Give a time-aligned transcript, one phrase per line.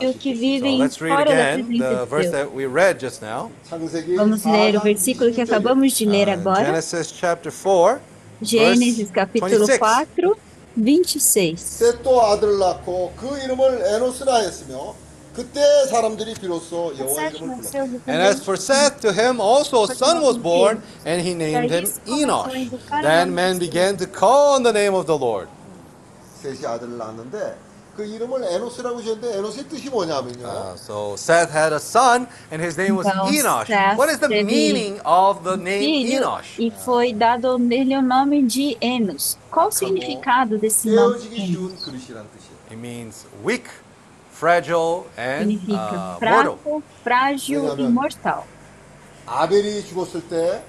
[0.00, 2.32] e o que So vivem let's read fora da again presença the de verse Deus.
[2.32, 3.52] that we read just now.
[3.70, 6.64] 창세기 Vamos ler o 4장 versículo que 27 acabamos de ler Uh, agora.
[6.64, 8.00] Genesis chapter 4.
[8.42, 9.78] Gênesis capítulo 26.
[9.78, 10.36] 4,
[10.76, 11.60] 26.
[11.60, 14.96] 셋도 아들을 낳고 그 이름을 에노스라 했으며
[15.32, 18.10] 그때 사람들이 비로소 여호와 이름을 불렀다.
[18.10, 21.84] And as for Seth, to him also a son was born, and he named him
[22.06, 22.50] Enosh.
[23.00, 25.46] Then men began to call on the name of the Lord.
[26.42, 27.54] 셋이 아들을 낳았는데
[27.95, 30.45] 그 이름을 에노스라고 지었는데 에노스의 뜻이 뭐냐면요.
[30.45, 33.67] Uh, so Seth had a son, and his name was Então, Enosh.
[33.67, 36.57] Seth What is the teve meaning of the name Filho, Enosh?
[36.59, 39.37] e foi dado nele o nome de Enos.
[39.51, 41.17] Qual o significado desse nome?
[41.19, 41.47] 깨어지기 Enos?
[41.51, 42.59] 쉬운 그릇이란 뜻이에요.
[42.71, 43.67] It means weak,
[44.31, 46.57] fragile, and Significa uh, mortal.
[46.63, 48.43] fraco, frágil e 왜냐하면 mortal.
[49.25, 50.63] 아벨이 죽었을 때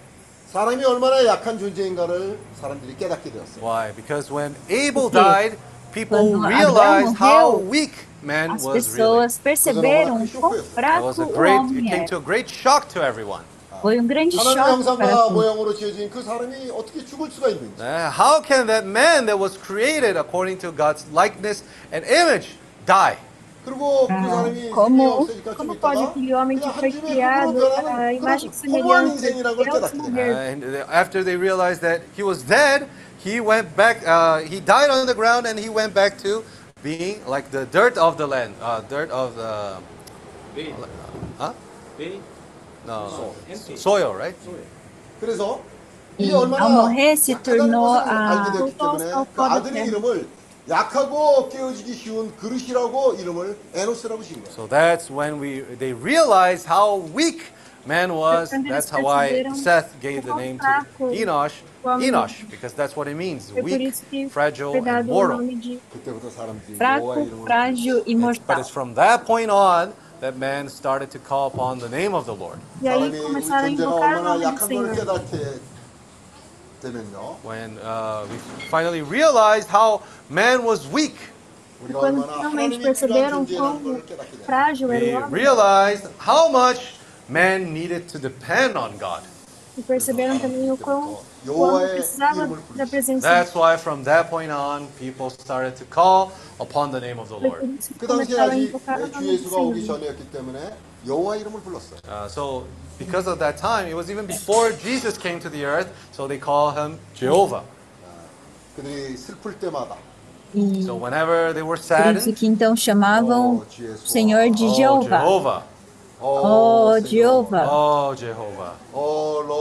[0.53, 3.63] 사람이 얼마나 약한 존재인가를 사람들이 깨닫게 되었어요.
[3.63, 3.93] Why?
[3.95, 5.59] Because when Abel Porque died,
[5.95, 8.81] people quando Abel realized how morreu, weak man As was really.
[8.99, 11.53] pessoas perceberam Coisa quão nova, It fraco was a o great.
[11.55, 12.07] It homem came é.
[12.07, 13.45] to a great shock to everyone.
[13.81, 15.33] Foi um grande 하나님의 choque 형상과 para todos.
[15.33, 17.81] 모양으로 지어진 그 사람이 어떻게 죽을 수가 있는지.
[17.81, 22.49] Uh, how can that man that was created according to God's likeness and image
[22.85, 23.17] die?
[23.65, 26.77] 그리고 그 Ah, 사람이 como- 생명이 없으니까 좀 como 있다가 pode aquele homem que 그냥
[26.77, 29.65] foi 한 줌에 criado 흙으로 à 변하는 imagem e 그런 허무한 semelhança de 인생이라는 걸
[29.65, 30.13] Deus 깨닫게 돼요.
[30.13, 30.33] morrer.
[30.33, 30.61] Uh, and
[30.93, 32.85] after they realized that he was dead,
[33.25, 34.07] he went back.
[34.07, 36.43] Uh, he died on the ground, and he went back to
[36.83, 39.77] being like the dirt of the land, uh, dirt of the.
[40.55, 40.75] Bay.
[41.39, 41.53] Huh?
[41.97, 42.21] Bay.
[42.87, 43.77] No, Empty.
[43.77, 44.35] soil, right?
[45.21, 45.61] 그래서
[46.19, 49.45] E 이 ao 얼마나 morrer se 약하다는 tornou 것을 a 알게 됐기 때문에 그 voltou
[49.45, 50.29] ao 아들의 pó da 이름을
[50.69, 54.53] 약하고 깨어지기 쉬운 그릇이라고 이름을 에노스라고 지은 거예요.
[54.53, 57.43] So that's when we they realized how weak
[57.87, 58.51] man was.
[58.51, 62.50] Quando eles That's how why perceberam Seth gave the quão name to fraco Enosh, Enosh,
[62.50, 63.54] because that's what it means.
[63.54, 63.94] Weak,
[64.30, 65.40] fragile, and mortal.
[68.48, 72.26] But it's from that point on that man started to call upon the name of
[72.26, 72.60] the Lord.
[77.44, 78.38] When uh, we
[78.70, 81.16] finally realized how man was weak.
[81.82, 81.94] we
[85.30, 86.96] realized how much
[87.28, 89.24] man needed to depend on God.
[89.78, 93.55] E perceberam também o quão o homem 여호와의 precisava 이름을 da 부르시고 presença de That's
[93.55, 97.51] why from that point on, people started to call upon the name of the Deus.
[97.51, 97.79] Por Lord.
[97.79, 99.87] isso que 그 당시에 começaram a 아직 invocar o 주 nome do 예수가 오기 Senhor.
[99.87, 100.59] 전이었기 때문에
[101.07, 101.99] 여호와 이름을 불렀어요.
[102.07, 102.65] Uh, so
[102.99, 106.39] because of that time, it was even before Jesus came to the earth, so they
[106.39, 107.63] call him Jehovah.
[108.77, 109.97] 그들이 슬플 때마다
[110.53, 114.09] E So whenever they were por isso saddened, que então chamavam 어, 주 예수와 o
[114.09, 115.63] Senhor de oh Jeová.
[116.21, 117.09] Jehovah, Oh, Senhor.
[117.09, 117.67] Jehovah.
[117.71, 119.55] oh Jehovah, 어, 로.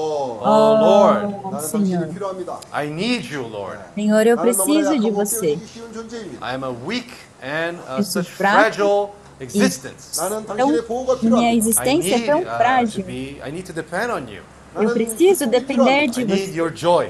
[0.44, 2.14] oh Lord, Oh, 나는 당신이 Senhor.
[2.14, 2.60] 필요합니다.
[2.74, 3.80] I need you, Lord.
[3.96, 5.56] Senhor, eu 나는 너무나 preciso de 약하고 você.
[5.56, 6.46] 깨어지기 쉬운 존재입니다.
[6.46, 7.08] I am a weak
[7.42, 9.08] and uh, Eu sou such fraco fragile
[9.40, 10.20] existence.
[10.20, 11.48] 나는 Então, 당신의 보호가 minha 필요합니다.
[11.48, 13.06] I existência é need tão uh, to frágil.
[13.06, 13.40] be.
[13.42, 14.44] I need to depend on you.
[14.76, 16.12] Eu 나는 preciso 기쁨이 depender 필요합니다.
[16.12, 16.60] de I need você.
[16.60, 17.08] your joy.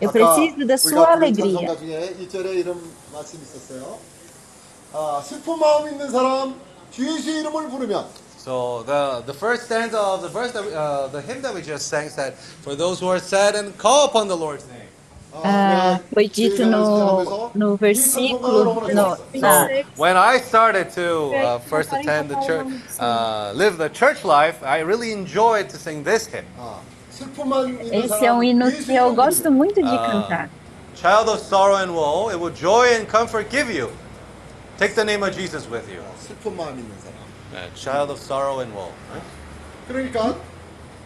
[0.00, 1.56] Eu 아까 preciso da 우리가 sua 부른 alegria.
[1.56, 2.76] 찬송가 중에 1절에 이런
[3.16, 3.96] 말씀이 있었어요.
[4.92, 6.54] 아, 슬픈 마음 있는 사람
[6.92, 8.04] 주 예수의 이름을 부르면
[8.45, 11.63] So the, the first stanza of the verse that we, uh, the hymn that we
[11.63, 14.85] just sang said, "For those who are sad and call upon the Lord's name."
[15.33, 18.87] Uh, foi dito no, no versículo.
[18.93, 19.17] No.
[19.33, 22.67] So, when I started to uh, first attend the church,
[22.99, 26.45] uh, live the church life, I really enjoyed to sing this hymn.
[27.91, 30.49] Esse é um hino que eu gosto muito de uh, cantar.
[30.93, 33.89] Child of sorrow and woe, it will joy and comfort give you.
[34.77, 36.03] Take the name of Jesus with you.
[37.54, 37.54] 슬픈 마음 있는 사람.
[37.54, 38.92] Uh, child of sorrow and woe.
[39.88, 40.34] 그러니까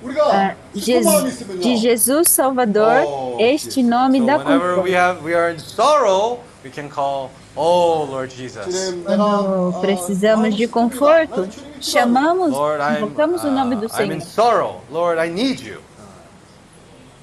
[0.03, 1.62] 우리가 Ah, 슬픈 마음 Jesus, 있으면요.
[1.62, 3.89] de Jesus Salvador, Oh, este Jesus.
[3.89, 4.97] nome So dá whenever we conforto.
[4.97, 9.81] have we are in sorrow, we can call, "Oh Lord Jesus." 주님, Quando 내가, 아,
[9.81, 10.73] precisamos de 마음이 슬픕니다.
[10.73, 11.81] conforto, 나는 주님이 필요합니다.
[11.81, 14.29] chamamos, Lord, I'm, invocamos o nome do uh, I'm in Senhor.
[14.29, 14.81] sorrow.
[14.93, 15.81] Lord, I need you.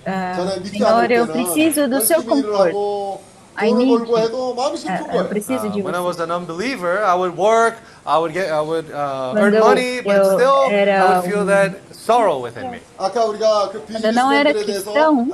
[0.07, 3.21] Ah, 저는 믿지 Senhor, 않을 eu 때는 preciso do seu 열심히 일을 conforto.
[3.58, 8.32] I need uh, preciso de When I was an unbeliever, I would work, I would
[8.32, 12.70] get, I would uh, earn money, but still I would feel um- that sorrow within
[12.70, 12.80] me.
[12.96, 15.28] Quando eu não era cristão,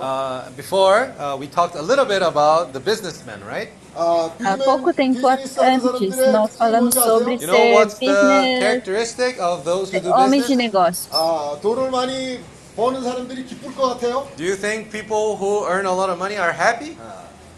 [0.00, 3.68] Uh, before uh, we talked a little bit about the businessman, right?
[3.96, 5.56] há pouco tempo antes,
[6.32, 10.54] nós falamos sobre You know ser what's the characteristic of those who do homens de
[10.56, 10.56] business?
[10.56, 11.08] negócios.
[12.77, 14.27] 아, 돈을 많이 버는 사람들이 기쁠 것 같아요.
[14.37, 16.97] Do you think people who earn a lot of money are happy?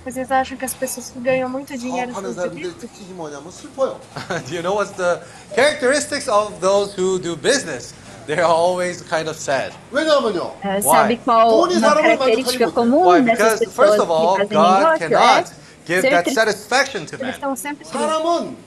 [0.05, 2.79] Vocês acham que as pessoas que ganham muito dinheiro 사업하는 são 사람들의 felizes?
[2.79, 3.99] 특징이 뭐냐면 슬퍼요.
[4.45, 5.19] do you know what's the
[5.55, 7.93] characteristics of those who do business?
[8.27, 9.73] They're always kind of sad.
[9.91, 10.53] 왜냐하면요.
[10.63, 10.81] Ah, Why?
[10.81, 13.21] sabe qual 돈이 uma 사람을 característica 만족하지 comum Why?
[13.25, 15.51] dessas Because pessoas first of all, que fazem God negócio é cannot
[15.85, 17.33] give ser that tri- satisfaction to Eles man.
[17.33, 17.93] estão sempre tristes.
[17.93, 18.57] 사람은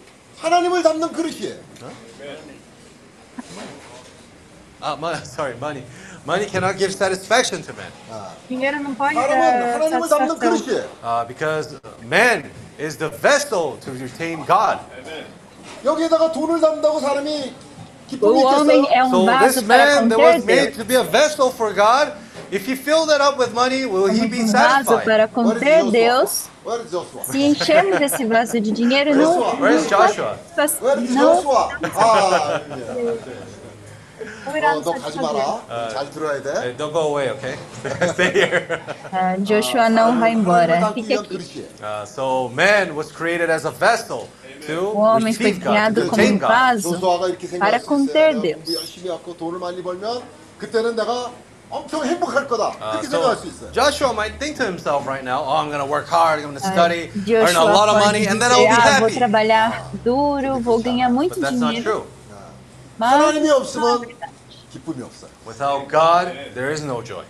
[0.42, 1.56] 하나님을 담는 그릇이에요.
[4.80, 5.82] Uh, money, sorry, money.
[6.26, 7.90] Money cannot give satisfaction to man
[8.48, 10.38] Dinheiro não pode 사람은 dar 하나님을 담는 satisfação.
[10.38, 10.84] 그릇이에요.
[11.02, 14.78] uh, because man is the vessel to retain God.
[15.84, 17.52] 여기에다가 돈을 담다고 사람이
[18.08, 18.96] 기쁨이 O homem 있겠어요?
[18.98, 20.76] é um So this vaso para man that conter was made Deus.
[20.76, 22.12] to be a vessel for God,
[22.50, 25.04] if he filled it up with money, will he be Um vaso satisfied?
[25.04, 25.92] para Where is conter Joshua?
[25.92, 26.48] Deus.
[26.64, 27.24] Where is Joshua?
[27.24, 30.36] Se enchermos esse vaso de dinheiro, não, Where is Joshua?
[30.80, 31.68] Where is não Joshua?
[31.94, 32.60] 아,
[32.96, 33.18] 예.
[34.46, 35.22] Não irá 어, nos 너 가지 satisfazer.
[35.22, 35.88] 마라.
[35.92, 36.50] 잘 들어야 돼.
[36.58, 37.54] Hey, don't go away, okay?
[38.12, 38.80] Stay here.
[39.12, 40.78] ah, Joshua não vai embora.
[40.78, 41.38] 하나님을 담기 Fique 위한 aqui.
[41.38, 41.68] 그릇이에요.
[41.82, 44.28] Uh, so man was created as a vessel
[44.66, 46.48] to O homem foi receive God, to criado como retain um God.
[46.52, 48.42] vaso 조수아가 이렇게 para 생각할 수 conter 있어요.
[48.42, 48.64] 내가 Deus.
[48.64, 50.22] 공부 열심히 하고 돈을 많이 벌면
[50.58, 51.30] 그때는 내가
[51.70, 52.72] 엄청 행복할 거다.
[52.80, 53.72] Uh, 그렇게 so 생각할 수 있어요.
[53.72, 56.56] Joshua might think to himself right now, oh, I'm going to work hard, I'm going
[56.58, 58.80] to Ah, study, earn a Joshua lot of pode money, and then I'll be dizer,
[58.82, 59.18] ah, vou happy.
[59.20, 61.84] trabalhar duro, vou ganhar muito But that's not dinheiro.
[61.84, 62.04] true.
[62.98, 64.02] Mas 하나님이 없으면
[64.72, 65.30] 기쁨이 없어요.
[65.46, 67.24] Without God, there is no joy.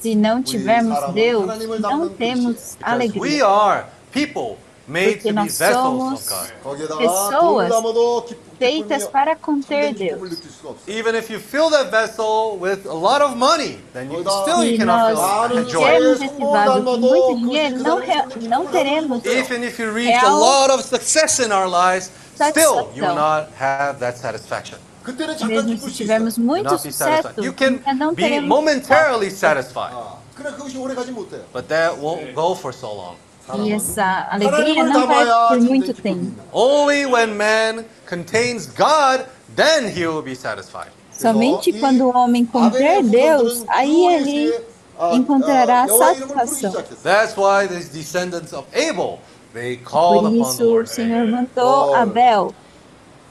[0.00, 3.46] se não tivermos 사람은 Deus, 하나님을 não 담는 temos Because we alegria.
[3.46, 4.56] are people
[4.86, 6.52] made Porque to be nós vessels somos of God.
[6.62, 10.36] 거기에다가 pessoas 돈을 담아도 기쁨, Feitas 기쁨이 para conter 참된 기쁨을 Deus.
[10.38, 10.94] 느낄 수가 없어요.
[10.96, 14.62] Even if you fill that vessel with a lot of money, then you 거기다 still
[14.62, 15.90] you Se cannot nós feel joy.
[15.90, 20.28] enchermos esse vaso com muito dinheiro, não, re- não teremos Even if you reach a
[20.28, 23.16] Real lot of success in our lives, still you will satisfação.
[23.16, 24.78] not have that satisfaction.
[25.02, 26.06] 그때는 잠깐 Mesmo 기쁠 se 수 있어요.
[26.06, 27.34] tivermos You'll muito not be satisfied.
[27.36, 31.44] sucesso, You can ainda não be teremos momentarily satisfied, 아, 그래 그것이 오래 가지 못해요.
[31.52, 33.16] but that won't go for so long.
[33.62, 36.18] E essa alegria 하나님을 não vai 담아야 por 진짜 muito 기쁨이 tempo.
[36.18, 36.50] 있는 거예요.
[36.52, 40.90] Only when man contains God, then he will be satisfied.
[41.12, 44.64] Somente 이 quando o homem conter 아벨의 Deus, 후손들은 aí 그 ele 후에,
[44.98, 46.70] 아, encontrará 아, 여호와 이름을 부르기 satisfação.
[46.72, 47.02] 시작했어요.
[47.04, 49.20] That's why these descendants of Abel,
[49.54, 50.90] they called Por upon the isso o Lord.
[50.90, 52.10] Senhor mandou Lord.
[52.10, 52.52] Abel.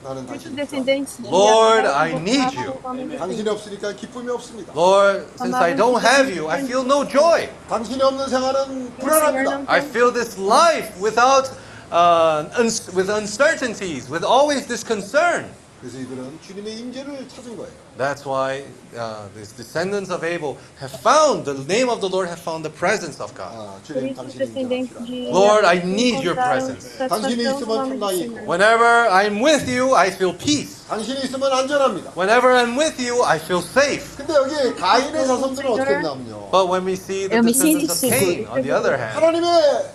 [0.03, 2.73] 나는 Muitos 당신 descendentes de Lord, Abraão I need you.
[2.77, 4.71] voltavam 당신이 없으니까 기쁨이 없습니다.
[4.75, 7.49] Lord, since I don't have you, I feel no joy.
[7.69, 9.51] 당신이 없는 생활은 O Senhor 불안합니다.
[9.57, 11.49] não I tem feel this life without,
[11.91, 15.49] uh, uns- with uncertainties, with always this concern.
[15.81, 17.69] 그래서 이들은 주님의 임재를 찾은 거예요.
[17.99, 18.63] That's why
[18.97, 22.73] uh, these descendants of Abel have found the name of the Lord, have found the
[22.73, 23.53] presence of God.
[23.53, 26.49] 아, Por 주님 isso, os 당신의 descendentes 임재를 de Lord, I Abraão need your encontraram
[26.57, 26.97] presence.
[26.97, 28.41] 당신이 satisfação 있으면 no nome do 평강이 Senhor.
[28.49, 30.87] Whenever I'm with you, I feel peace.
[30.89, 32.11] 당신이 있으면 안전합니다.
[32.17, 34.15] Whenever I'm with you, I feel safe.
[34.17, 36.49] 근데 여기 가인의 자손들은 어떻게 했냐면요.
[36.49, 38.55] But when we see the Eu me sinto descendants of Cain, seguro.
[38.57, 39.91] on the other hand, 하나님의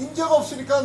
[0.00, 0.82] 임재가 없으니까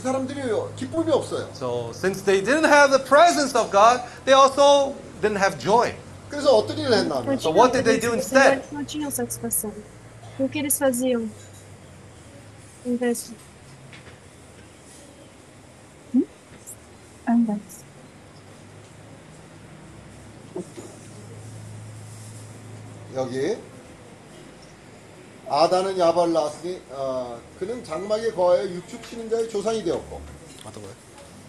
[0.00, 0.40] 사람들이
[0.76, 1.48] 기쁨이 없어요.
[1.54, 5.94] so since they didn't have the presence of God, they also didn't have joy.
[6.28, 8.52] 그래서 어떤 일을 Não 했냐면 So tinham what did they do satisfação, instead?
[8.58, 9.72] eles Não tinham satisfação.
[10.38, 11.28] E o que eles faziam?
[12.84, 13.30] Em vez
[16.12, 16.26] de-
[17.28, 17.58] Anda.
[23.14, 23.56] 여기
[25.55, 30.21] 아다는 야발을 낳았으니 어, 그는 장막에 거하여 육축 치는 자의 조상이 되었고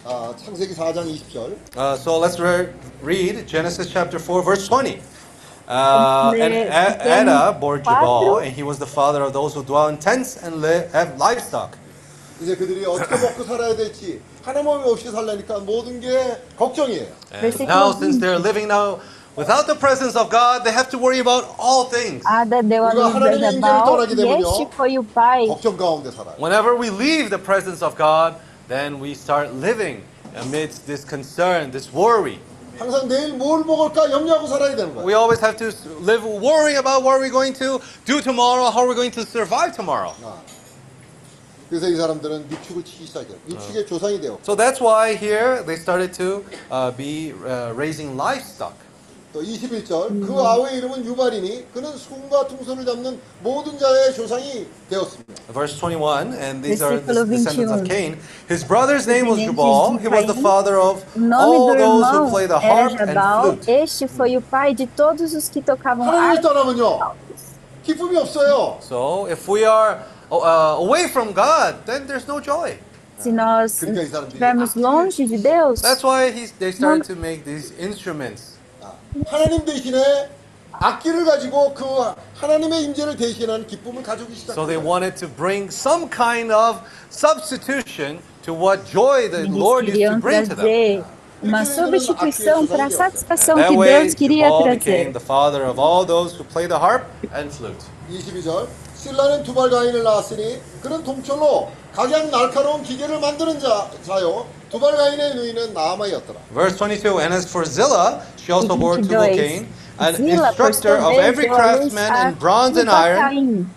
[0.05, 2.69] 아, 창세기 4장 20절 Uh, so let's re-
[3.01, 4.99] read Genesis chapter 4, verse 20.
[5.69, 8.39] Uh, and 네, A- Ada bore quatro.
[8.39, 11.79] and he was the father of those who dwell in tents and li- have livestock.
[12.41, 17.07] 이제 그들이 어떻게 먹고 살아야 될지 하나님 없이 살려니까 모든 게 걱정이에요.
[17.33, 18.21] And now, since 20.
[18.21, 18.99] they're living now
[19.36, 22.24] without the presence of God, they have to worry about all things.
[22.26, 24.48] Ada deu a 우리가 luz 하나님의 a 임재를 Jabal 떠나게 e 되면요.
[24.48, 25.48] este foi o pai.
[25.48, 26.36] 걱정 가운데 살아요.
[26.38, 28.36] Whenever we leave the presence of God,
[28.68, 30.04] then we start living
[30.36, 32.40] amidst this concern, this worry.
[32.78, 35.04] 항상 내일 뭘 먹을까 염려하고 살아야 되는 거예요.
[35.06, 38.86] We always have to s- live worrying about what we're going to do tomorrow, how
[38.86, 40.14] we're going to survive tomorrow.
[40.24, 40.38] 아.
[41.70, 43.36] 그래서 이 사람들은 육축을 치기 시작해요.
[43.50, 48.76] 육축의 조상이 되었고 So that's why here they started to uh, be uh, raising livestock.
[49.34, 55.34] 또 21절 그 아우의 이름은 유발이니 그는 숭과 퉁소를 잡는 모든 자의 조상이 되었습니다.
[55.54, 57.86] Verse 21, and these are the Versículo descendants of 21.
[57.86, 58.18] Cain.
[58.50, 59.98] His brother's name was Descendentes Jubal.
[59.98, 60.42] de He was the Caim.
[60.42, 63.42] father of O nome all do those who irmão play the era harp and Jabal.
[63.44, 63.68] flute.
[63.70, 66.42] Este foi o pai de todos os que tocavam 하나님을 harpa.
[66.42, 67.14] 떠나면요
[67.84, 68.78] 기쁨이 없어요.
[68.82, 70.00] So if we are
[70.32, 72.80] uh, away from God, then there's no joy.
[73.20, 77.16] Se nós 그러니까 이 사람들이 estivermos longe de Deus, That's why he's, they started to
[77.16, 78.51] make these instruments.
[79.27, 80.29] 아, 하나님 대신에
[80.73, 81.85] 악기를 가지고 그
[82.35, 88.55] 하나님의 임재를 대신하는 기쁨을 가지고 So they wanted to bring some kind of substitution to
[88.55, 91.05] what joy the Lord used to bring to them.
[91.43, 95.13] uma substituição para a satisfação That que Deus queria trazer.
[95.13, 97.05] the father of all those who play the harp
[97.35, 97.85] and flute.
[98.11, 98.67] 22절
[98.97, 106.40] 신라는 두발 가인을 낳았으니 그는 동철로 각양 날카로운 기계를 만드는 자, 자요 두발가인의 누이는 나아마이었더라.
[106.54, 109.38] Verse 22 And as for Zillah, she also bore E Tubal 22.
[109.38, 109.68] Cain,
[110.00, 112.78] an Zila, por instructor sua of vez, every deu à luz craftsman a in bronze
[112.78, 113.18] and iron.
[113.22, 113.70] Caim,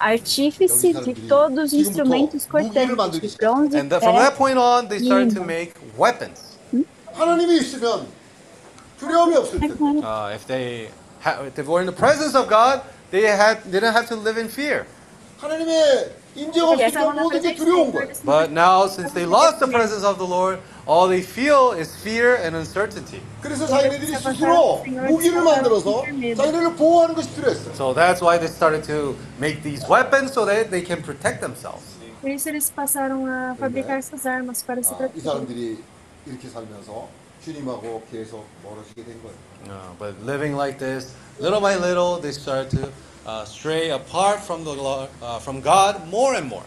[0.00, 2.94] artífice de todos os instrumentos cortantes, de
[3.36, 4.36] bronze e And the- from that ferro.
[4.36, 5.46] point on, they started to Lino.
[5.46, 6.58] make weapons.
[7.14, 8.06] 하나님이 있으면
[8.98, 9.74] 두려움이 없을 텐데.
[10.02, 10.88] Uh, if they
[11.22, 12.80] ha- if they were in the presence of God,
[13.10, 14.86] they had didn't have to live in fear.
[15.40, 18.14] 하나님의 임재가 Porque essa é 없으니까 uma 모든 게 presença 두려운 do 거예요.
[18.14, 18.24] Senhor.
[18.24, 22.36] But now, since they lost the presence of the Lord, all they feel is fear
[22.40, 23.20] and uncertainty.
[23.42, 27.74] 그래서 자기네들이 스스로 무기를 만들어서 자기네를 보호하는 것이 필요했어요.
[27.74, 31.84] So that's why they started to make these weapons so that they can protect themselves.
[32.20, 35.22] Por isso eles passaram a fabricar essas armas para se 아, 이 proteger.
[35.22, 35.78] 사람들이
[36.26, 37.08] 이렇게 살면서
[37.44, 39.34] 주님하고 계속 멀어지게 된 거예요.
[39.66, 42.88] Uh, but living like this, little by little, they started to
[43.26, 46.64] uh, stray apart from the Lord, uh, from God more and more.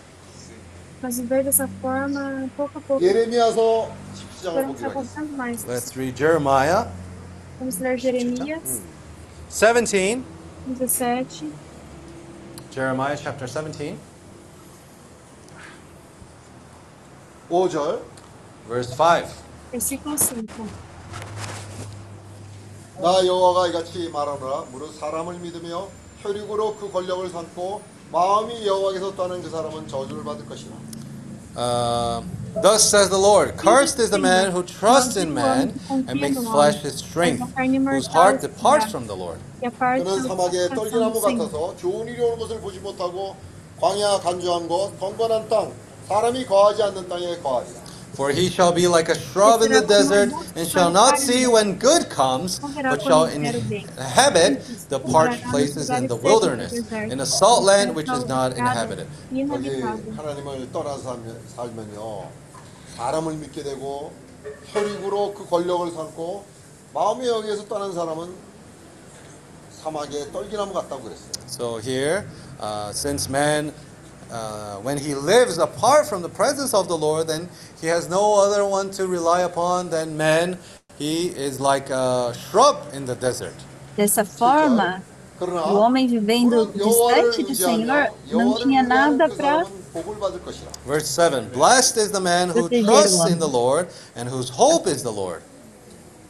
[1.01, 3.92] Mas viver dessa forma, pouco a pouco, 예레미야서
[4.42, 4.89] 17장을 foram se 보기로 하겠습니다.
[4.89, 5.65] afastando mais.
[5.65, 6.88] Let's read Jeremiah
[7.60, 8.82] Vamos ler Jeremias
[9.50, 10.24] 17.
[10.77, 11.54] 17,
[12.72, 13.98] Jeremiah chapter 17,
[17.50, 18.01] 5절
[18.68, 19.27] verse 5.
[19.72, 20.68] versículo 5.
[23.01, 25.88] 나 여호와가 이같이 말하노라 무릇 사람을 믿으며
[26.23, 27.81] 혈육으로 그 권력을 삼고
[28.12, 30.73] 마음이 여호와께서 떠난 그 사람은 저주를 받을 것이라
[31.57, 32.23] Uh,
[32.62, 36.81] Thus says the Lord Cursed is the man who trusts in man and makes flesh
[36.81, 37.43] his strength,
[37.91, 39.39] whose heart departs from the Lord.
[39.61, 40.23] E 그는
[40.71, 40.77] coração
[41.21, 41.21] 떨기나무.
[41.21, 43.35] 같아서 좋은 일이 오는 것을 보지 못하고
[43.81, 45.73] 광야 간주한 곳 덩건한 땅
[46.07, 47.80] 사람이 거하지 않는 땅에 거하리라
[48.20, 51.75] For he shall be like a shrub in the desert, and shall not see when
[51.77, 56.72] good comes, but shall inhabit the parched places in the wilderness,
[57.12, 59.08] in a salt land which is not inhabited.
[59.34, 60.15] E 여기 inabitável.
[60.15, 62.30] 하나님을 떠나서 살면- 살면요
[62.96, 64.13] 사람을 믿게 되고
[64.72, 66.46] 혈육으로 그 권력을 삼고
[66.94, 68.34] 마음이 여기에서 떠난 사람은
[69.84, 72.25] 사막의 떨기나무 같다고 그랬어요 So here,
[72.62, 73.74] uh, since man,
[74.31, 77.49] uh, when he lives apart from the presence of the Lord, then
[77.81, 80.59] he has no other one to rely upon than man.
[80.99, 83.55] He is like a shrub in the desert.
[83.97, 85.03] Dessa forma,
[85.41, 89.67] o homem vivendo distante do Senhor não tinha nada para
[90.87, 91.49] Verse 7.
[91.53, 95.43] Blessed is the man who trusts in the Lord and whose hope is the Lord.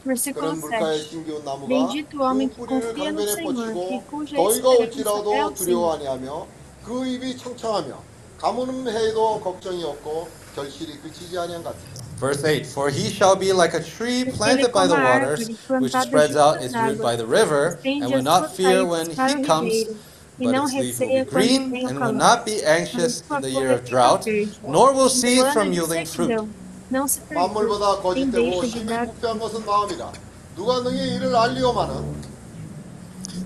[0.03, 1.67] Versículo 7.
[1.67, 6.47] Bendito o homem que confia no Senhor, que cuja esperança é o Senhor.
[6.84, 8.02] 두려워 아니하며 그 입이 창창하며
[8.38, 11.76] 가뭄 해도 걱정이 없고 결실이 그치지 아니한 같아
[12.18, 15.04] Verse 8 For he shall be like a tree Porque planted ele by the como
[15.06, 17.76] a waters, árvore which plantada spreads junto out às its root águas, by the river,
[17.76, 19.96] estende and will as not suas fear raízes when para he o comes, ribeiro,
[20.38, 22.12] e but não its leaf will be receia quando green, vem o and will calor.
[22.16, 24.24] not be anxious in the year of drought,
[24.66, 26.28] nor will cease No from ano de yielding fruit.
[26.32, 26.48] sequidão,
[26.90, 30.12] não se 만물보다 perturbe, nem 거짓되고 deixa de 힘이 dar 부패한 것은 마음이라
[30.56, 32.29] 누가 능히 이를 알리오마는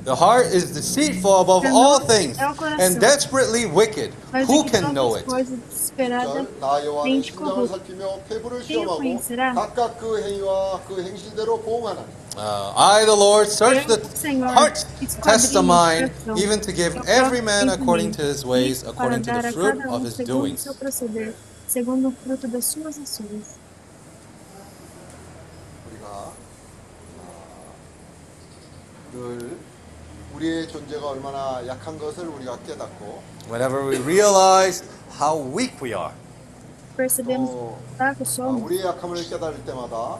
[0.04, 2.38] The heart is deceitful above all things
[2.78, 4.12] and desperately wicked.
[4.32, 5.26] Mas Who o que can know todas it?
[5.28, 7.68] coisas desesperada 절, 나 여호와는 mente 심장을 corrupta.
[7.76, 9.54] 살피며 폐부를 Quem o 시험하고 conhecerá?
[9.54, 14.86] 각각 그 행위와 그 행실대로 보응하나니 Uh, I, the Lord, search the Eu, Senhor, heart,
[15.02, 16.38] esquadrinho test the o mind, coração.
[16.38, 19.30] even to give Eu every próprio man according to entendimento, his ways, para according to
[19.32, 20.60] dar the a fruit cada of um his segundo o doings.
[20.62, 21.34] seu proceder,
[21.68, 23.58] segundo o fruto das suas ações.
[25.90, 26.32] 우리가 아,
[29.12, 29.58] 늘
[30.34, 34.84] 우리의 존재가 얼마나 약한 것을 우리가 깨닫고 Whenever we realize
[35.20, 36.14] how weak we are,
[36.96, 40.18] Percebemos 또 o fraco 아, somos, 우리의 약함을 깨달을 때마다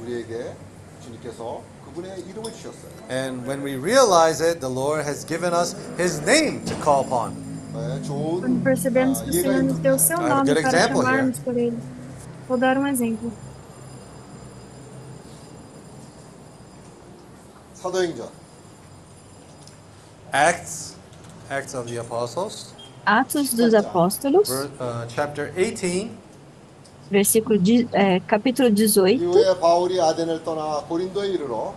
[0.00, 0.54] 우리에게
[1.02, 2.90] 주님께서 그분의 이름을 주셨어요.
[3.10, 7.34] and when we realize it, the Lord has given us His name to call upon.
[7.72, 10.30] 네, 좋은 quando percebemos 아, que o 예가 Senhor nos deu o seu I have
[10.30, 11.10] a nome good para example here.
[11.10, 11.78] chamarmos por Ele.
[12.48, 13.30] Vou dar um exemplo.
[17.74, 18.28] 사도행전
[20.31, 20.95] Acts,
[21.49, 22.73] Acts of the Apostles,
[23.05, 26.09] Atos dos Apóstolos, ver- uh, chapter 18.
[27.11, 31.73] versículo de, é, capítulo 18, 이후에 바울이 아덴을 떠나 고린도에 이르러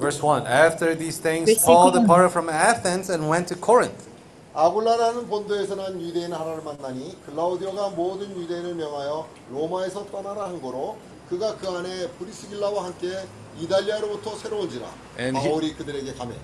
[0.00, 2.00] Verse 1 After these things, Versículo Paul uno.
[2.00, 4.08] departed from Athens and went to Corinth.
[4.54, 10.96] 아굴라라는 본도에서 난 유대인 하나를 만나니 글라우디오가 모든 유대인을 명하여 로마에서 떠나라 한 거로
[11.28, 13.16] 그가 그 안에 브리스길라와 함께
[13.58, 14.86] 이달리아로부터 새로 온지라
[15.18, 16.34] And he- 바울이 그들에게 가매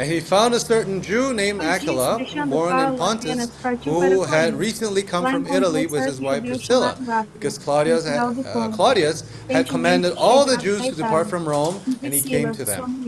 [0.00, 3.50] And he found a certain Jew named Aquila, born in Pontus,
[3.84, 6.96] who had recently come from Italy with his wife Priscilla,
[7.34, 11.82] because uh, Claudius had, uh, Claudius had commanded all the Jews to depart from Rome,
[12.02, 13.04] and he came to them.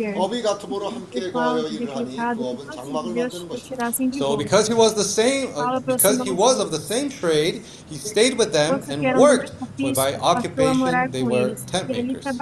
[4.18, 7.96] So because he was the same, uh, because he was of the same trade, he
[7.96, 9.54] stayed with them and worked,
[9.94, 12.38] by occupation they were tent makers.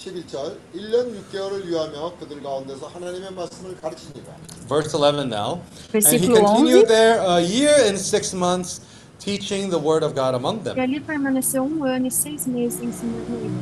[0.00, 4.34] 11절 1년 6개월을 유하며 그들 가운데서 하나님의 말씀을 가르치니라.
[4.66, 5.60] Verse 11 now.
[5.92, 6.88] And he continued 11.
[6.88, 8.80] there a year and six months,
[9.18, 10.80] teaching the word of God among E them.
[10.80, 13.52] ali permaneceu um ano e seis meses ensinando eles.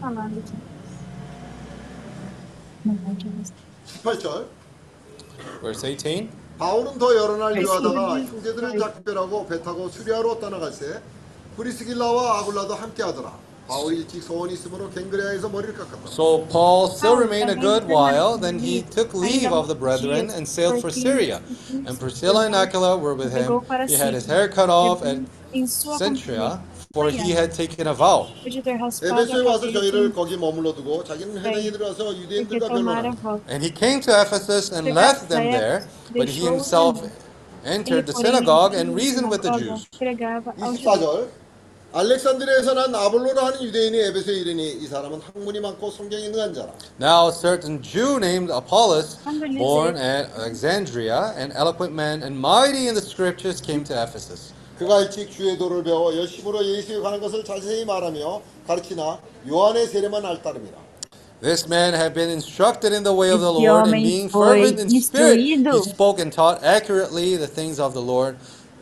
[0.00, 0.56] Falando aqui.
[4.02, 4.46] 18절
[5.60, 6.30] Verse 18.
[6.58, 8.24] 바울은 더 여러 날 네, 유하다가 네.
[8.26, 11.00] 형제들을 작별하고 배 타고 수리아로 떠나갈새
[11.56, 13.49] 브리스길라와 아굴라도 함께하더라.
[16.06, 18.36] So Paul still remained a good while.
[18.36, 21.40] Then he took leave of the brethren and sailed for Syria.
[21.86, 23.62] And Priscilla and Aquila were with him.
[23.86, 25.18] He had his hair cut off at
[26.00, 26.60] Cenchrea.
[26.92, 28.26] For he had taken a vow.
[33.46, 35.86] And he came to Ephesus and left them there,
[36.16, 36.98] but he himself
[37.64, 39.86] entered the synagogue and reasoned with the Jews.
[40.58, 41.39] 24절
[41.93, 46.73] 알렉산드리아에서 난 아볼로라 하는 유대인이 에베소에 이르니 이 사람은 학문이 많고 성경이 능한 자라.
[46.99, 49.17] Now a certain Jew named Apollos,
[49.57, 54.51] born at Alexandria, an eloquent man and mighty in the scriptures, came to Ephesus.
[54.77, 60.75] 그가 일찍 주의 도를 배워 열심으로 예수에 관한 것을 자세히 말하며 가르치나 요한의 세례만 알따름이라.
[61.41, 64.27] This man had been instructed in the way of the Este Lord, and homem being
[64.29, 65.83] foi fervent in spirit, he instruído.
[65.83, 68.35] spoke and taught accurately the things of the Lord,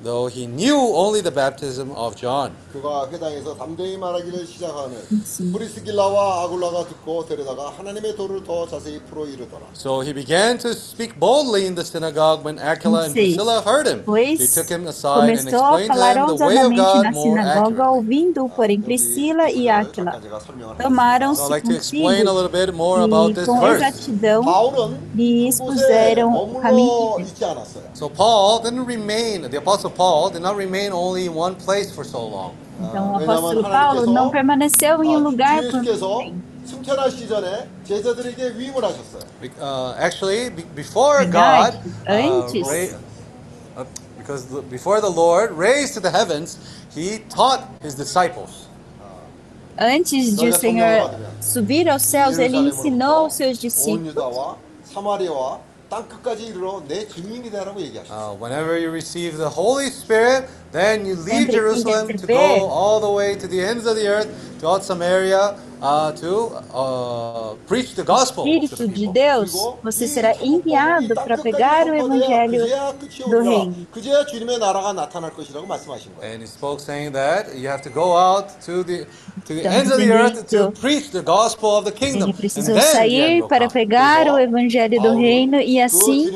[0.04, 2.52] though he knew only the baptism of John.
[2.74, 4.98] 그가 회당에서 담대히 말하기를 시작하는
[5.54, 9.62] 브리스길라와 아굴라가 듣고 데려다가 하나님의 도를 더 자세히 풀어 이르더라.
[9.74, 13.36] So he began to speak boldly in the synagogue when Aquila and Seis.
[13.38, 14.04] Priscilla heard him.
[14.04, 16.72] Pois They took him aside and começou a explained to falar them the way of
[16.74, 17.88] ousadamente God na more sinagoga, accurately.
[17.94, 20.84] ouvindo, porém, Priscila e Áquila 잠깐 제가 설명을 하겠습니다.
[20.84, 23.62] So I'd tomaram-se like to explain a consigo little bit more about e this com
[23.62, 23.78] verse.
[23.80, 27.32] exatidão 바울은 lhe 그곳에 expuseram o caminho 머물러 de Deus.
[27.32, 27.84] 있지 않았어요.
[27.94, 32.04] So Paul didn't remain, the apostle Paul did not remain only in one place for
[32.06, 32.54] so long.
[32.80, 36.54] Então, o 왜냐하면 apóstolo Paulo não permaneceu em um lugar por muito 주님께서 tempo.
[36.66, 39.22] 승천하시기 전에 제자들에게 위임을 하셨어요.
[39.42, 41.78] Be- Uh, actually, be- before God, Verdade.
[42.08, 42.68] uh, Antes.
[42.68, 43.86] ra- uh,
[44.18, 46.58] because the- before the Lord raised to the heavens,
[46.96, 48.68] he taught his disciples.
[49.78, 51.10] Antes de o Senhor
[51.42, 54.14] subir aos céus, ele ensinou os seus 온 discípulos.
[55.88, 58.32] 유다와 사마리아와 땅 끝까지 이르러 내 증인이 되라고 얘기하셨어요.
[58.32, 63.11] Uh, whenever you receive the Holy Spirit, Then you leave Jerusalem to go all the
[63.11, 64.29] way to the ends of the earth,
[64.59, 68.47] throughout Samaria, uh, to uh, preach the gospel.
[68.47, 69.53] Espírito de Deus,
[69.83, 72.67] você será tá enviado tá para pegar o evangelho
[73.29, 73.75] do reino.
[76.23, 79.07] And he spoke saying that you have to go out to the
[79.47, 82.33] to the então, ends of the earth to preach the gospel of the kingdom.
[82.33, 86.31] Precisou sair para pegar o evangelho do reino e assim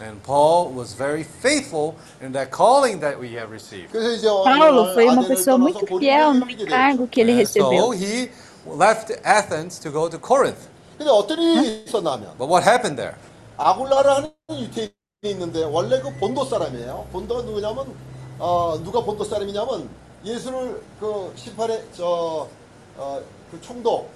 [0.00, 3.92] And Paul was very faithful in that calling that we have received.
[3.92, 7.10] Paulo foi 날 uma pessoa muito fiel no encargo 됐죠.
[7.10, 7.92] que ele And so recebeu.
[7.94, 8.30] he
[8.66, 10.68] left Athens to go to Corinth.
[10.96, 13.16] 근데 어떤 일이 있었냐면 But what happened there?
[13.58, 14.90] 아굴라라는 유태인이
[15.24, 17.06] 있는데 원래 그 본도 사람이에요.
[17.12, 17.94] 본도가 누구냐면
[18.38, 19.88] 어, 누가 본도 사람이냐면
[20.24, 22.48] 예수를 그 18에 저
[22.96, 24.08] 어, 그 총독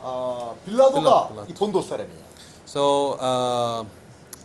[0.00, 1.46] 어, 빌라도가 빌라- 빌라도.
[1.50, 2.28] 이 본도 사람이에요.
[2.66, 3.86] So uh,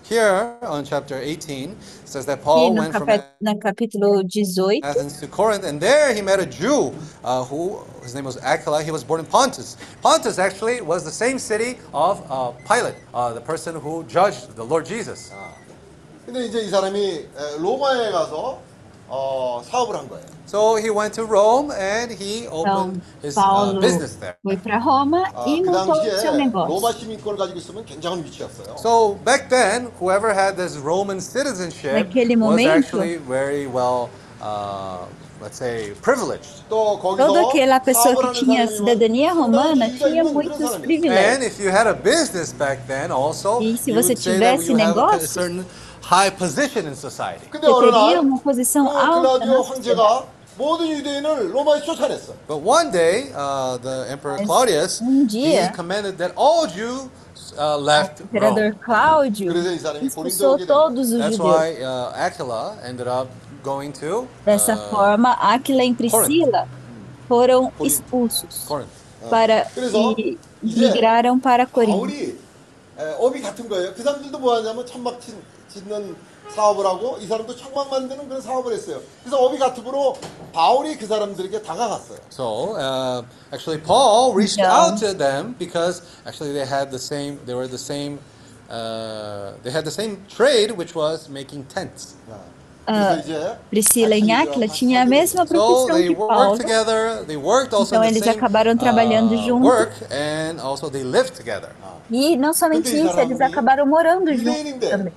[0.09, 4.25] here on chapter 18 it says that E Paul no, went from capé- no capítulo
[4.25, 8.39] 18, Athens to Corinth, and there he met a Jew uh, who his name was
[8.39, 8.83] Aquila.
[8.83, 9.77] He was born in Pontus.
[10.01, 14.65] Pontus actually was the same city of uh, Pilate, uh, the person who judged the
[14.65, 15.33] Lord Jesus.
[16.27, 18.61] 근데 이제 이 사람이 에, 로마에 가서
[19.11, 20.25] 어, 사업을 한 거예요.
[20.47, 24.37] So he went to Rome and he opened então his uh, Paulo business there.
[24.43, 26.93] foi para Roma 아, e 그 montou o seu 당시에 로마 negócio.
[26.99, 28.77] 시민권을 가지고 있으면 굉장한 위치였어요.
[28.79, 32.71] So back then, whoever had this Roman citizenship Naquele was momento.
[32.81, 34.09] actually very well,
[34.43, 35.05] uh,
[35.41, 36.65] let's say, privileged.
[36.69, 40.21] 또 거기서 Toda aquela pessoa 사업을 que 하는 tinha 사람이면 cidadania romana 상당히 지위가 tinha
[40.21, 40.77] 있는 그런 muitos 사람이에요.
[40.77, 41.45] And privilégios.
[41.45, 44.61] if you had a business back then, also, E se you você would say that
[44.61, 45.65] tivesse you have a negócio, certain
[46.13, 47.49] high position in society.
[47.51, 49.69] 근데 Você 어느 teria 날 uma posição 그 alta 글라디오 na sociedade.
[49.69, 50.25] 황제가
[50.59, 52.33] 모든 유대인을 로마에 쫓아냈어.
[52.49, 57.09] But one day, uh, the Emperor Mas Claudius, um he dia- commanded that all Jews
[57.57, 58.79] uh, left O imperador Rome.
[58.85, 60.75] Cláudio 그래서 이 사람이 expulsou 고린도로 오게 됩니다.
[60.75, 61.47] todos os That's judeus.
[61.47, 63.29] why uh, Aquila ended up
[63.63, 66.67] going to Dessa uh, forma, Aquila e Priscila
[67.29, 67.87] foram Corinto.
[67.87, 68.91] expulsos Corinth.
[69.31, 72.03] para 그래서 e 이제 migraram para Corinto.
[75.74, 76.16] 그뭐 짓는
[76.54, 79.02] 사업을 하고 이 사람도 천막 만드는 그런 사업을 했어요.
[79.24, 80.16] 그래서 같으므로
[80.54, 82.20] 바울이 그 사람들에게 다가갔어요.
[82.30, 84.72] So uh, actually, Paul reached Yeah.
[84.72, 87.40] out to them because actually they had the same.
[87.46, 88.20] They were the same.
[88.70, 92.16] Uh, they had the same trade, which was making tents.
[92.28, 92.34] 그
[92.88, 96.58] uh, Priscila e Aquila tinha a mesma profissão que Paulo.
[97.82, 99.72] Então eles acabaram trabalhando juntos.
[102.12, 105.14] E não somente isso, eles acabaram morando juntos também.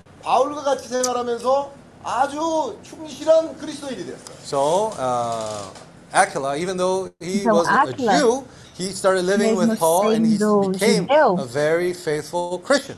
[4.44, 5.72] So, uh,
[6.12, 7.84] Aquila, even though he então, was a
[8.18, 8.44] Jew,
[8.78, 12.96] he started living with Paul and he became judeu, a very faithful Christian.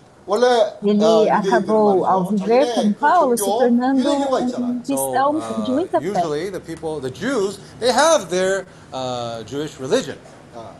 [0.82, 0.98] Ele
[1.30, 5.32] acabou, ao viver com Paulo, se tornando um cristão
[5.64, 6.20] de muita fé.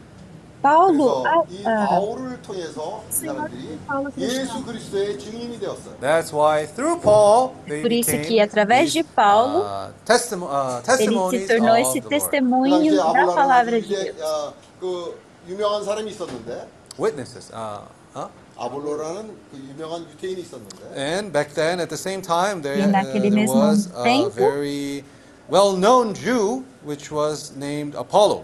[0.62, 4.64] Paulo 그래서 ah, 이 ah, 바울을 통해서 이 Senhor 사람들이 Paulo 예수 cristão.
[4.66, 5.94] 그리스도의 증인이 되었어요.
[6.00, 10.50] That's why through Paul they Por isso became que através de these, Paulo, uh, testimo-
[10.50, 12.02] uh, ele testimonies se tornou of esse the Lord.
[12.02, 14.22] 그 testemunho 당시에 da 아볼라는 palavra 아주 de 이제 Deus.
[14.22, 16.66] 아, 그 유명한 사람이 있었는데
[16.98, 17.52] Witnesses.
[17.54, 17.86] Uh,
[18.18, 18.28] huh?
[18.58, 22.90] 아볼로라는 그 유명한 유태인이 있었는데 And back then, at the same time, there, E uh,
[22.90, 25.04] naquele there mesmo was a tempo- very
[25.48, 28.42] well-known Jew, which was named Apollo.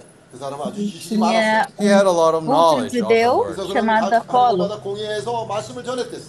[1.77, 2.03] tinha
[2.39, 4.69] um culto de of chamado Apolo.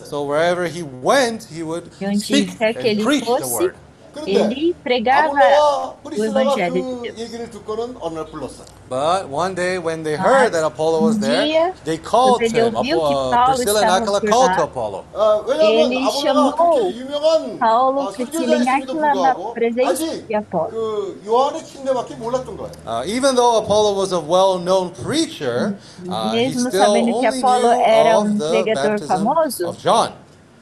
[0.06, 3.74] So wherever he went, he would speak and preach the word.
[4.15, 7.19] 그런데 ele pregava 아볼로와 o 프리스라가 evangelho de 그 Deus.
[7.19, 8.63] 얘기를 듣고는 어느 날 불렀어요.
[8.87, 12.55] But one day, when they heard that Apollo was um there, dia, they called quando
[12.55, 12.75] ele him.
[12.79, 14.99] ouviu que Apo- uh, Paulo Priscilla and estava Aquila por called lá, to Apollo.
[15.11, 19.53] 어, 왜냐하면 Ele 아볼로가 chamou 그렇게 유명한 Paulo, 아, Priscila e 선교자였음에도 Aquila na 불구하고
[19.53, 20.69] presença 아직 de Apolo.
[20.71, 22.71] 그 요한의 침례밖에 몰랐던 거예요.
[22.87, 25.75] Uh, even though Apollo was a well-known preacher,
[26.07, 29.11] uh, he Mesmo still sabendo que only Apolo knew era of um the pregador baptism
[29.11, 30.13] famoso, of John.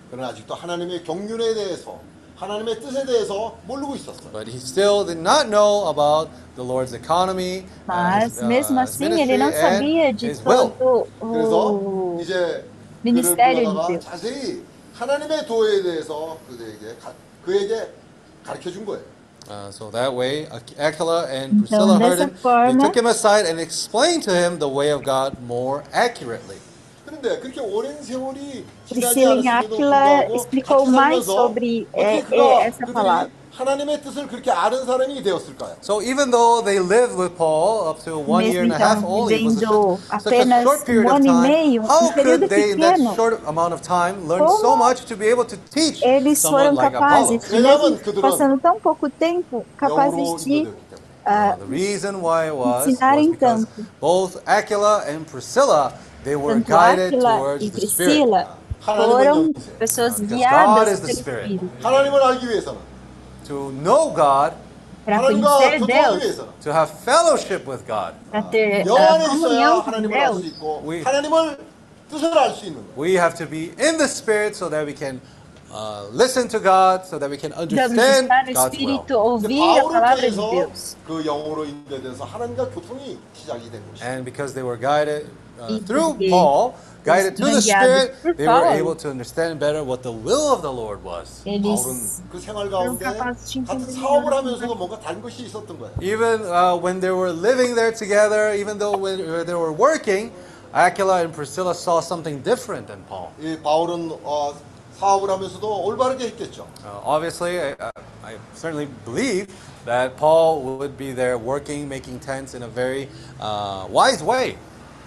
[0.09, 1.99] 그러나 아직도 하나님의 경륜에 대해서
[2.37, 4.31] 하나님의 뜻에 대해서 모르고 있었어요.
[4.31, 8.81] But he still did not know about the Lord's economy, uh, mas his, uh, mesmo
[8.81, 10.69] his assim ele não ministry, sabia and de his will.
[10.77, 12.65] todo 그래서 o 이제
[13.03, 14.05] ministério 그를 de 불러다가 Deus.
[14.05, 17.13] 자세히 하나님의 도에 대해서 그에게 가,
[17.45, 17.87] 그에게
[18.43, 19.03] 가르쳐 준 거예요.
[19.49, 22.29] Uh, so that way, Aqu- Aquila and Então, Priscilla heard dessa him.
[22.33, 26.57] They forma- took him aside and explained to him the way of God more accurately.
[27.07, 31.85] 그런데 그렇게 오랜 세월이 지나지 Priscila e 않았음에도 Aquila 불구하고 explicou 같이 mais 살면서 sobre,
[31.91, 33.29] 어떻게 eh, 그가 eh, essa 그들이 palavra.
[33.53, 35.75] 하나님의 뜻을 그렇게 아는 사람이 되었을까요?
[35.81, 38.97] So even though they lived with Paul up to one year and Mesmo a half
[38.97, 41.25] então, only, it was a vivendo short, such a apenas short period um of ano
[41.25, 41.43] e time.
[41.43, 44.57] meio, How um período could they, in that pequeno, short amount of time, learn como
[44.57, 47.37] so much to be able to teach eles someone foram like Apollo?
[47.37, 51.03] capazes, 왜냐하면 mesmo 그들은 passando tão pouco tempo, 영으로 capazes de 인도되기 때문에.
[51.27, 53.85] ah, the reason why it was, was ensinarem because tanto.
[54.01, 58.25] both Aquila and Priscilla, they were tanto guided Aquila towards e the Spirit.
[58.27, 58.47] Priscila
[58.83, 59.77] 하나님은 foram 영이세요.
[59.79, 61.45] pessoas Because God guiadas is the pelo Spirit.
[61.53, 62.79] Espírito 하나님을 알기 위해서는
[63.47, 64.53] To know God,
[65.05, 69.15] para 하나님과 conhecer 교통하기 Deus, 위해서는 to have fellowship with God, para ter 영 ah,
[69.15, 70.47] 안에 있어야 comunhão com 하나님을 알 수 Deus.
[70.55, 71.57] 있고 We- 하나님을
[72.09, 72.95] 뜻을 알 수 있는 거예요.
[72.97, 75.19] we have to be in the Spirit so that we can
[75.73, 78.99] uh, listen to God, so that we can Devemos understand estar no God's will.
[79.01, 80.95] Espírito, 이제 ouvir a 바울을 palavra de 통해서 Deus.
[81.07, 84.05] 그 영으로 인도돼서 하나님과 교통이 시작이 된 것이죠.
[84.05, 85.25] And because they were guided
[85.59, 88.71] uh, E through porque Paul, guided to the foram guiados Spirit, por they were Paulo.
[88.73, 91.43] able to understand better what the will of the Lord was.
[91.45, 95.43] 바울은 Eles 그 생활 가운데 capazes de 같은 entender 사업을 melhor 하면서도 뭔가 다른 것이
[95.45, 95.91] 있었던 거예요.
[96.01, 100.31] Even uh, when they were living there together, even though when uh, they were working,
[100.73, 103.29] Aquila and Priscilla saw something different than Paul.
[103.39, 104.53] 이 바울은 어,
[104.97, 106.65] 사업을 하면서도 올바르게 했겠죠.
[106.85, 107.91] Uh, obviously, I, I-
[108.25, 109.47] I certainly believe
[109.85, 113.09] that Paul would be there working, making tents in a very
[113.41, 114.55] uh, wise way.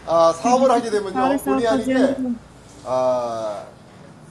[0.07, 2.37] 아, 사업을 하게 되면요, 바울을 본의 아니게 사업하지
[2.85, 3.62] 아,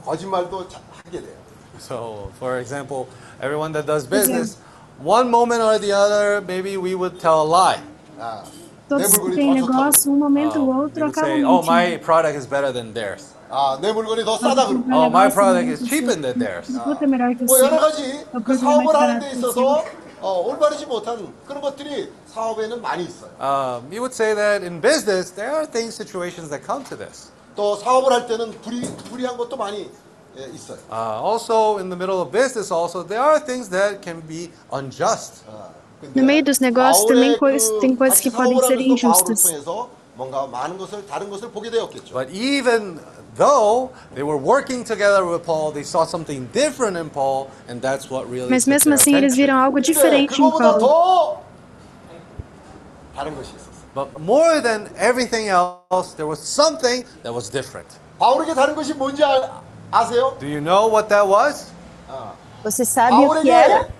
[0.04, 1.36] 거짓말도 자- 하게 돼요.
[1.78, 3.06] So, for example,
[3.42, 4.56] everyone that does business,
[5.04, 7.80] one moment or the other, maybe we would tell a lie.
[8.18, 8.42] 아,
[8.88, 9.72] 내 Todos que 물건이 têm 더 좋다고.
[9.76, 12.02] negócio, um momento ou Uh, outro we would acabam say, oh, my mentindo.
[12.02, 13.34] product is better than theirs.
[13.50, 14.86] 아, 내 물건이 더 싸다 그러고.
[14.90, 16.70] Oh, my negócio product muito is cheaper than theirs.
[16.70, 17.66] O produto é melhor que o 뭐 seu.
[17.66, 19.60] 여러 가지 O 그 produto é 사업을 mais 하는 데 barato que o seu.
[19.60, 19.84] 있어서
[20.21, 23.31] 어, 올바르지 못한 그런 것들이 사업에는 많이 있어요.
[23.41, 27.31] Um, you would say that in business, there are things, situations that come to this.
[27.55, 29.89] 또 사업을 할 때는 불이, 불이한 것도 많이
[30.37, 30.77] 예, 있어요.
[30.89, 35.43] Uh, also, in the middle of business, also there are things that can be unjust.
[35.49, 35.69] 아,
[36.15, 39.43] No meio dos negócios também cois- tem coisas que podem ser injustas.
[39.43, 42.13] 통해서 뭔가 많은 것을 다른 것을 보게 되었겠죠.
[42.13, 42.99] But even
[43.36, 48.10] though they were working together with Paul, they saw something different in Paul, and that's
[48.10, 48.48] what really.
[48.50, 49.46] Mas took mesmo their assim eles attention.
[49.46, 50.80] viram algo 근데 diferente em 그거보다 Paulo.
[50.80, 51.42] 더
[53.16, 53.66] 다른 것이 있었어요.
[53.94, 57.88] But more than everything else, there was something that was different.
[58.18, 60.36] 바울에게 다른 것이 뭔지 아, 아세요?
[60.38, 61.72] Do you know what that was?
[62.64, 63.86] Você sabe o que era?
[63.86, 63.92] 바울에게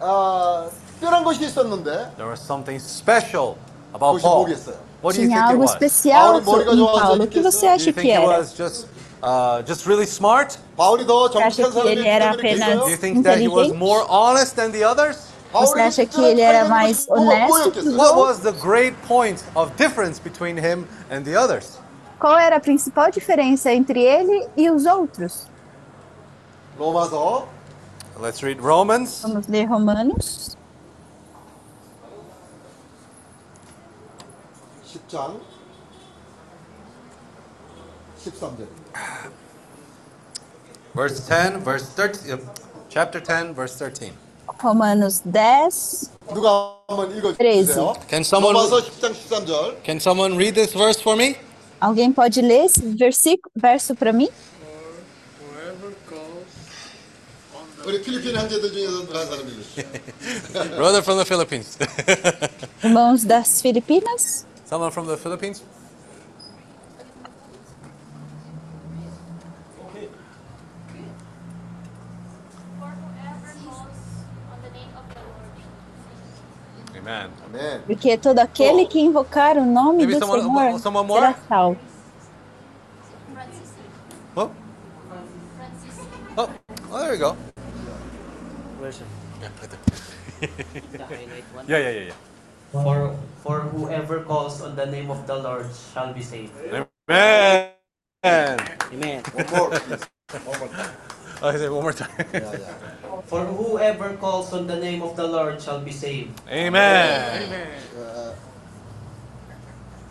[0.00, 0.68] 아,
[1.00, 3.56] 특별한 것이 있었는데 There was something special
[3.94, 4.44] about 그것이 Paul.
[5.27, 6.33] Tinha algo especial
[6.73, 7.23] em Paulo.
[7.23, 8.23] O que você acha que era?
[9.23, 10.57] Uh, just really smart?
[11.33, 12.25] Você acha que ele era
[12.65, 12.69] apenas
[13.63, 13.73] inteligente?
[15.67, 17.95] Você acha que ele era mais honesto que os?
[22.19, 25.47] Qual era a principal diferença entre ele e os outros?
[29.21, 30.57] Vamos ler Romanos.
[34.94, 35.40] 10장
[38.24, 38.66] 13절.
[40.94, 42.38] verse 10, verse 13, uh,
[42.88, 44.12] chapter 10, verse 13.
[44.62, 47.68] Romanos 10, 누가 한번 읽어 Treze.
[47.72, 47.94] 주세요.
[48.08, 49.82] Can someone- 로마서 10장 13절.
[49.84, 51.36] Can someone read this verse for me?
[51.80, 54.28] Alguém pode ler esse versículo, verso para mim?
[57.86, 59.82] 우리 필리핀 형제들 중에서 누가 한 사람이 읽으시죠?
[60.76, 61.78] Brother from the Philippines.
[62.84, 64.44] Irmãos das Filipinas?
[64.65, 65.63] someone from the Philippines?
[72.79, 73.99] For whoever calls
[74.51, 75.35] on the name of the Lord
[77.07, 77.29] Amen.
[77.87, 81.21] Porque todo aquele que invocar o nome Maybe do someone- Senhor someone more?
[81.21, 81.77] será salvo.
[84.37, 84.51] Oh,
[86.37, 86.49] oh,
[86.91, 87.37] oh, there you go.
[88.81, 88.91] Yeah,
[89.61, 89.79] right there.
[91.67, 92.13] Yeah, yeah, yeah, yeah.
[92.72, 96.52] For for whoever calls on the name of the Lord shall be saved.
[97.08, 97.72] Amen.
[98.24, 99.22] Amen.
[99.32, 100.04] One more, please.
[100.44, 100.92] One more time.
[101.42, 102.12] Oh, say it one more time.
[102.32, 103.20] Yeah, yeah.
[103.26, 106.36] For whoever calls on the name of the Lord shall be saved.
[106.48, 107.66] Amen.
[107.96, 108.34] Uh,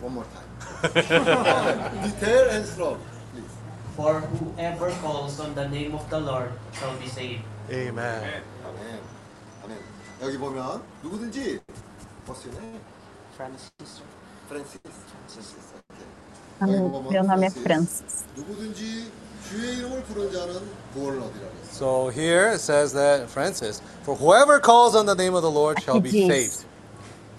[0.00, 0.50] one more time.
[2.02, 2.98] Detail and slow,
[3.32, 3.54] please.
[3.96, 7.44] For whoever calls on the name of the Lord shall be saved.
[7.70, 8.42] Amen.
[8.66, 9.00] 아멘.
[9.64, 9.78] 아멘.
[10.22, 11.60] 여기 보면 누구든지
[12.26, 12.80] What's your name?
[13.36, 14.02] Francis.
[14.48, 14.80] Francis.
[14.84, 15.54] Francis.
[15.90, 16.06] 오케이.
[16.60, 18.24] Ah, Meu nome é Francis.
[18.36, 19.10] 누구든지
[19.48, 20.60] 주의 이름을 부른 자는
[20.94, 21.70] 구원을 얻으리라 그랬어요.
[21.72, 25.80] So here it says that Francis, for whoever calls on the name of the Lord
[25.82, 26.26] shall be diz.
[26.28, 26.66] saved.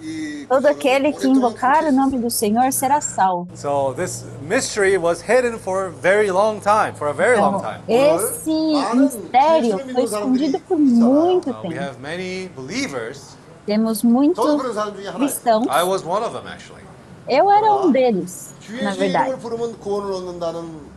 [0.01, 3.47] 이 Todo 구절은 aquele que 오랫동안 invocar o 그렇게 nome do Senhor será salvo.
[3.55, 7.69] So this mystery was hidden for a very long time, for a very long Então,
[7.69, 7.83] time.
[7.87, 11.79] esse mistério foi escondido por muito Uh, we tempo.
[11.79, 13.34] have many believers.
[13.65, 15.17] Temos 저도 muitos 그런 사람 중에 하나예요.
[15.19, 15.67] cristãos.
[15.69, 16.81] I was one of them actually.
[17.29, 19.29] Eu era um deles, 주의 na 주의 verdade.
[19.29, 20.89] 이름을 부르면 구원을 얻는다는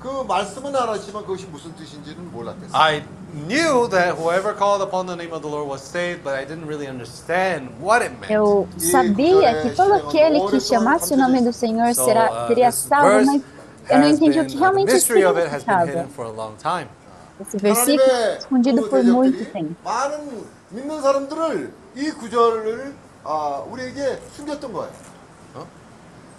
[0.00, 2.70] 그 말씀은 알았지만 그것이 무슨 뜻인지는 몰랐겠어요.
[2.72, 3.02] I
[3.46, 6.66] knew that whoever called upon the name of the Lord was saved, but I didn't
[6.66, 8.30] really understand what it meant.
[8.30, 12.70] Eu sabia que todo aquele que chamasse o nome do Senhor So, será, uh, seria
[12.70, 13.42] this salvo, verse mas
[13.90, 15.90] eu não has entendi o been- que the realmente mystery of it has been significava.
[15.90, 16.88] hidden for a long time.
[17.40, 19.74] Esse versículo é escondido 그 por muito 대적들이 tempo.
[21.97, 24.91] 이 구절을 아, 우리에게 숨겼던 거예요.
[25.55, 25.67] 어?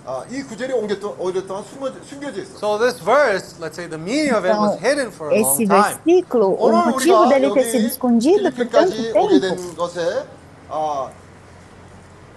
[0.07, 2.57] 아, 이 구절이 오랫동안, 오랫동안 숨어, 숨겨져 있어.
[2.57, 5.66] So this verse, let's say the meaning of it was hidden for a long esse
[5.66, 5.99] time.
[6.07, 9.57] versículo, o 오늘 motivo 우리가 dele ter 여기 sido escondido por tanto 필리핀까지 오게 tempo
[9.66, 10.27] 된 것에
[10.71, 11.11] 아,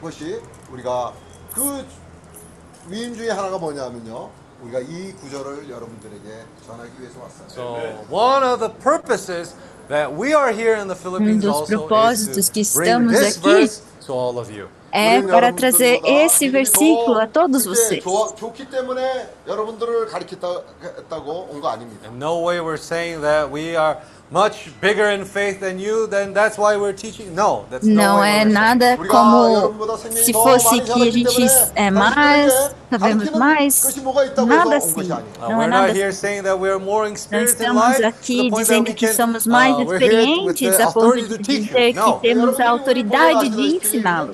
[0.01, 1.13] 것이 우리가
[1.53, 1.85] 그
[2.89, 4.29] 위임 중에 하나가 뭐냐면요.
[4.63, 7.47] 우리가 이 구절을 여러분들에게 전하기 위해서 왔어요.
[7.47, 9.55] So one of the purposes
[11.19, 13.71] Um dos propósitos que estamos aqui
[14.91, 18.03] é para trazer esse versículo a todos vocês
[24.31, 27.35] much bigger in faith than you, then that's why we're teaching.
[27.35, 29.75] No, that's não é nada como
[30.09, 31.43] se fosse é que a gente
[31.75, 33.95] é tá mais, sabemos mais,
[34.47, 35.09] nada assim.
[35.39, 36.41] Não é nada assim.
[37.29, 42.69] Não estamos aqui dizendo que somos mais experientes a ponto de dizer que temos a
[42.69, 44.33] autoridade de ensiná-lo.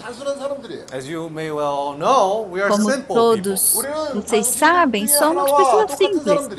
[2.69, 3.77] Como todos
[4.13, 6.49] vocês sabem, somos pessoas simples.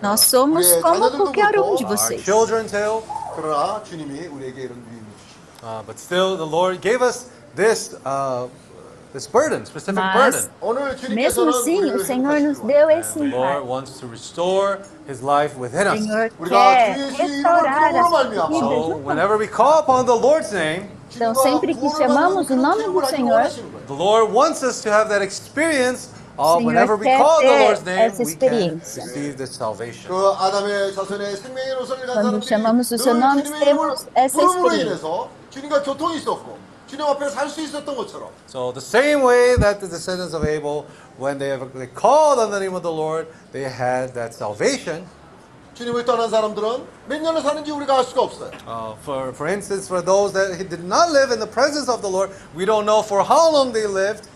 [0.00, 2.23] Nós somos como qualquer um 그렇고, de Our vocês.
[2.23, 3.01] children too.
[3.35, 5.63] 그러나 주님이 우리에게 이런 위임을 주십니다.
[5.63, 8.47] Uh, but still, the Lord gave us this uh,
[9.13, 10.49] this burden, specific Mas- burden.
[10.61, 10.81] 오늘
[11.13, 13.67] Mesmo 주님께서는 assim, o 우리를 Senhor nos 회복하시고 deu And esse the Lord encargo.
[13.67, 15.99] wants to restore His life within O us.
[15.99, 19.47] Senhor 우리가 quer 주 예수의 이름을 restaurar 부름으로 as 말미암아 vidas So junto whenever we
[19.47, 23.43] call upon the Lord's name, Então, sempre que chamamos o nome do Senhor,
[23.85, 27.47] the Lord wants us to have that experience of Senhor whenever we quer call the
[27.47, 29.03] ter Lord's name, essa we can experiência.
[29.05, 30.07] receive this salvation.
[30.07, 33.65] 그 아담의 자손의 생명의 노선을 간 Quando 사람들이 chamamos o seu 늘 nome, 주님의 이름을
[33.65, 34.85] temos essa 부름으로 experiência.
[34.87, 39.79] 인해서 주님과 교통이 있었고 주님 앞에 살 수 있었던 것처럼 So the same way that
[39.79, 40.85] the descendants of Abel,
[41.17, 45.05] when they, have, they called on the name of the Lord, they had that salvation.
[45.73, 48.51] 주님을 떠난 사람들은 몇 년을 사는지 우리가 알 수가 없어요.
[48.67, 52.09] Uh, for, for instance, for those that did not live in the presence of the
[52.11, 54.27] Lord, we don't know for how long they lived.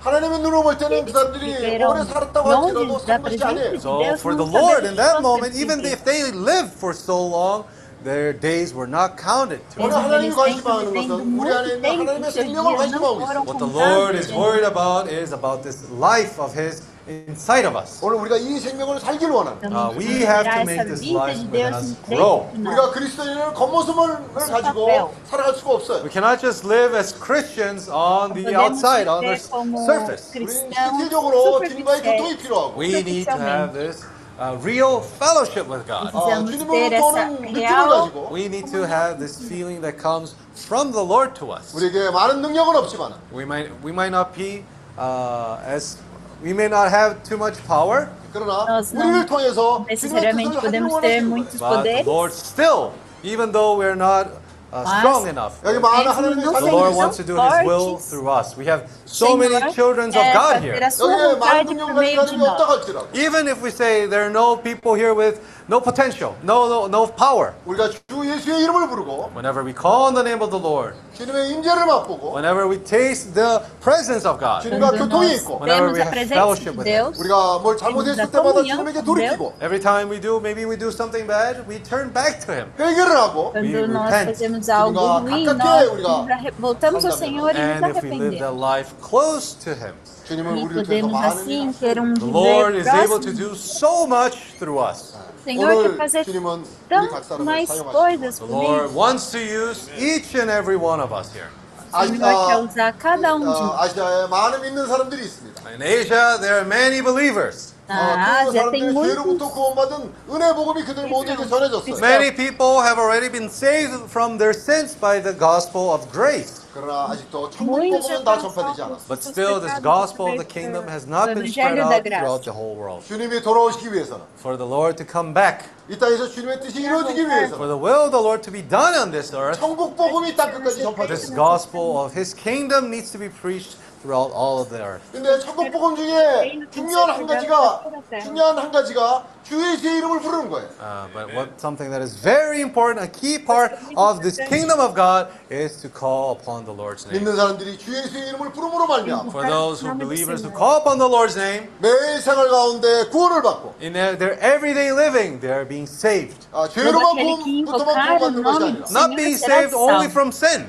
[0.00, 3.48] 하나님의 눈으로 볼 때는 그 사람들이 viveram 오래 살았다고 할지라도 longe 산 da 것이 presença
[3.48, 3.72] 아니에요.
[3.72, 5.92] de So Deus for não the Lord, sabemos in that quanto moment, eles even viveram.
[5.92, 7.64] if they lived for so long,
[8.04, 9.64] their days were not counted.
[9.76, 10.04] To 오늘 us.
[10.04, 12.78] 하나님이 Eles vêm 관심하는 vivendo 것은 우리 안에 muito 있는 tempo, 하나님의 seus 생명을 dias
[12.84, 13.24] 관심하고 não 있어요.
[13.24, 14.36] foram What the Lord is contados.
[14.36, 17.98] worried about is about this life of His inside of us.
[18.02, 19.68] 오늘 우리가 이 생명을 살기를 원합니다.
[19.68, 21.94] Uh, Também we have to viverá make essa this vida life de within Deus us
[21.94, 22.50] dentro grow.
[22.52, 22.68] de nós.
[22.72, 25.08] 우리가 그리스도인을 겉모습을 가지고 papel.
[25.28, 26.02] 살아갈 수가 없어요.
[26.02, 30.32] We cannot just live as Christians on the Podemos outside, on the viver como surface.
[30.32, 32.42] 우리 cristãos 실질적으로 주님과의 교통이 superficiais.
[32.42, 34.00] 필요하고 We need to have this
[34.40, 36.08] uh, real fellowship with God.
[36.08, 39.80] 아, Precisamos 주님으로부터 ter essa 오는 느낌을 real 가지고 We need to have this feeling
[39.84, 41.74] that comes from the Lord to us.
[41.76, 44.64] 우리에게 많은 능력은 없지만 We might we might not be
[44.98, 45.98] uh, as
[46.42, 50.58] we may not have too much power, 그러나 Nós não 우리를 통해서 주님의 necessariamente 뜻을
[50.58, 51.28] 하기를 podemos ter 원하시는 거예요.
[51.30, 52.06] muitos but the poderes.
[52.06, 54.26] Lord still, even though we're not
[54.74, 57.24] uh, Mas- strong enough, 여기 많은 Mesmo 하나님의 não the 사람들이 Lord sendo wants to
[57.24, 58.56] do His will fortes, through us.
[58.58, 60.82] We have so Senhor many children of quer God fazer here.
[60.82, 62.68] a sua 여기에 많은 vontade 능력을 por meio 가진 de 사람이 없다 nós.
[62.74, 66.86] 할지라도 Even if we say there are no people here with no potential, no no
[66.88, 70.60] no power, 우리가 주 예수의 이름을 부르고 whenever we call on the name of the
[70.60, 75.40] Lord, 주님의 임재를 맛보고 whenever we taste the presence of God, 주님과 Quando 교통이 nós
[75.40, 77.12] 있고 Whenever temos we a have presença fellowship de with Him.
[77.12, 80.40] Deus, 우리가 뭘 잘못했을 Temos a 때마다 comunhão 주님에게 com 돌이키고 every time we do,
[80.40, 82.68] maybe we do something bad, we turn back to Him.
[82.78, 84.26] 회개를 하고 We quando nós repent.
[84.34, 87.18] fazemos algo 우리가 ruim, 가깝게 nós 우리가 nos arre- voltamos ao 한다면.
[87.18, 88.60] Senhor e nos And if we live that arrependemos.
[88.60, 92.30] life close to Him, 주님은 E 우리를 통해서 podemos 많은 assim 일을 ter um the
[92.30, 93.48] Lord viver is able to próximo.
[93.48, 95.14] do so much through us.
[95.14, 98.88] O Senhor quer 오늘 fazer 주님은 우리 tão 각 사람을 mais 사용하시고 coisas The Lord
[98.88, 98.98] comigo.
[98.98, 101.48] wants to use each and every one of us here.
[101.92, 103.80] O Senhor quer usar cada um de 어, nós.
[103.84, 105.62] 아시아에 많은 믿는 사람들이 있습니다.
[105.70, 107.72] In Asia, there are many believers.
[107.86, 112.00] 어, Na 그 Ásia tem 사람들이 muitos 죄로부터 구원받은 은혜 복음이 그들 모두에게 전해졌어요.
[112.00, 116.57] Many people have already been saved from their sins by the gospel of grace.
[116.72, 119.08] 그러나 아직도 천국 Muitos 복음은 já 다 estão 전파되지 않았어요.
[119.08, 122.74] But still, this gospel of the kingdom has not been spread out throughout the whole
[122.74, 123.06] world.
[123.06, 127.30] 주님이 돌아오시기 위해서는 For the Lord to come back, 이 땅에서 주님의 뜻이 이루어지기 for
[127.30, 130.50] 위해서는 the will of the Lord to be done on this earth, 천국 복음이 땅
[130.52, 131.36] 끝까지 this 전파됐어요.
[131.36, 135.00] gospel of His kingdom needs to be preached throughout all of the earth.
[135.12, 137.84] 근데 천국 복음 중에 중요한 한 가지가
[138.22, 140.68] 중요한 한 가지가 주 예수의 이름을 부르는 거예요.
[140.80, 144.94] Uh, but what something that is very important, a key part of this kingdom of
[144.94, 147.20] God, is to call upon the Lord's name.
[147.24, 151.08] 믿는 사람들이 주 예수의 이름을 부름으로 말미암아 For those who believers who call upon the
[151.08, 155.88] Lord's name, 매일 생활 가운데 구원을 받고 in their, their everyday living, they are being
[155.88, 156.44] saved.
[156.52, 159.16] 아, Todo 죄로만 aquele que 구원부터만 invocar o 구원받는 것이 nome 아니라 do Not Senhor
[159.16, 160.12] being será saved only salvo.
[160.12, 160.68] from sin.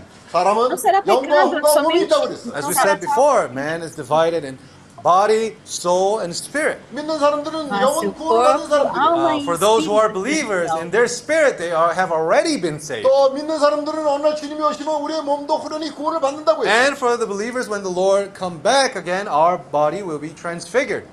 [2.54, 4.58] As we said before, man is divided in
[5.02, 6.78] body, soul and spirit.
[9.40, 13.06] Uh, for those who are believers in their spirit they are, have already been saved.
[16.68, 21.04] And for the believers when the Lord come back again our body will be transfigured.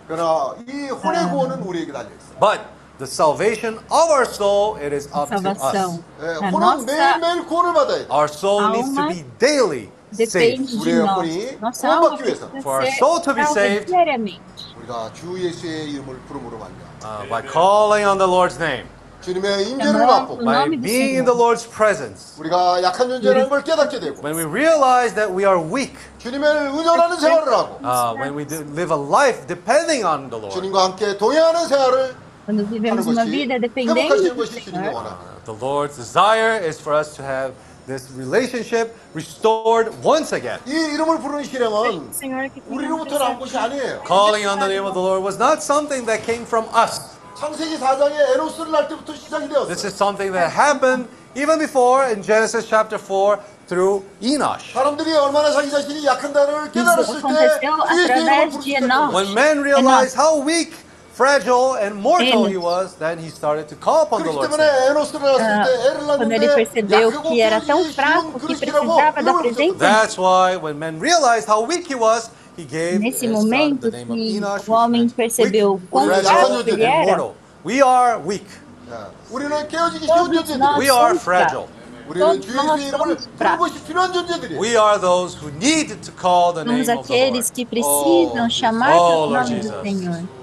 [2.40, 2.60] But
[2.99, 5.99] the salvation of our soul, it is up to Salvação.
[5.99, 6.01] us.
[6.23, 8.07] 예, A 혼은 nossa 매일매일 구원을 받아야 돼.
[8.11, 10.63] Our soul needs to Alma be daily saved.
[10.63, 11.17] depende de 우리의 nós.
[11.19, 12.47] 혼이 Nossa alma 구원받기 위해서.
[12.51, 13.87] precisa For our ser soul to be salva saved.
[13.87, 14.43] diariamente.
[14.79, 18.87] 우리가 주 예수의 이름을 부름으로 말미암아 Uh, by calling on the Lord's name,
[19.23, 21.39] 주님의 임재를 Chamando 맛보고 o by nome do being in the Senhor.
[21.43, 25.95] Lord's presence, 우리가 약한 존재라는 걸 깨닫게 되고 when we realize that we are weak,
[26.19, 30.55] 주님을 의존하는 생활을 하고 uh, when we do live a life depending on the Lord,
[30.55, 32.15] 주님과 함께 동행하는 생활을
[32.47, 35.31] Quando 하는 vivemos uma 것이 vida dependente 회복하시는 do 것이 주님의 Senhor, 원합니다.
[35.31, 37.53] uh, the Lord's desire is for us to have
[37.87, 40.59] this relationship restored once again.
[40.67, 44.03] 이 이름을 부르는 실행은 Senhor que tem 우리로부터 나온 것이 아니에요.
[44.07, 47.01] Calling on the name of the Lord was not something that came from us.
[47.39, 49.87] 창세기 4장에 에노스를 날 때부터 시작이 This 되었어요.
[49.87, 54.75] is something that happened even before in Genesis chapter 4 through Enosh.
[54.75, 58.75] 사람들이 얼마나 자기 자신이 약한 단어를 Isso 깨달았을 때 aconteceu 주의 이름을 através 부르기 de
[58.79, 59.15] 때문에 Enoch.
[59.15, 60.75] When men realize how weak
[61.18, 64.50] fragile and mortal ele, he was, then he started to call upon the Lord.
[65.40, 65.66] Ah,
[66.06, 69.80] quando ele percebeu que era tão fraco que precisava da presença.
[69.80, 74.74] That's why when men realized how weak he was, he gave Nesse momento que o
[74.74, 77.32] homem percebeu quão fraco ele era.
[77.66, 78.46] We are weak.
[80.78, 81.68] We are fragile.
[82.16, 83.72] Nós somos fracos.
[84.58, 88.96] We are those who need to call the name Somos aqueles que precisam oh, chamar
[88.96, 90.37] oh, o nome do Senhor.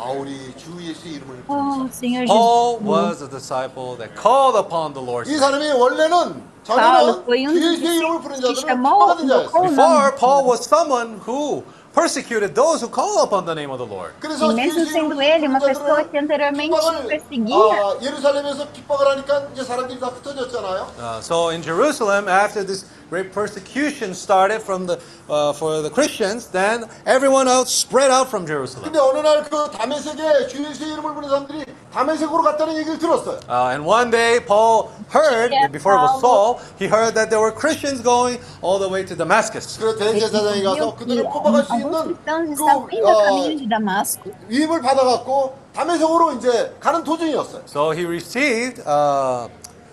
[0.00, 2.86] 바울이 주 예수의 이름을 Oh, 부르면서 Senhor Paul Jesus.
[2.86, 5.40] was a disciple that called upon the Lord's 이 name.
[5.40, 9.16] 사람이 원래는 Paulo 전에는 foi um 주 dos 예수의 이름을 부르는 discípulos que 자들을 chamou
[9.16, 9.56] 핍박하던 invocou 자였어요.
[9.56, 10.48] o nome Before, do Paul Senhor.
[10.50, 11.64] was someone who
[11.96, 14.12] persecuted those who call upon the name of the Lord.
[14.20, 16.76] 그래서 E mesmo sendo ele uma pessoa que anteriormente
[17.08, 20.86] perseguia, 아, 예루살렘에서 핍박을 하니까 이제 사람들이 다 흩어졌잖아요.
[21.00, 26.48] Uh, so in Jerusalem, after this great persecution started from the uh, for the Christians,
[26.48, 28.84] then everyone else spread out from Jerusalem.
[28.90, 33.38] 근데 어느 날 그 다메섹에 주 예수의 이름을 부르는 사람들이 다메섹으로 갔다는 얘기를 들었어요.
[33.48, 36.58] Uh, and one day, Paul heard Yeah, before it was Paul.
[36.58, 39.78] Saul, he heard that there were Christians going all the way to Damascus.
[39.78, 43.14] 그래서 대제사장이 가서 viu que 그들을 포박할 수 있는 alguns cristãos 그 estavam indo a
[43.14, 44.30] 어, caminho de Damasco.
[44.48, 47.62] 위임을 받아갖고 다메섹으로 이제 가는 도중이었어요.
[47.66, 49.48] So he received uh,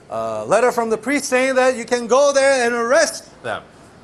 [0.09, 3.61] a letter from the priest saying that you can go there and arrest them.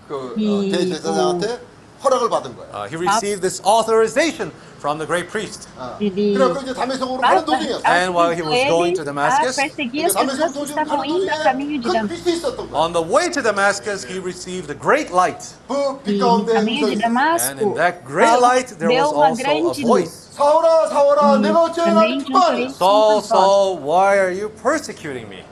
[0.08, 1.60] 그 어, 이- 대제사장한테
[2.04, 2.72] 허락을 받은 거예요.
[2.74, 5.68] Uh, he received this authorization from the great priest.
[5.78, 5.97] 어.
[6.00, 7.84] Ele 그래서 이제 다메섹으로 para- 가는 도중이었어요.
[7.86, 10.74] And while he was going to ele a Damascus, perseguir as 다메섹 pessoas que 도중
[10.80, 12.16] estavam 가는 indo a caminho 도중에 de 큰 Damasco.
[12.16, 12.80] 빛이 있었던 거예요.
[12.80, 15.43] on the way to Damascus, he received a great light.
[15.68, 17.43] 그 E 빛 no 가운데 caminho 음성이 de 있어요.
[17.52, 19.84] And in Damasco, that great Paulo light, there deu was uma also a grande luz.
[19.84, 20.16] voice.
[20.39, 23.28] 사울아 사울아 E 내가 어찌하여 나를 também junto a 핍박하냐 isso, Saul, um sacerdote.
[23.28, 25.43] Saul, why are you persecuting me?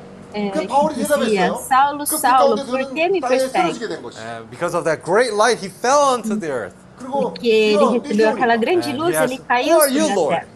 [4.51, 6.75] because of that great light, he fell onto the earth.
[7.01, 8.39] Who are you, Lord?
[8.59, 10.49] grande luz, ele caiu sobre a terra.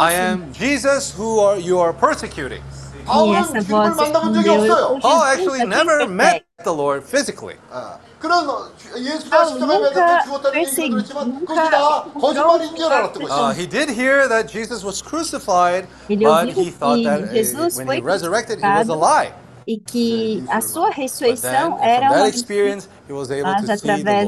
[0.00, 2.62] I am Jesus who are, you are persecuting.
[3.07, 4.83] E 바울은 essa 주님을 voz 만나본 적이 respondeu, eu 없어요.
[4.87, 6.63] sou Paul Jesus actually a quem never met persegue.
[6.63, 7.57] the Lord physically.
[7.71, 11.69] 아, 그런 어, 주- 예수가 Paulo 십자가에 매달려 nunca 죽었다는 얘기를 persegui- 들었지만 nunca 그것이
[11.71, 13.59] 다 거짓말인 줄 알았던 Uh, 것이죠.
[13.59, 17.33] he did hear that Jesus was crucified, Ele but ouviu he thought que that uh,
[17.33, 18.99] Jesus when foi he resurrected, it was a crucificado.
[18.99, 19.33] lie.
[19.65, 23.51] E que a sua But then, ressurreição from era that uma experience, he was able
[23.51, 24.27] mas to see the através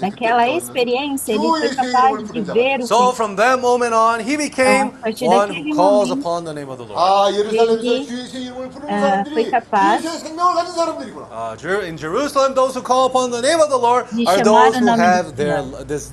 [0.00, 0.14] Lord.
[0.16, 4.36] daquela experiência ele foi capaz de ver o So que from that moment on, he
[4.36, 6.96] became a partir one daquele who calls momento, upon the name of the Lord.
[6.98, 10.04] 아 예루살렘에서 ele, 주 예수의 이름을 부르는 아, 사람들이 foi 주 capaz.
[10.04, 11.26] 예수의 생명을 가진 사람들이구나.
[11.30, 14.38] Uh, Jer- in Jerusalem, those who call upon the name of the Lord Ni are
[14.40, 15.84] chamar those o who nome have do their Senhor.
[15.86, 16.10] this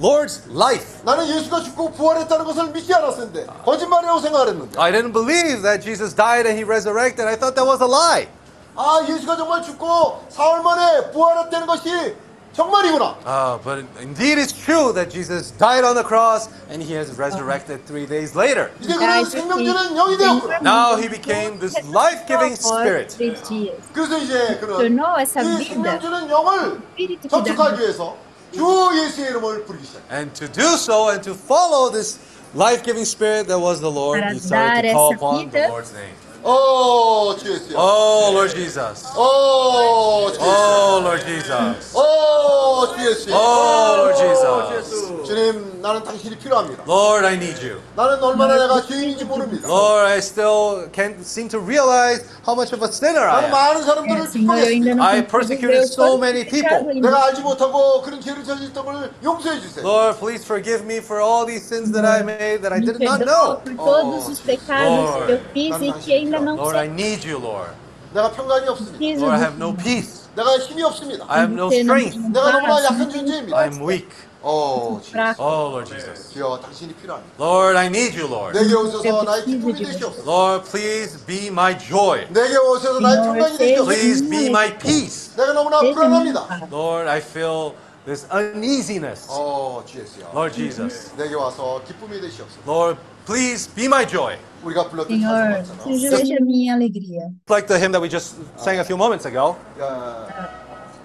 [0.00, 1.00] Lord's life.
[1.04, 6.46] 나는 예수가 죽고 부활했다는 것을 믿지 않았었는데 거짓말이라고 생각했는데 I didn't believe that Jesus died
[6.48, 7.26] and he resurrected.
[7.28, 8.28] I thought that was a lie.
[8.76, 12.16] 아 예수가 정말 죽고 사흘 만에 부활했다는 것이
[12.56, 13.16] 정말이구나.
[13.26, 17.84] Uh, but indeed, it's true that Jesus died on the cross and he has resurrected
[17.84, 18.70] three days later.
[18.80, 20.60] 이제 그는 생명주는 영이 되었구나.
[20.62, 23.12] Now he became this life-giving spirit.
[23.12, 23.76] Três dias.
[23.92, 27.82] 그래서 이제 그는 tornou essa 이 vida 생명주는 영을 Espírito que dá 접촉하기 vida.
[27.82, 28.16] 위해서
[28.54, 30.00] 주 예수의 이름을 부르기 시작.
[30.10, 32.16] And to do so and to follow this
[32.54, 35.60] life-giving spirit that was the Lord, Para he started dar to call essa upon the
[35.60, 35.68] vida.
[35.68, 36.16] Lord's name.
[36.42, 37.76] 어, 주 예수야.
[37.76, 39.04] Oh, Lord Jesus.
[39.16, 40.46] 어, 주 예수야.
[40.46, 41.96] Oh, Lord Jesus.
[41.96, 43.34] 어, 주 예수야.
[43.36, 45.26] Oh, Lord Jesus.
[45.26, 46.84] 주님, 나는 당신이 필요합니다.
[46.86, 47.80] Lord, I need you.
[47.96, 49.66] 나는 얼마나 내가 죄인인지 모릅니다.
[49.66, 53.50] Lord, I still can't seem to realize how much of a sinner I 나는 am.
[53.50, 54.94] 많은 É, 사람들을 Senhor, eu ainda 핍박했습니다.
[54.94, 56.90] não I consigo persecuted ver o so quanto many pecado people.
[56.94, 57.02] em mim.
[57.02, 59.82] 내가 알지 못하고 그런 죄를 저질렀던 걸 용서해 주세요.
[59.82, 63.02] Lord, please forgive me for all these sins that I made that I Me did
[63.02, 63.58] not perdoa know.
[63.66, 66.94] por todos os pecados Lord, que eu fiz e que ainda não Lord, I sei.
[66.94, 67.70] need you, Lord.
[68.12, 68.98] 내가 평강이 없습니다.
[68.98, 70.26] Preciso Lord, I do have no peace.
[70.36, 71.24] 내가 힘이 없습니다.
[71.28, 72.12] I have no Você não strength.
[72.12, 73.56] tem 내가 너무나 força, 약한 não tem 존재입니다.
[73.58, 74.08] I'm weak.
[74.42, 75.42] 어, 주 fraco.
[75.42, 76.30] Oh, Lord Jesus.
[76.32, 77.34] 주여 당신이 필요합니다.
[77.42, 78.56] Lord, I need you, Lord.
[78.56, 80.22] 내게 오셔서 Eu 나의 preciso 기쁨이 de 되시옵소서.
[80.30, 82.26] Lord, please be my joy.
[82.30, 83.90] 내게 오셔서 나의 Senhor, 평강이 seja 되시옵소서.
[83.90, 85.34] Please be my peace.
[85.36, 86.46] 내가 너무나 Seja minha 불안합니다.
[86.46, 86.70] paz.
[86.70, 87.74] Lord, I feel
[88.06, 89.26] this uneasiness.
[89.30, 90.30] 어, 주 예수야.
[90.32, 91.10] Lord Jesus.
[91.16, 92.62] 내게 와서 기쁨이 되시옵소서.
[92.70, 94.36] Lord, please be my joy.
[94.64, 97.30] 우리가 불렀던 Senhor, 찬송가처럼 seja minha alegria.
[97.48, 99.56] Like the hymn that we just sang a few moments ago.
[99.80, 100.26] 야,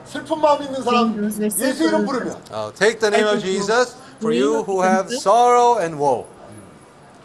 [0.06, 1.82] 슬픈 마음 있는 사람 Sim, dos 예수 versículos.
[1.82, 6.26] 이름 부르면 Uh, take the name of Jesus for you who have sorrow and woe.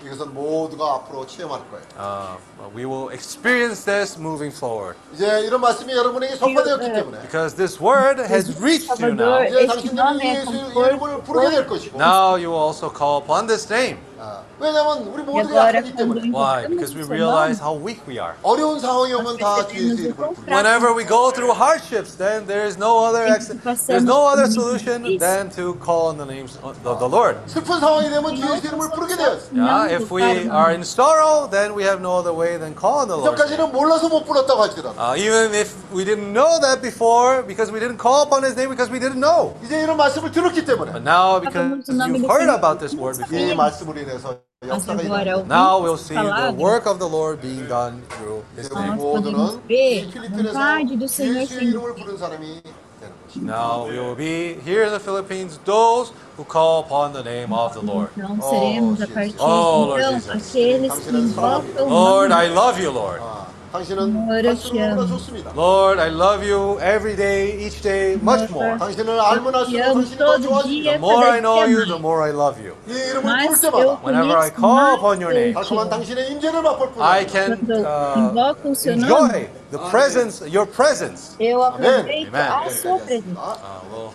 [0.05, 1.83] 이것은 모두가 앞으로 체험할 거예요.
[1.99, 2.37] Uh,
[2.77, 6.93] we will experience this moving forward 이제 이런 말씀이 여러분에게 전파되었기 네.
[6.95, 9.49] 때문에 because this word has reached you Salvador, now.
[9.49, 10.87] 이제 este 당신들이 nome é 예수 conforto.
[10.87, 13.99] 이름을 부르게 될 것이고 Now you will also call upon this name.
[14.21, 16.65] 아, 왜냐면 우리 E 모두 agora, 약하기 quando 때문에 Why?
[16.65, 18.35] invocamos Because we o seu realize nome, how weak we are.
[18.43, 21.31] 어려운 상황이 오면 다 nós 주의 percebemos o 이름을 quão 부르고 fraco Whenever we go
[21.31, 23.53] through hardships, then there is no other ex-
[23.87, 27.37] there's no other solution than to call on the names of the Lord.
[27.47, 29.53] 슬픈 상황이 되면 주의 이름을 부르게 되었어.
[29.57, 33.09] Yeah, if we are in sorrow, then we have no other way than call on
[33.09, 33.37] the Lord.
[33.37, 37.79] 이전까지는 몰라서 못 불렀다고 할지라도 Uh, even if we didn't know that before, because we
[37.81, 39.53] didn't call upon His name, because we didn't know.
[39.63, 43.55] 이제 이런 말씀을 들었기 때문에 But now, because you've heard about this word 이 before,
[43.57, 45.55] 말씀으로 인해서 Mas 역사가 agora, 일어납니다.
[45.55, 48.69] now ouvindo we'll essa see the palavra, work of the Lord being done through His
[48.71, 48.97] 우리 name.
[48.97, 52.63] nós podemos 모두는 ver 이 a 필리핀에서 vontade do Senhor 예수의 sendo 이름을 부른 사람이
[53.01, 53.53] 되는 것입니다.
[53.55, 57.75] Now we will be here in the Philippines those who call upon the name of
[57.79, 58.11] the Lord.
[58.17, 60.31] Então seremos a partir de Oh, Lord então Jesus.
[60.51, 63.21] aqueles que invocam o Lord, nome I love you, Lord.
[63.23, 65.09] 아, 당신은 Lord, 할수록 너무나 I am.
[65.09, 65.53] 좋습니다.
[65.55, 68.79] Lord, I love you every day, each day, much more.
[68.79, 70.83] 당신을 알면 Te 할수록 amo 당신이 더 todo 좋아집니다.
[70.83, 72.01] dia, The more I cada know dia you, the mais.
[72.07, 72.73] more I love you.
[72.89, 75.55] 이 이름을 부를 Mas eu 때마다 Whenever I conheço call mais upon your name, eu
[75.61, 77.33] 달콤한 te 당신의 임재를 맛볼 I 뿐입니다.
[77.33, 81.37] can Quando uh, invoco o seu nome, enjoy the presence, your presence.
[81.39, 82.49] eu aproveito Amen.
[82.49, 83.37] a sua presença.
[83.37, 84.13] 아, Uh, we'll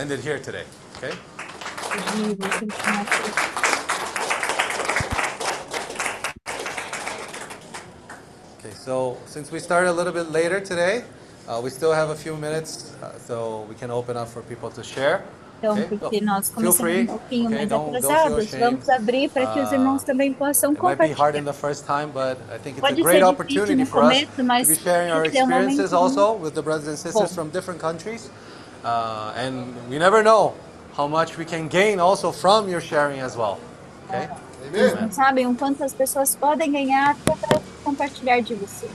[0.00, 0.64] end it here today.
[0.98, 1.12] Okay?
[8.63, 11.03] Okay, so since we started a little bit later today,
[11.47, 14.69] uh, we still have a few minutes, uh, so we can open up for people
[14.69, 15.23] to share.
[15.59, 15.85] Então, Okay?
[15.97, 17.01] porque nós Feel começamos free.
[17.03, 18.65] um pouquinho Okay, mais don't- don't atrasados, ashamed.
[18.65, 21.45] vamos abrir para que os Ah, irmãos também possam It might be hard in compartilhar.
[21.45, 24.03] the first time, but I think it's a Pode great ser opportunity difícil no for
[24.03, 27.29] us começo, to mas be sharing our um experiences also with the brothers and sisters
[27.29, 27.35] bom.
[27.43, 28.29] from different countries.
[28.83, 30.53] Uh, and we never know
[30.97, 33.57] how much we can gain also from your sharing as well.
[34.09, 34.25] Okay?
[34.25, 35.01] 아 멘.
[35.01, 38.87] Não sabem o quanto as pessoas podem ganhar para compartilhar de você.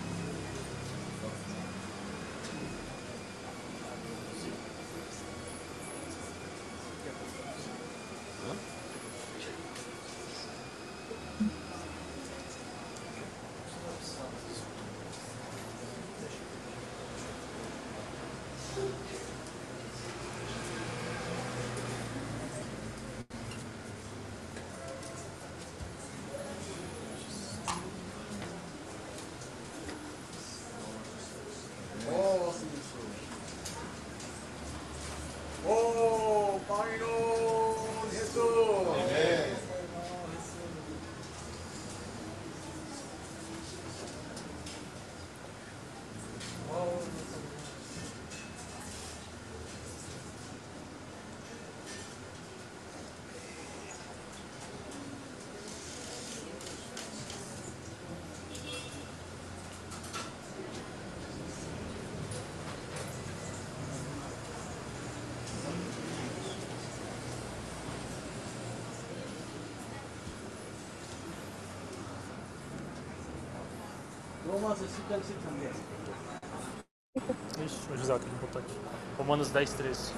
[78.20, 78.74] que botar aqui.
[79.18, 80.14] Romanos 10, 13.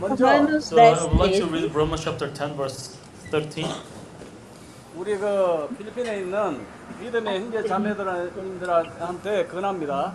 [0.00, 1.52] 먼저 Romanos So I 10, would like to 13.
[1.52, 2.96] read Romans chapter 10, verse
[3.30, 3.66] 13.
[4.96, 6.64] 우리 그 필리핀에 있는
[7.00, 10.14] 믿음의 형제 자매들한테 권합니다.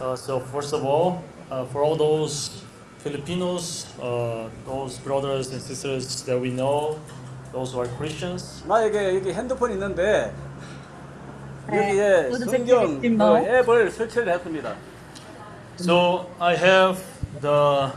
[0.00, 2.64] Uh, so first of all, uh, for all those
[2.98, 6.98] Filipinos, uh, those brothers and sisters that we know,
[7.52, 10.32] those who are Christians, 나에게 여기 핸드폰 있는데 네,
[11.72, 13.42] 여기에 모두 성경 듣겠지만.
[13.44, 14.74] 그 앱을 설치를 했습니다.
[15.76, 17.02] so I have
[17.40, 17.90] the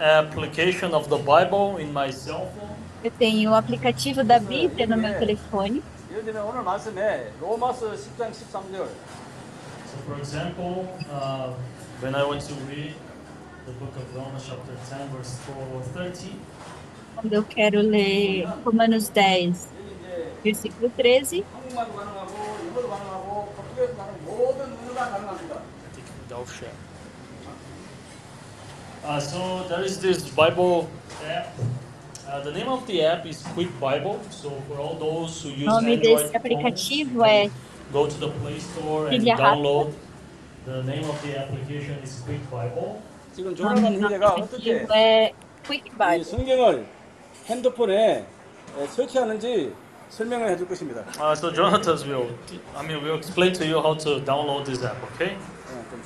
[0.00, 2.76] application of the Bible in my cell phone.
[3.02, 5.82] Eu tenho o aplicativo da Bíblia no meu telefone.
[6.10, 8.88] 예를 들면 오늘 말씀에 로마서 10장 13절
[9.90, 11.50] So for example, uh,
[12.00, 12.94] when I went to read
[13.66, 16.38] the book of Romans chapter 10, verse 4, 13,
[17.16, 21.44] Quando eu quero ler Romanos 10, 여기 이제 versículo 13,
[26.34, 26.72] tem que mudar o share.
[29.02, 30.88] Uh, so there is this Bible
[31.26, 31.52] app.
[32.28, 34.20] Uh, the name of the app is Quick Bible.
[34.30, 37.50] So for all those who o use nome Android desse phones, aplicativo é
[37.92, 39.54] go to the Play Store and Bíblia rápida.
[39.56, 39.94] download.
[40.66, 43.00] The name of the application is Quick Bible.
[43.34, 45.32] 지금 o 조나단 nome do 형제가 어떻게 aplicativo é
[45.66, 46.24] Quick 이 Bible.
[46.24, 46.86] 성경을
[47.46, 48.26] 핸드폰에
[48.78, 49.72] 에, 설치하는지
[50.10, 51.00] 설명을 해줄 것입니다.
[51.18, 52.28] Uh, so Jonathan will,
[52.76, 54.98] I mean, will explain to you how to download this app.
[55.14, 55.36] Okay.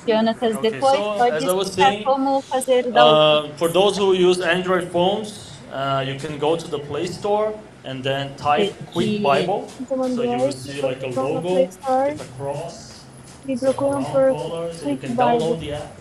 [0.07, 3.45] Jonatas, Okay, depois so, pode as I was explicar saying, como fazer o download.
[3.51, 7.53] Uh, for those who use Android phones, uh, you can go to the Play Store
[7.83, 9.67] and then type Quick Bible.
[9.89, 13.05] So you will see like a logo with a cross,
[13.47, 15.39] E some procuram round por colors, and you Quick can Bible.
[15.39, 15.91] download the app.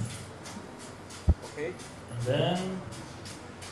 [1.44, 1.72] 오케이.
[2.10, 2.58] And then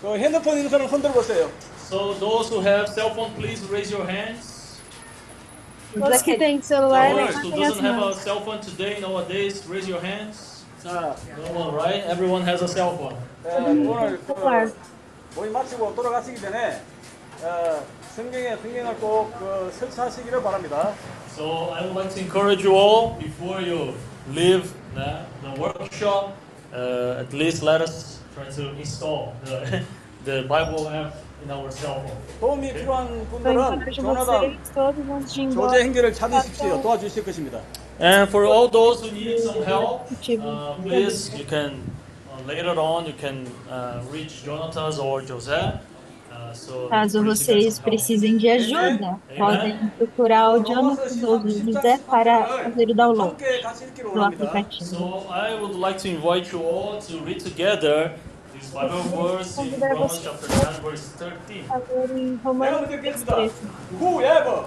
[0.02, 1.48] 그 핸드폰 있는 사람 손 들어보세요.
[1.78, 4.55] So those who have cell phone, please raise your hands.
[5.94, 8.14] Todos que têm celular, Those who levantem as doesn't have a mãos.
[8.22, 10.64] cell phone today nowadays, raise your hands.
[10.82, 12.02] 자, No one, right?
[12.08, 13.16] Everyone has a cell phone.
[13.44, 14.72] 에, 오늘 celular.
[14.72, 16.80] 그 모임 마치고 돌아가시기 전에
[17.42, 17.82] 어,
[18.14, 20.94] 성경에 성경을 꼭 그, 설치하시기를 바랍니다.
[21.34, 23.94] So I would like to encourage you all before you
[24.30, 26.34] leave the, the workshop,
[26.72, 29.82] uh, at least let us try to install the,
[30.24, 31.14] the Bible app
[31.44, 32.18] in our cell phone.
[32.40, 35.82] 도움이 필요한 Eu 분들은 encorajo 조나단 vocês, todos antes de ir 조제 embora.
[35.82, 36.82] 행계를 찾으십시오.
[36.82, 37.60] 도와주실 것입니다.
[38.00, 41.82] And for all those who need some help, Tipo, uh, please you can
[42.30, 45.78] uh, later on you can uh, reach Jonathan or José.
[46.32, 47.84] Uh, so Caso please you get vocês some help.
[47.84, 53.60] precisem de ajuda, podem procurar o Jonathan ou o José para fazer o download 함께
[53.60, 54.44] 같이 읽기로 do 원합니다.
[54.48, 54.84] aplicativo.
[54.84, 58.12] So I would like to invite you all to read together
[58.56, 61.64] this Bible verse in Romans chapter 10 verse 13.
[61.70, 63.34] Agora em 내가 Romanos 먼저 읽겠습니다.
[63.36, 63.50] 13.
[64.00, 64.64] Whoever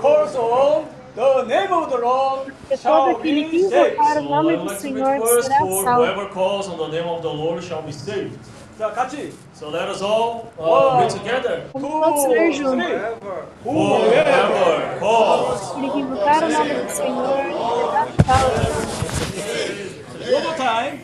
[0.00, 0.84] calls on
[1.16, 3.94] the name of the Lord Porque todo shall aquele que be saved.
[3.94, 6.04] invocar o So I nome would do like to Senhor read first será for salvo.
[6.04, 8.38] whoever calls on the name of the Lord shall be saved.
[8.78, 9.32] 자, 같이.
[9.54, 11.00] So let us all uh, One.
[11.02, 11.64] read together.
[11.74, 12.86] Vamos todos ler Two, juntos.
[12.86, 13.00] three.
[13.64, 15.70] Whoever calls.
[15.72, 19.10] Aquele que invocar o nome do Senhor será salvo.
[20.32, 21.00] One more time.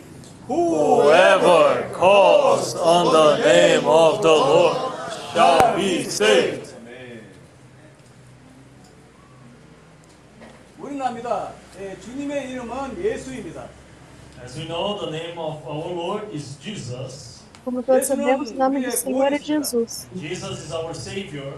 [0.50, 4.76] Whoever calls on the name of the Lord
[5.32, 6.66] shall be saved.
[10.78, 11.52] 우리는 압니다.
[11.80, 13.66] 예, 주님의 이름은 예수입니다.
[14.42, 17.42] As we know, the name of our Lord is Jesus.
[17.64, 20.06] Como todos sabemos, o nome do Senhor é Jesus.
[20.14, 21.54] Jesus is our Savior.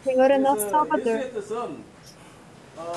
[0.00, 1.16] O Senhor é nosso 그래서 Salvador.
[1.18, 1.84] 예수의 뜻은
[2.78, 2.92] 어,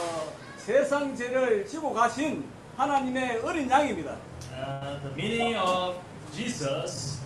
[0.57, 2.45] 세상 죄를 지고 가신
[2.77, 4.15] 하나님의 어린 양입니다.
[4.58, 5.96] Uh, the meaning of
[6.36, 7.20] Jesus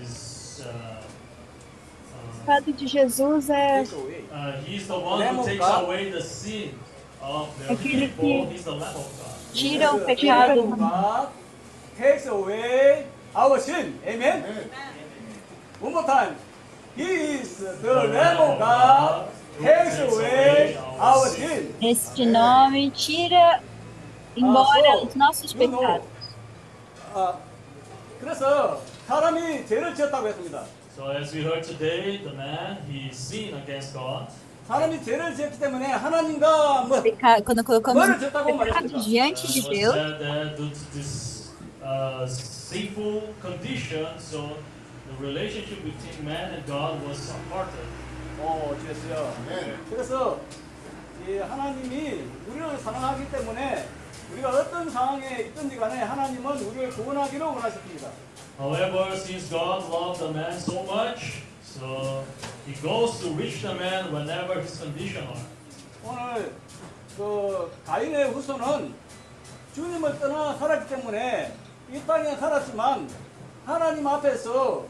[0.00, 4.24] is uh, O uh, fato de Jesus é Take away.
[4.32, 5.84] uh, He's the one Lamb who of takes God.
[5.84, 6.78] away the sin
[7.20, 8.24] of the Aquele people.
[8.46, 9.32] que- He's the Lamb of God.
[9.52, 11.28] Tira o Jesus, pecado Lamb of God
[11.98, 13.98] takes away our sin.
[14.06, 14.44] Amen.
[15.80, 16.36] One more time.
[16.96, 19.28] He is the Lamb of God
[19.60, 21.74] takes away our sin.
[21.82, 23.60] Este nome tira
[24.36, 26.15] embora Ah, so, os nossos you know, pecados.
[27.18, 27.34] 아,
[28.20, 30.64] 그래서 사람이 죄를 지었다고 했습니다.
[30.94, 34.26] So as we heard today, the man he sinned against God.
[34.68, 37.02] 사람이 죄를 지었기 때문에 하나님과 뭐
[37.42, 39.00] Quando colocamos mais pecados cuidado.
[39.00, 39.46] diante
[39.96, 41.52] Uh, de Deus,
[41.82, 44.58] uh, sinful condition, so
[45.08, 47.86] the relationship between man and God was aparted.
[48.42, 49.32] 어, 됐어요.
[49.88, 50.38] 그래서
[51.26, 53.88] 이 하나님이 우리를 사랑하기 때문에
[54.32, 58.08] 우리가 어떤 상황에 있든지 간에 하나님은 우리를 구원하기를 원하십니다.
[58.58, 62.24] However, since God loved the man so much, so
[62.66, 65.42] he goes to reach the man whenever his condition are.
[66.04, 66.52] 오늘
[67.16, 68.94] 그 가인의 후손은
[69.74, 71.54] 주님을 떠나 살았기 때문에
[71.92, 73.08] 이 땅에 살았지만
[73.64, 74.84] 하나님 앞에서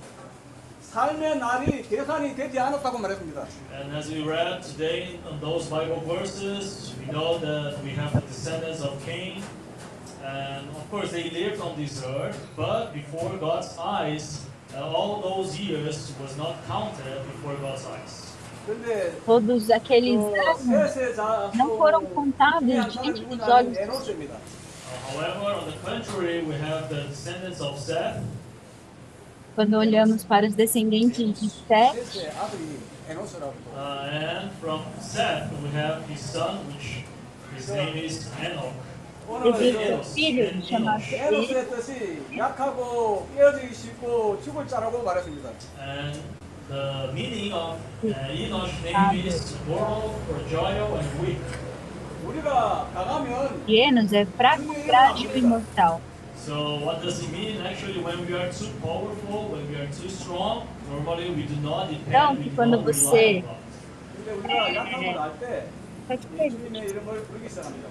[0.96, 3.46] 삶의 날이 계산이 되지 않았다고 말했습니다.
[3.74, 8.22] And as we read today on those Bible verses, we know that we have the
[8.28, 9.44] descendants of Cain.
[10.24, 14.46] And of course, they lived on this earth, but before God's eyes,
[14.76, 18.32] uh, all those years was not counted before God's eyes.
[18.66, 24.36] 그런데 todos aqueles 그 anos 셋의 자 não foram contados diante dos olhos 에노스입니다.
[24.36, 28.22] Uh, however, on the contrary, we have the descendants of Seth,
[29.57, 32.31] quando olhamos para os descendentes de Seth.
[33.09, 34.51] Uh, and
[35.01, 37.05] Seth we have his son, which
[37.57, 38.73] his Enoch.
[39.29, 41.03] Um filho chamado
[45.79, 46.15] And
[46.69, 51.41] the meaning of uh, Enoch's name is moral or joyful and weak.
[53.67, 56.01] E Enos é fraco, frágil e mortal.
[56.47, 57.61] So what does it mean?
[57.67, 61.91] Actually, when we are too powerful, when we are too strong, normally we do not
[61.91, 62.07] depend.
[62.07, 63.43] Então, quando você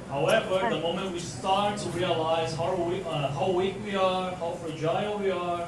[0.10, 4.54] However, the moment we start to realize how weak, uh, how weak we are, how
[4.64, 5.68] fragile we are,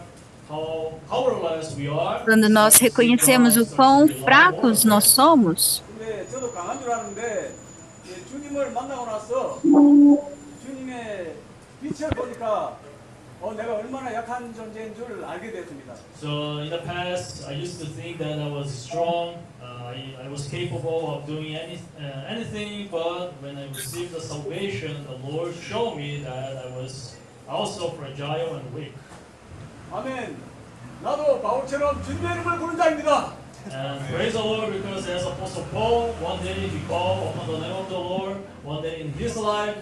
[2.24, 5.84] quando nós reconhecemos o quão fracos nós somos,
[11.83, 12.77] 빛을 보니까
[13.41, 15.95] 어, 내가 얼마나 약한 존재인 줄 알게 됐습니다.
[16.21, 19.43] So in the past, I used to think that I was strong.
[19.61, 22.89] Uh, I, I was capable of doing any, uh, anything.
[22.89, 27.17] But when I received the salvation, the Lord showed me that I was
[27.49, 28.95] also fragile and weak.
[29.91, 30.37] 아멘.
[31.03, 33.33] 나도 바울처럼 주님의 이름을 부른 자입니다.
[33.75, 37.75] And praise the Lord because as Apostle Paul, one day he called upon the name
[37.75, 38.37] of the Lord.
[38.63, 39.77] One day in his life,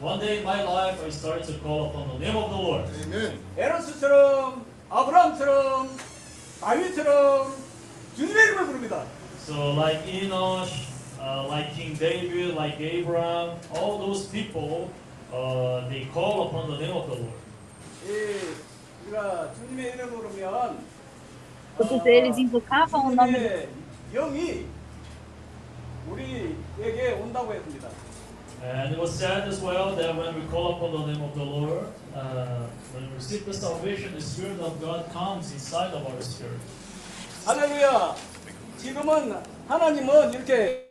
[0.00, 2.84] one day in my life, I started to call upon the name of the Lord.
[3.04, 3.38] 아멘.
[3.56, 5.88] 에노스처럼 아브라함처럼
[6.60, 7.54] 다윗처럼
[8.16, 9.04] 주님의 이름을 부릅니다.
[9.38, 10.88] So like Enosh,
[11.20, 14.90] uh, like King David, like Abraham, all those people,
[15.32, 17.38] uh, they call upon the name of the Lord.
[18.06, 18.54] 이
[19.06, 20.94] 우리가 주님의 이름을 부르면
[21.76, 23.68] Todos eles invocavam o nome do 주님의
[24.12, 24.66] 영이
[26.08, 27.88] 우리에게 온다고 했습니다.
[28.63, 31.43] And it was said as well that when we call upon the name of the
[31.43, 36.21] Lord, uh, when we receive the salvation, the Spirit of God comes inside of our
[36.21, 36.59] spirit.
[37.45, 38.15] 할렐루야.
[38.77, 40.89] 지금은 하나님은 이렇게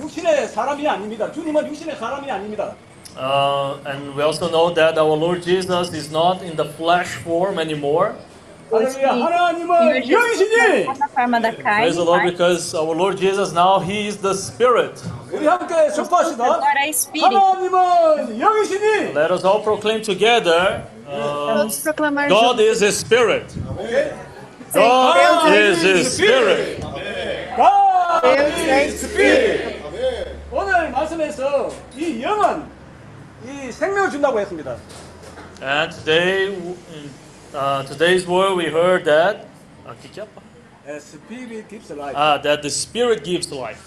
[0.00, 1.30] 육신의 사람이 아닙니다.
[1.32, 2.74] 주님은 육신의 사람이 아닙니다.
[3.14, 7.58] Uh, and we also know that our Lord Jesus is not in the flesh form
[7.58, 8.14] anymore.
[8.70, 8.88] o 할렐루야.
[8.88, 9.12] Espírito.
[9.12, 10.56] Senhor 하나님은 Jesus 영이시니
[10.86, 13.80] não está na forma da carne, Praise the Lord mas because our Lord Jesus now
[13.80, 15.02] He is the Spirit.
[15.30, 16.44] 우리 함께 선포합시다.
[16.44, 17.26] agora é Espírito.
[17.36, 20.84] 하나님은 영이시니 Let us all proclaim together.
[21.06, 22.60] Uh, Vamos proclamar God juntos.
[22.72, 23.50] is a Spirit.
[24.72, 26.80] Senhor God Deus is a Spirit.
[27.56, 29.82] God Deus é is Spirit.
[29.84, 30.38] 아멘.
[30.50, 32.64] 오늘 말씀에서 이 영은
[33.46, 34.76] 이 생명을 준다고 했습니다.
[35.62, 37.10] And today, in
[37.54, 39.46] uh, today's word, we heard that.
[39.86, 40.26] uh, que que é?
[40.86, 42.14] 예, Spirit gives life.
[42.16, 43.80] Ah, that the Spirit gives life.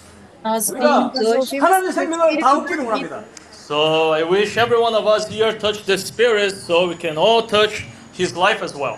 [0.44, 3.24] Nós 우리가 vimos hoje 하나님 생명을 다 얻기를 원합니다.
[3.52, 7.42] So I wish every one of us here touch the Spirit, so we can all
[7.48, 8.98] touch His life as well.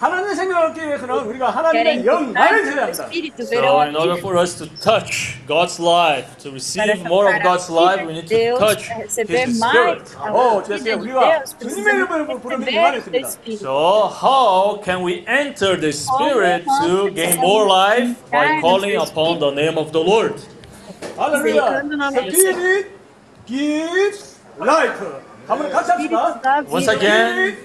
[0.00, 3.04] 하나님 생명을 얻기 위해서는 우리가 하나님의 querem 영만을 tocar 줘야 o 합니다.
[3.08, 7.00] Espírito, So verão in order aqui for us to touch God's life, to para receive
[7.08, 10.04] more of God's life, we need to Deus, touch para receber His mais Spirit.
[10.20, 10.84] a 오, vida 됐어요.
[10.84, 13.28] de 우리가 Deus, 주님의 precisamos 이름을 부르는 receber 이만을 do 했습니다.
[13.28, 13.60] Espírito.
[13.64, 13.72] So
[14.12, 19.78] how can we enter the Spirit to gain more life by calling upon the name
[19.80, 20.36] of the Lord?
[21.16, 21.40] 할렐루야.
[21.40, 22.52] Predicando o nome do Senhor.
[22.52, 22.90] Spirit
[23.48, 25.00] gives life.
[25.48, 26.36] 한번 같이 합시다.
[26.36, 26.92] Espírito da Once vida.
[26.92, 27.56] again,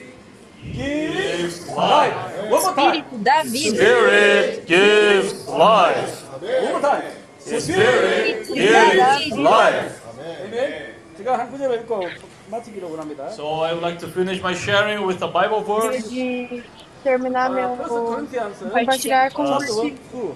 [0.73, 2.15] gives life.
[2.49, 2.95] One more time.
[3.01, 3.75] Espírito da vida.
[3.75, 6.23] Spirit gives life.
[6.41, 7.03] One more time.
[7.39, 9.41] Spirit da gives vida.
[9.41, 10.01] life.
[10.45, 10.95] 아멘.
[11.17, 12.07] 제가 한 구절을 읽고
[12.49, 13.29] 마치기로 원합니다.
[13.31, 16.09] So I would like to finish my sharing with a Bible verse.
[16.09, 16.63] de
[17.03, 19.95] terminar meu 아, 퍼스트 코린티안스 compartilhar com Ah, você.
[20.11, 20.35] 2.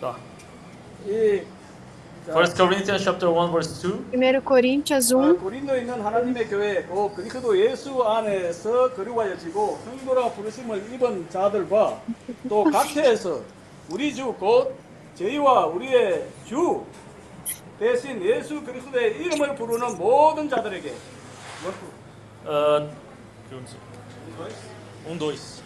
[0.00, 0.16] Tá.
[1.06, 1.44] 이 자,
[2.27, 4.11] 1 Corinthians chapter 1 verse 2.
[4.11, 10.93] 1 Coríntios 어, 1, 고린도에 있는 하나님의 교회 또 그리스도 예수 안에서 거룩하여지고 성도라 부르심을
[10.93, 12.01] 입은 자들과
[12.49, 13.41] 또 각처에서
[13.89, 14.75] 우리 주 곧
[15.15, 16.83] 저희와 우리의 주
[17.79, 20.93] 대신 예수 그리스도의 이름을 부르는 모든 자들에게
[22.45, 22.87] Uh,
[25.09, 25.61] um, dois.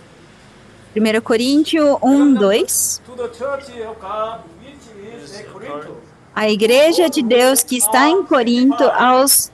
[0.95, 3.01] 1 Coríntios 1, 2.
[3.05, 4.87] To the church of God which
[5.21, 5.87] is at Corinth
[6.35, 9.51] A igreja de Deus que está em Corinto, aos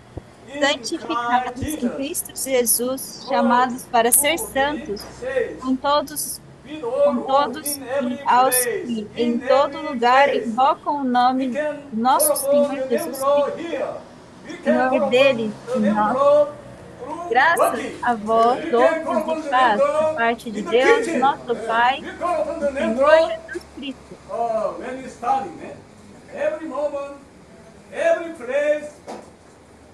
[0.47, 1.95] in santificados Christ em Jesus.
[1.95, 7.81] Cristo Jesus, chamados para ser santos, Says, com todos, with all com who todos in
[7.83, 11.53] e every aos place, que in em todo every lugar place, invocam o nome We
[11.53, 13.71] can do nosso call upon Senhor the name Jesus Lord Cristo.
[13.71, 13.93] here.
[14.47, 16.49] We Em can nome call upon dele, the name nós, Lord
[16.99, 17.99] through Graças working.
[18.03, 20.59] a vós, We can todos call upon de the paz, name da Lord parte de
[20.59, 21.19] in the Deus, kitchen.
[21.19, 24.15] nosso Pai, We call upon the name Senhor Lord Jesus Cristo.
[26.33, 26.37] Uh?
[26.37, 27.17] Every moment,
[27.93, 28.91] every place,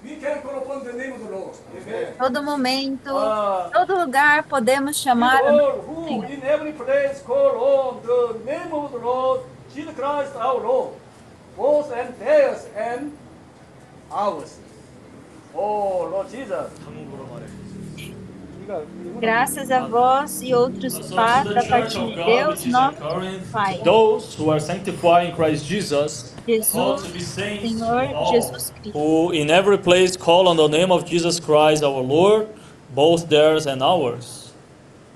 [0.04, 1.54] we can call upon the name of the Lord.
[1.76, 2.14] Amen.
[2.18, 3.70] Todo momento, Ah.
[3.72, 8.72] todo lugar podemos chamar o all nome do in every place call on the name
[8.72, 9.40] of the Lord,
[9.74, 10.94] Jesus Christ our Lord,
[11.56, 13.12] both and theirs and
[14.10, 14.58] ours.
[15.54, 16.68] Oh Lord Jesus.
[19.19, 22.25] Graças a vós e outros So paz to da the parte church of de God
[22.25, 23.81] Deus, which is in nosso Corinth, Pai.
[23.83, 26.33] those who are sanctified in Christ Jesus,
[26.71, 28.91] called Jesus, to be saints, Senhor all, Jesus Cristo.
[28.91, 32.47] who in every place call on the name of Jesus Christ our Lord,
[32.93, 34.51] both theirs and ours.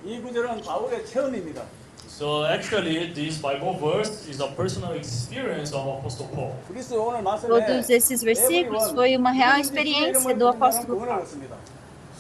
[0.04, 1.62] 이 구절은 바울의 체험입니다.
[2.08, 6.54] So actually, this Bible verse is a personal experience of Apostle Paul.
[6.68, 11.24] 그리스도 오늘 말씀에 Todos esses versículos foi uma real experiência do apóstolo Paulo.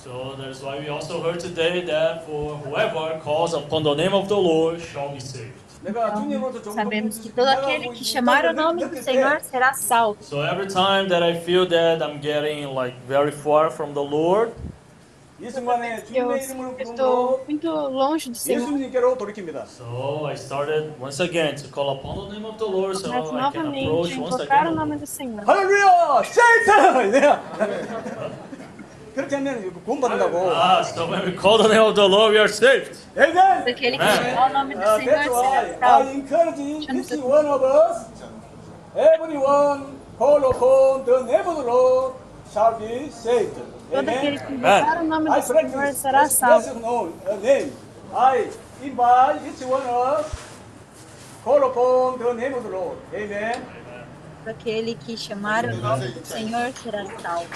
[0.08, 4.14] So that is why we also heard today that for whoever calls upon the name
[4.14, 5.52] of the Lord shall be saved.
[6.74, 10.16] Sabemos que todo aquele que chamar o nome do Senhor será salvo.
[10.22, 14.54] So every time that I feel that I'm getting like very far from the Lord,
[15.38, 15.50] eu
[16.78, 18.66] estou muito longe do Senhor.
[19.66, 23.20] So I started once again to call upon the name of the Lord so I
[23.52, 24.68] can approach once again.
[24.68, 25.44] o nome do Senhor.
[25.44, 26.24] Hallelujah!
[26.24, 28.38] Satan!
[29.17, 30.51] 그렇게 하면 구원받는다고.
[30.55, 32.97] Ah, so when we call the name of the Lord, we are saved.
[33.15, 33.63] Amen.
[33.65, 34.35] Daquele que Amen.
[34.35, 36.09] chamar o nome do Uh, Senhor that's será why I salvo.
[36.09, 38.07] encourage each one of us,
[38.95, 42.13] everyone call upon the name of the Lord
[42.51, 43.53] shall be saved.
[43.91, 44.47] Todo aquele Amen.
[44.47, 46.61] que invocar o nome I do Senhor practice será this salvo.
[46.63, 47.71] blessed known, uh, name.
[48.15, 48.47] I
[48.81, 50.25] invite each one of us
[51.43, 52.97] call upon the name of the Lord.
[53.13, 53.61] Amen.
[54.42, 57.48] para aquele que chamar o nome do Senhor será salvo.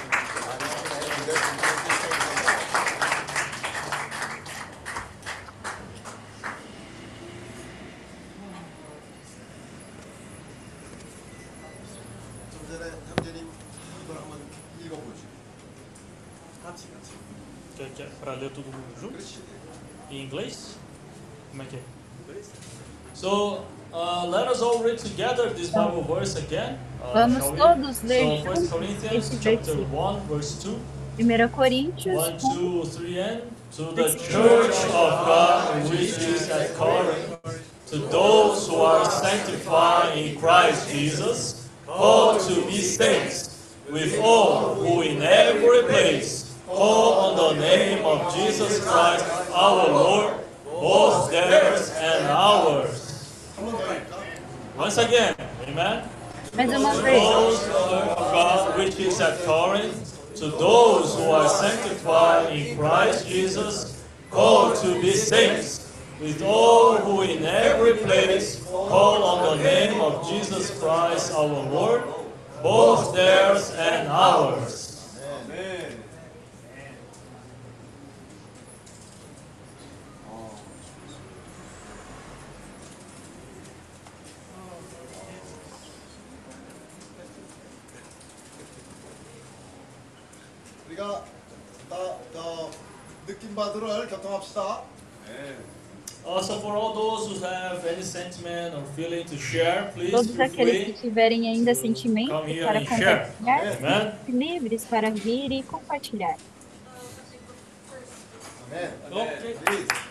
[18.20, 19.18] Para ler todo mundo junto?
[20.09, 20.76] Em inglês?
[21.51, 21.83] Como é que é?
[23.14, 23.64] So
[23.95, 26.78] uh, let us all read together this Bible verse again.
[27.03, 30.78] Uh, Vamos todos ler So, 1 Corinthians chapter 1, verse 2.
[31.18, 36.74] 1 Coríntios 1, 1, 2, 3, and to the church of God which is at
[36.74, 37.38] Corinth,
[37.88, 45.03] to those who are sanctified in Christ Jesus, called to be saints, with all who
[45.03, 50.34] in every place call on the name of Jesus Christ our Lord,
[50.64, 53.11] both theirs and ours.
[54.76, 55.34] Once again,
[55.68, 56.02] amen.
[56.54, 57.22] mais uma vez.
[57.22, 64.04] those of God which is at Corinth, to those who are sanctified in Christ Jesus,
[64.30, 70.28] called to be saints, with all who in every place call on the name of
[70.28, 72.02] Jesus Christ our Lord,
[72.62, 74.91] both theirs and ours.
[91.01, 91.24] 우리가
[91.89, 91.95] 다
[92.36, 92.72] 어,
[93.26, 94.84] 느낌 바들을 교통합시다.
[96.26, 100.41] Also, for all those who have any sentiment or feeling to share, please Todos feel
[100.41, 101.09] aqueles que free.
[101.09, 103.32] tiverem ainda sentimento Come here para and share.
[103.39, 104.13] compartilhar, Amen.
[104.26, 106.36] fiquem livres para vir e compartilhar.
[108.70, 108.91] 아멘.
[109.09, 110.11] Okay.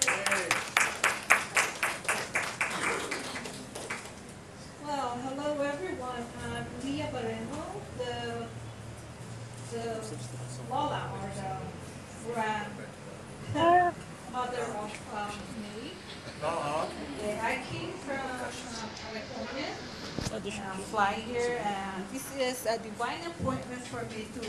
[22.72, 24.43] A divine appointment for me to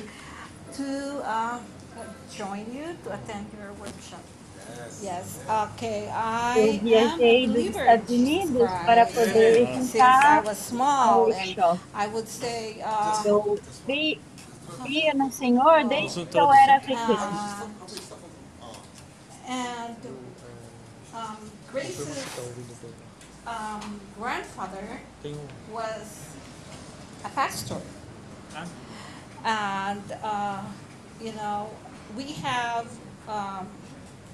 [0.78, 1.58] to uh,
[2.32, 4.22] join you to attend your workshop.
[5.02, 5.40] Yes.
[5.50, 6.08] Okay.
[6.08, 11.78] I am viajei dos Estados Unidos para poder Since I juntar was small, and workshop.
[11.94, 14.20] I would say, uh, Eu vi,
[15.14, 17.66] no Senhor desde que eu era pequena.
[18.62, 18.76] uh,
[19.48, 19.96] and
[21.12, 21.36] um,
[21.72, 22.24] Grace's
[23.46, 25.00] um, grandfather
[25.72, 26.36] was
[27.24, 27.80] a pastor,
[29.44, 30.62] and uh,
[31.20, 31.70] you know
[32.16, 32.86] we have
[33.28, 33.68] um,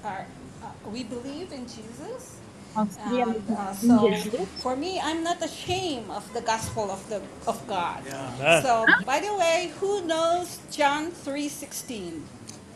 [0.05, 0.27] our,
[0.63, 2.37] uh, we believe in Jesus.
[2.99, 4.19] And, uh, so
[4.59, 8.03] for me, I'm not ashamed of the gospel of the of God.
[8.07, 8.63] Amen.
[8.63, 12.23] So, by the way, who knows John 3:16?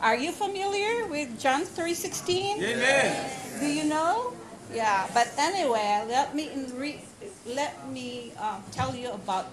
[0.00, 2.62] Are you familiar with John 3:16?
[2.62, 3.30] Amen.
[3.60, 4.34] Do you know?
[4.74, 7.04] Yeah, but anyway, let me re-
[7.46, 9.46] let me um, tell you about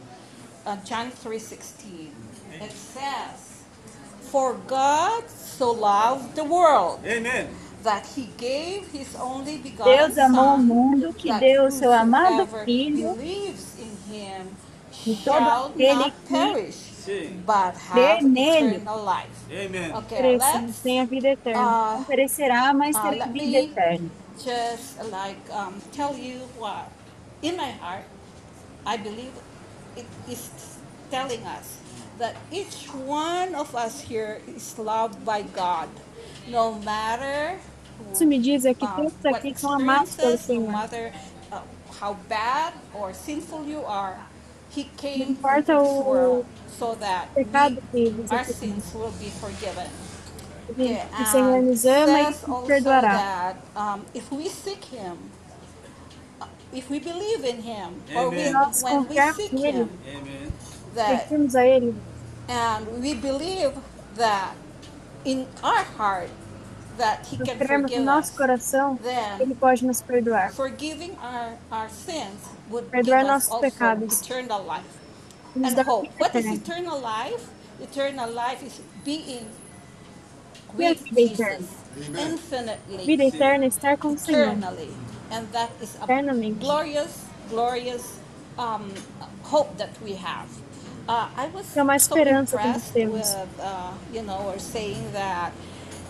[0.69, 2.11] uh, John 3:16.
[2.61, 3.65] It says,
[4.31, 7.47] "For God so loved the world Amen.
[7.83, 11.91] that He gave His only begotten Deus amou o Son, mundo que deu o seu
[11.93, 14.55] amado Filho believes in Him
[15.05, 17.43] E todo aquele que perish, Sim.
[17.45, 19.93] but crê have nele eternal life." Amen.
[19.95, 21.61] Okay, Cresça, let's tem a vida eterna.
[21.61, 24.09] ah, Não perecerá, mas terá let vida eterna.
[24.37, 26.89] just like um, tell you what
[27.41, 28.05] in my heart
[28.85, 29.31] I believe
[29.99, 30.49] it is
[31.11, 31.77] telling us
[32.17, 35.89] that each one of us here is loved by God,
[36.47, 37.57] no matter
[38.13, 40.71] Isso me diz é que um, todos what aqui são amados pelo Senhor.
[40.71, 41.13] matter
[41.51, 41.61] uh,
[41.99, 44.17] how bad or sinful you are.
[44.75, 46.45] He came Não into importa o world
[46.77, 49.87] so that pecado we, que our sins will be forgiven.
[51.19, 53.11] O Senhor and nos ama e says nos also perdoará.
[53.17, 55.38] that um, if we seek Him, uh,
[56.73, 59.73] if we believe in Him, or we, Nós when we seek nele.
[59.73, 60.53] Him, Amen.
[60.95, 61.95] that Servimos a Ele.
[62.47, 63.73] and we believe
[64.15, 64.55] that
[65.25, 66.29] in our heart
[66.97, 70.51] that He can cremos no forgive nosso us, coração then Ele pode nos perdoar.
[70.51, 72.39] forgiving our, our sins
[72.69, 74.21] would give Perdoar us nossos also pecados.
[74.21, 74.97] eternal life
[75.55, 76.07] Nos and dá hope.
[76.07, 76.55] vida What is eterna.
[76.55, 77.49] eternal life?
[77.81, 79.45] Eternal life is being
[80.75, 81.63] with they can.
[81.95, 84.49] Jesus infinitely, Vida eterna é estar com o Senhor.
[84.53, 84.91] eternally.
[85.31, 86.59] And that is a Eternamente.
[86.59, 88.17] glorious, glorious
[88.57, 88.93] um,
[89.43, 90.47] hope that we have.
[91.07, 93.35] Uh, I was É uma so esperança que nós impressed temos.
[93.35, 95.51] with, uh, you know, or saying that,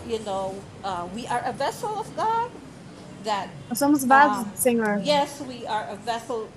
[0.06, 0.54] you know,
[0.84, 2.50] uh, we are a vessel of God.
[3.24, 5.00] That Nós somos vasos do Senhor.
[5.04, 6.48] yes, we are a vessel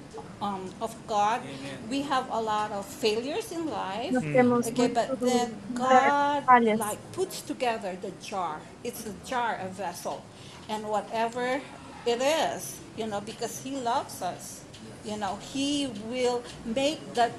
[0.41, 1.41] um, of God.
[1.89, 4.11] We have a lot of failures in life.
[4.13, 6.43] Nós temos Okay, but then God
[6.79, 8.61] like puts together the jar.
[8.83, 10.21] It's a jar, a vessel,
[10.69, 11.61] and whatever
[12.05, 14.61] it is, you know, because He loves us,
[15.05, 17.31] you know, He will make that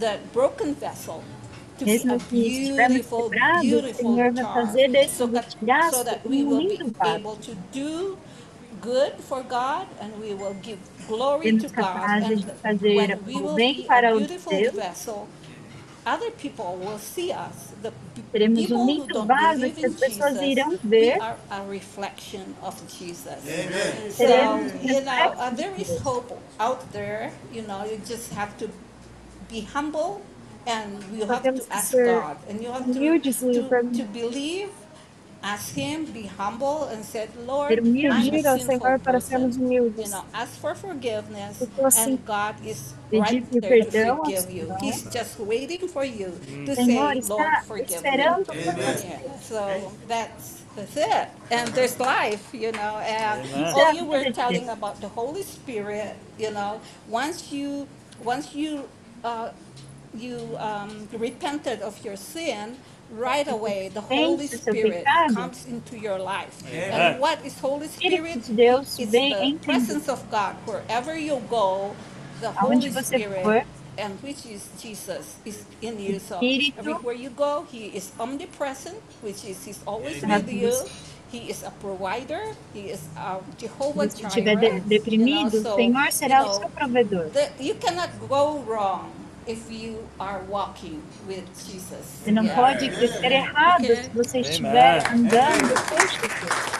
[0.00, 1.24] that broken vessel
[1.78, 6.62] to be a Mesmo que estivermos beautiful, beautiful jar, so that, so that we will
[6.62, 8.18] be able to do
[8.80, 12.22] good for God and we will give glory to God.
[12.22, 12.44] And
[12.86, 15.28] when we will be a beautiful vessel,
[16.06, 17.67] other people will see us.
[17.82, 17.92] The
[18.32, 21.20] Teremos um lindo vaso que as pessoas irão we ver.
[21.20, 23.38] are a reflection of Jesus.
[23.46, 24.10] Amen.
[24.10, 24.24] So,
[24.82, 27.32] you know, uh, reflexos de is hope out there.
[27.52, 28.68] You know, you just have to
[29.48, 30.20] be humble
[30.66, 32.36] and you have to temos que ask ser God.
[32.48, 33.68] And you have to, humildes to,
[33.98, 34.70] to believe,
[35.42, 37.80] ask Him, be humble, and say, Lord,
[38.10, 39.20] I'm a pedir ao Senhor para person.
[39.20, 40.06] sermos humildes.
[40.06, 44.50] You know, ask for forgiveness, assim, and God is right there to perdão ao forgive
[44.50, 44.66] you.
[44.66, 44.78] Senhor.
[44.80, 48.24] He's just waiting for you to Senhor say, Lord, forgive me.
[48.96, 51.28] Yeah, so that's that's it.
[51.50, 52.98] And there's life, you know.
[53.04, 53.72] And Amen.
[53.74, 56.80] oh, you were telling about the Holy Spirit, you know.
[57.08, 57.88] Once you
[58.22, 58.88] once you
[59.24, 59.50] uh,
[60.14, 62.76] you um, repented of your sin,
[63.10, 66.62] right away the Holy Spirit comes into your life.
[66.66, 66.92] Amen.
[66.92, 68.42] And what is Holy Spirit?
[68.46, 70.56] de Deus It's the em presence of God.
[70.66, 71.96] Wherever you go,
[72.40, 73.64] the Holy Spirit, for,
[73.98, 76.18] and which is Jesus, is in you.
[76.18, 76.78] So Espírito.
[76.78, 80.44] everywhere you go, He is omnipresent, which is He's always Amen.
[80.44, 80.84] with you.
[81.28, 82.42] He is a provider.
[82.72, 84.60] He is a Jehovah Se estiver Jireh.
[84.60, 87.32] de- deprimido, you know, o so, Senhor será you o seu provedor.
[87.32, 89.12] the, you cannot go wrong
[89.47, 92.05] if you are walking with Jesus.
[92.23, 92.55] Você não Yeah.
[92.61, 94.03] pode crescer errado Okay.
[94.03, 95.25] se você estiver Amen.
[95.25, 96.73] andando com Jesus.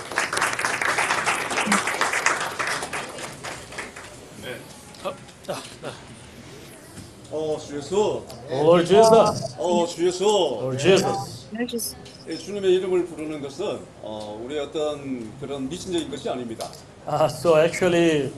[7.31, 8.21] 어, 주 예수.
[8.49, 9.55] Lord Jesus.
[9.57, 10.23] 어, 주 예수.
[10.23, 11.47] Lord Jesus.
[11.49, 11.95] Senhor Jesus.
[12.27, 16.67] 예, 주님의 이름을 부르는 것은 어, 우리의 어떤 그런 미신적인 것이 아닙니다.
[17.05, 18.31] Uh, so actually,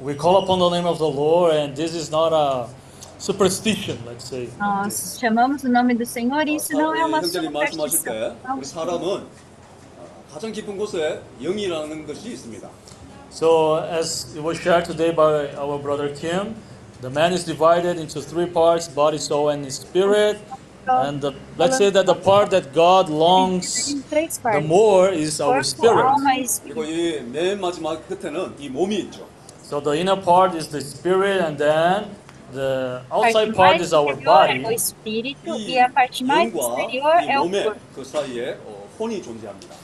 [0.00, 2.68] we call upon the name of the Lord, and this is not a
[3.20, 4.48] superstition, let's say.
[4.58, 8.56] Nós chamamos o nome do Senhor e isso não é uma 형제님 말씀하실 때 superstição.
[8.58, 12.68] 우리 사람은 어, 가장 깊은 곳에 영이라는 것이 있습니다.
[13.30, 16.54] So, as it was shared today by our brother Kim,
[17.02, 20.38] the man is divided into three parts body, soul, and spirit.
[20.88, 24.68] And the, let's say that the part that God longs Em três the partes.
[24.68, 26.06] more is our Corpo, spirit.
[26.06, 26.80] alma e espírito.
[26.80, 29.26] 그리고 이 맨 마지막 끝에는 이 몸이 있죠.
[29.64, 32.14] So, the inner part is the spirit, and then
[32.52, 34.74] the A outside parte part mais is our superior é o body.
[34.74, 37.80] espírito 이 e a parte mais 영과 exterior 이 é o 몸의 corpo.
[37.94, 39.74] 그 사이에 어, 혼이 존재합니다.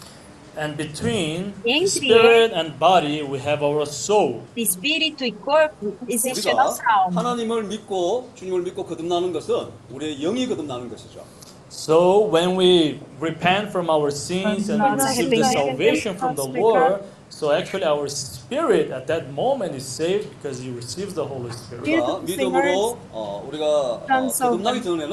[0.55, 4.43] And between Entre spirit and body, we have our soul.
[4.55, 7.21] Espírito e corpo existe a 우리가 nossa alma.
[7.21, 11.25] 하나님을 믿고 주님을 믿고 거듭나는 것은 우리의 영이 거듭나는 것이죠.
[11.71, 16.37] So when we repent from our sins and we Nós receive the arrependemos salvation from
[16.37, 21.15] the dos Lord, so actually our spirit at that moment is saved because you receive
[21.15, 21.83] the Holy Spirit.
[21.85, 24.63] 우리가 Spirit 믿음으로 어, 우리가 어, transformed.
[24.63, 25.13] 거듭나기 전에는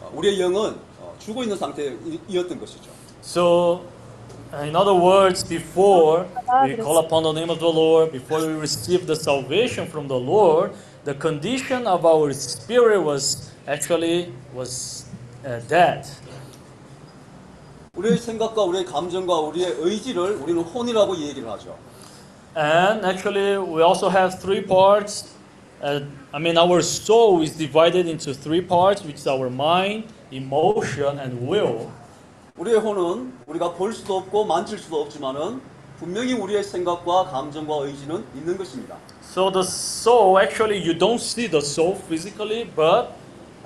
[0.00, 2.90] 어, 우리의 영은 어, 죽어 있는 상태이었던 것이죠.
[3.22, 3.80] So,
[4.52, 6.26] uh, in other words, before
[6.64, 10.18] we call upon the name of the Lord, before we receive the salvation from the
[10.18, 10.72] Lord,
[11.04, 15.06] the condition of our spirit was actually was
[15.46, 16.06] uh, dead.
[17.99, 21.75] 우리의 생각과 우리의 감정과 우리의 의지를 우리는 혼이라고 얘기를 하죠.
[22.55, 25.35] And actually, we also have three parts.
[25.83, 31.19] Uh, I mean, our soul is divided into three parts, which is our mind, emotion,
[31.19, 31.89] and will.
[32.57, 35.61] 우리의 혼은 우리가 볼 수도 없고 만질 수도 없지만은
[35.99, 38.95] 분명히 우리의 생각과 감정과 의지는 있는 것입니다.
[39.21, 43.18] So the soul, actually, you don't see the soul physically, but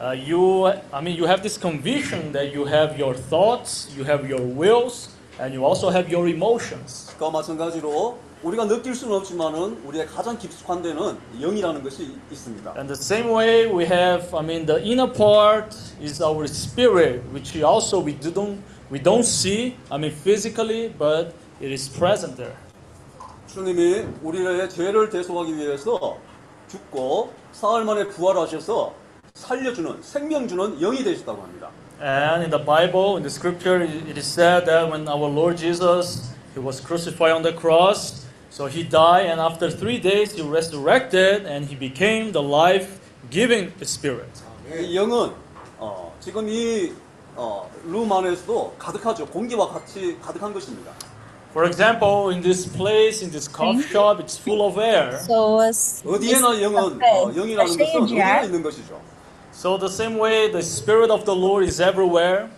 [0.03, 4.29] uh, you, I mean, you have this conviction that you have your thoughts, you have
[4.29, 5.09] your wills,
[5.41, 7.15] and you also have your emotions.
[7.19, 12.75] 그와 마찬가지로 우리가 느낄 수는 없지만은 우리의 가장 깊숙한 데는 영이라는 것이 있습니다.
[12.77, 17.55] And the same way we have, I mean, the inner part is our spirit, which
[17.55, 22.55] we also we don't we don't see, I mean, physically, but it is present there.
[23.49, 26.19] 주님이 우리의 죄를 대속하기 위해서
[26.69, 28.93] 죽고 사흘 만에 부활하셔서
[29.48, 31.70] 살려주는 생명 주는 영이 되셨다고 합니다.
[32.00, 36.30] And in the Bible, in the scripture, it is said that when our Lord Jesus
[36.54, 41.46] he was crucified on the cross, so he died, and after three days he resurrected,
[41.46, 44.30] and he became the life-giving Spirit.
[44.72, 45.32] 이 영은
[45.80, 46.94] 어, 지금 이
[47.36, 49.26] 어, 룸 안에서도 가득하죠.
[49.28, 50.92] 공기와 같이 가득한 것입니다.
[51.54, 55.10] For example, in this place, in this coffee shop, it's full of air.
[55.12, 56.04] Pessoas.
[56.06, 58.44] 어디에나 영은 어, 영이라는 것은 어디나.
[58.44, 59.00] 있는 것이죠.
[59.54, 62.50] So the same way, the Spirit of the Lord is everywhere.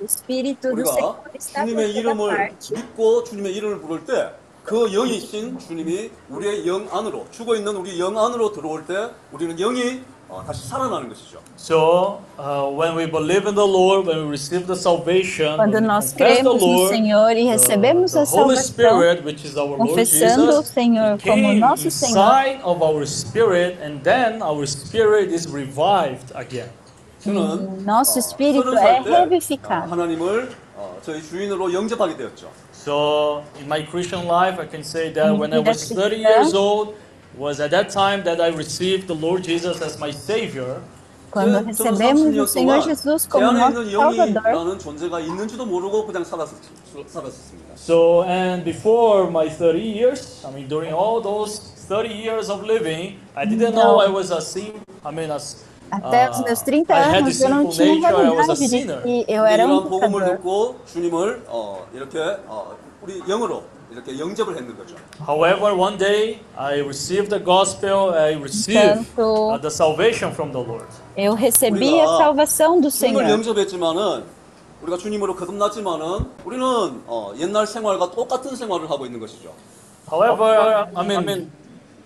[0.00, 2.50] O Espírito do 우리가 Senhor está por 주님의 이름을.
[2.72, 4.32] 믿고 주님의 이름을 부를 때
[4.68, 10.02] 그 영이신 주님이 우리의 영 안으로 죽어 있는 우리 영 안으로 들어올 때 우리는 영이
[10.29, 11.37] 어, 다시 살아나는 것이죠.
[11.57, 15.79] So uh, when we believe in the Lord, when we receive the salvation, when Quando
[15.79, 18.63] we nós confess the cremos no Lord, Senhor e the- recebemos the a Holy salvação,
[18.63, 22.61] Spirit, which is our Lord confessando o Jesus, Senhor he como came nosso Senhor, inside
[22.63, 26.69] of our spirit, and then our spirit is revived again.
[27.23, 29.89] 저는 nosso espírito 서른 é 살 때, 어, revivificado.
[29.91, 32.47] 하나님을 어, 저희 주인으로 영접하게 되었죠.
[32.73, 36.17] So in my Christian life, I can say that Minha when I vida was 30
[36.17, 36.95] cristã, years old,
[37.38, 40.82] was at that time that I received the Lord Jesus as my savior.
[41.30, 44.42] Quando recebemos o Senhor Jesus como nosso Salvador.
[47.76, 53.18] So and before my 30 years, I mean during all those 30 years of living,
[53.36, 53.76] I didn't mm-hmm.
[53.76, 54.72] know I was a sin,
[55.04, 55.38] I mean a
[55.90, 59.82] Até os uh, meus 30 anos eu não tinha realidade de que eu era um
[59.88, 60.38] pecador.
[64.04, 64.96] 주님을 어, 이렇게 어, 영접을 했는 거죠.
[65.20, 68.14] However, one day I received the gospel.
[68.14, 70.86] I received uh, the salvation from the Lord.
[71.16, 73.30] eu recebi a salvação do 주님을 Senhor.
[73.30, 74.24] 영접했지만은
[74.82, 76.64] 우리가 주님으로 거듭났지만은 우리는
[77.06, 79.52] 어, 옛날 생활과 똑같은 생활을 하고 있는 것이죠.
[80.10, 81.50] However, I mean,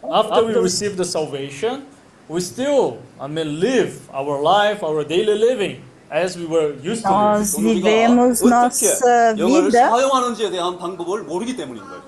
[0.03, 1.87] after we received the salvation,
[2.29, 7.12] we still, I mean, live our life, our daily living as we were used to
[7.12, 7.42] live.
[7.42, 12.02] Nós 그럼 우리가 vivemos 어떻게 nossa 영을 vida 사용하는지에 대한 방법을 모르기 때문인 거예요.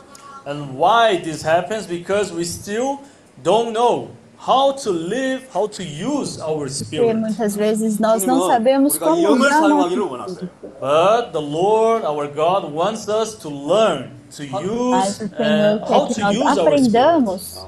[0.47, 1.85] And why this happens?
[1.87, 2.99] Because we still
[3.43, 7.13] don't know how to live, how to use our porque spirit.
[7.19, 10.49] muitas vezes nós não 주님은 sabemos 우리가 como 영을 usar 사용하기를 nosso 원하세요.
[10.79, 15.85] But the Lord, our God, wants us to learn to Mas use o Senhor uh,
[15.85, 16.87] how quer que to nós use our spirit.
[16.87, 17.59] aprendamos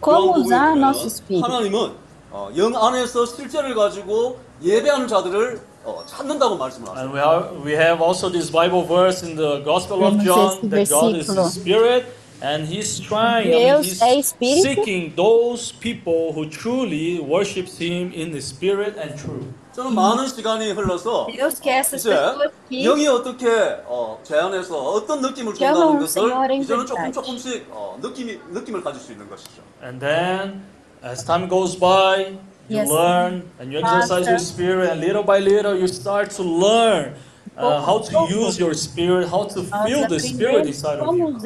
[0.00, 1.46] como 요한복음에 usar 보면 nosso espírito.
[1.46, 1.92] 하나님은
[2.32, 7.00] 어, 영 안에서 실제를 가지고 예배하는 자들을 어, 찾는다고 말씀을 하세요.
[7.04, 10.58] And we have, we have also this Bible verse in the Gospel of Temos John
[10.58, 11.48] esse that God is versículo.
[11.48, 12.04] Spirit
[12.42, 14.62] and He's trying, I mean, Deus He's é Espírito.
[14.62, 19.48] seeking those people who truly worships Him in the Spirit and truth.
[19.72, 23.46] 저는 많은 시간이 흘러서 Deus quer essas 이제 pessoas que 영이 어떻게
[23.86, 27.12] 어, 제 안에서 어떤 느낌을 경험을 준다는 것을 생활에 이제는 조금 verdade.
[27.14, 29.62] 조금씩 어, 느낌이 느낌을 가질 수 있는 것이죠.
[29.82, 30.64] And then,
[31.04, 32.36] as time goes by,
[32.69, 32.89] you Yes.
[32.89, 37.13] learn and you exercise your spirit, and little by little, you start to learn
[37.57, 41.37] uh, how to use your spirit, how to feel the spirit inside of you.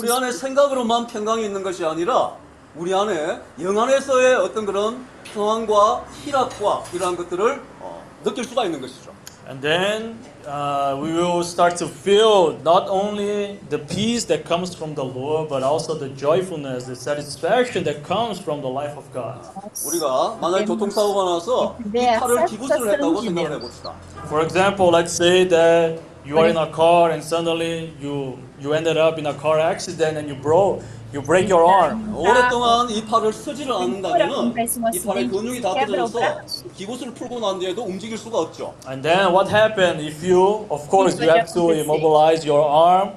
[0.00, 2.32] 우리 안에 생각으로만 평강이 있는 것이 아니라
[2.74, 5.04] 우리 안에 영 안에서의 어떤 그런
[5.34, 9.12] 평안과 희락과 이러한 것들을 어, 느낄 수가 있는 것이죠.
[9.48, 10.16] And then
[10.47, 15.49] uh, we will start to feel not only the peace that comes from the Lord,
[15.49, 19.39] but also the joyfulness, the satisfaction that comes from the life of God.
[19.85, 23.55] 우리가 만약 교통사고가 나서 이 네, 팔을 기부스를 했다고 사사스러운 생각을 일이에요.
[23.57, 23.93] 해봅시다.
[24.27, 28.97] For example, let's say that you are in a car and suddenly you you ended
[28.97, 30.81] up in a car accident and you broke
[31.13, 32.13] you break your arm.
[32.15, 36.19] 오랫동안 이 팔을 쓰지를 않는다면은 acontece um 이 팔의 acidente, 근육이 다 quebra o 끊어져서
[36.19, 36.73] braço.
[36.75, 38.73] 기부스를 풀고 난 뒤에도 움직일 수가 없죠.
[38.87, 41.83] And then what happened if you, of course, you have to acontecer.
[41.83, 43.11] immobilize your arm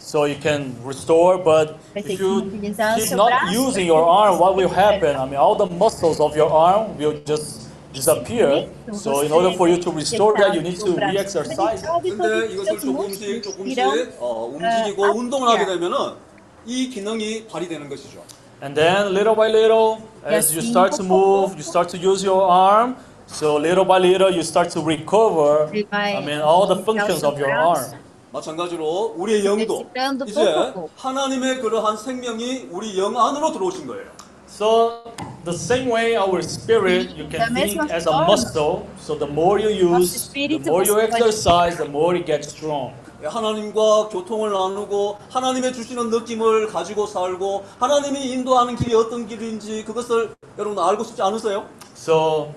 [0.00, 3.54] so you can restore, but Vai ter if que you imobilizar keep seu not braço
[3.54, 5.16] using para your que arm, what will você happen?
[5.16, 8.68] I mean, all the muscles of your arm will just disappear.
[8.92, 11.82] So in order for you to restore that, you need to re-exercise.
[12.02, 13.78] 근데 이것을 조금씩 조금씩
[14.20, 15.74] 어, 움직이고 아, 운동을 하게 앞이야.
[15.74, 15.96] 되면은
[16.65, 18.21] 이 기능이 발휘되는 것이죠.
[18.61, 22.43] And then little by little, as you start to move, you start to use your
[22.49, 22.95] arm.
[23.27, 25.69] So little by little, you start to recover.
[25.91, 27.99] I mean, all the functions of your arm.
[28.31, 29.85] 마찬가지로 우리의 영도
[30.25, 30.41] 이제.
[30.97, 34.05] 하나님의 그러한 생명이 우리 영 안으로 들어오신 거예요.
[34.47, 35.03] So
[35.45, 38.87] the same way our spirit, you can think as a muscle.
[38.99, 42.93] So the more you use, the more you exercise, the more it gets strong.
[43.27, 50.83] 하나님과 교통을 나누고 하나님의 주시는 느낌을 가지고 살고 하나님이 인도하는 길이 어떤 길인지 그것을 여러분
[50.83, 51.65] 알고 싶지 않으세요?
[51.95, 52.53] So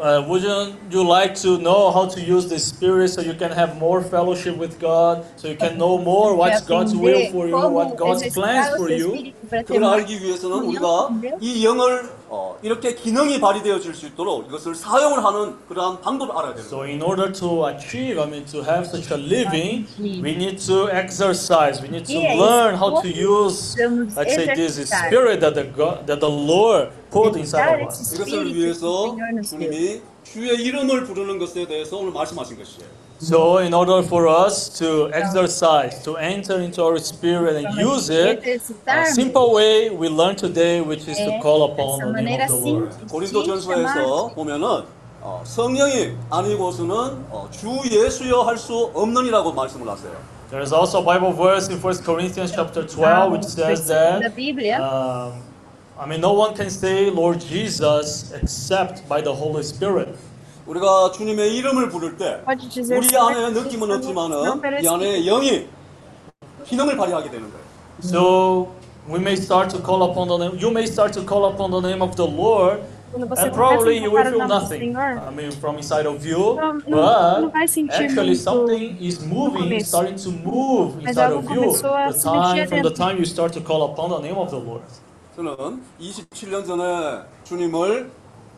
[0.00, 3.76] uh, wouldn't you like to know how to use the spirit so you can have
[3.76, 7.96] more fellowship with God, so you can know more what's God's will for you, what
[7.96, 9.32] God's plans for you?
[9.50, 15.24] 그걸 알기 위해서는 우리가 이 영을 어, 이렇게 기능이 발휘되어 질 수 있도록 이것을 사용을
[15.24, 19.10] 하는 그러한 방법을 알아야 되는 So in order to achieve, I mean, to have such
[19.10, 21.80] a living, we need to exercise.
[21.80, 23.74] We need to learn how to use,
[24.14, 28.14] let's say, this spirit that the God, that the Lord put inside of us.
[28.14, 29.16] 이것을 위해서
[29.48, 32.97] 주님이 주의 이름을 부르는 것에 대해서 오늘 말씀하신 것이에요.
[33.19, 38.43] So in order for us to exercise, to enter into our spirit and use it,
[38.85, 42.55] a simple way we learn today, which is to call upon the name of the
[42.57, 42.91] Lord.
[43.09, 44.83] 고린도전서에서 보면은
[45.21, 46.91] 어, 성령이 아니고서는
[47.31, 50.11] 어, 주 예수여 할 수 없느니라고 말씀을 하세요.
[50.49, 54.35] There is also a Bible verse in 1 Corinthians chapter 12 which says da that
[54.35, 54.77] Bíblia.
[54.81, 55.41] um,
[55.97, 60.09] I mean no one can say Lord Jesus except by the Holy Spirit.
[60.68, 65.66] 우리가 주님의 이름을 부를 때 우리 안에 느낌은 없지만은 이 안에 영이
[66.64, 67.64] 기능을 발휘하게 되는 거예요.
[68.02, 68.68] So
[69.08, 71.80] we may start to call upon the name you may start to call upon the
[71.80, 72.82] name of the Lord
[73.16, 74.94] and probably you will feel nothing.
[74.94, 77.50] I mean from inside of you, but
[77.90, 81.72] actually something is moving, starting to move inside of you.
[81.72, 84.84] The time from the time you start to call upon the name of the Lord.
[85.34, 88.10] 저는 27년 전에 주님을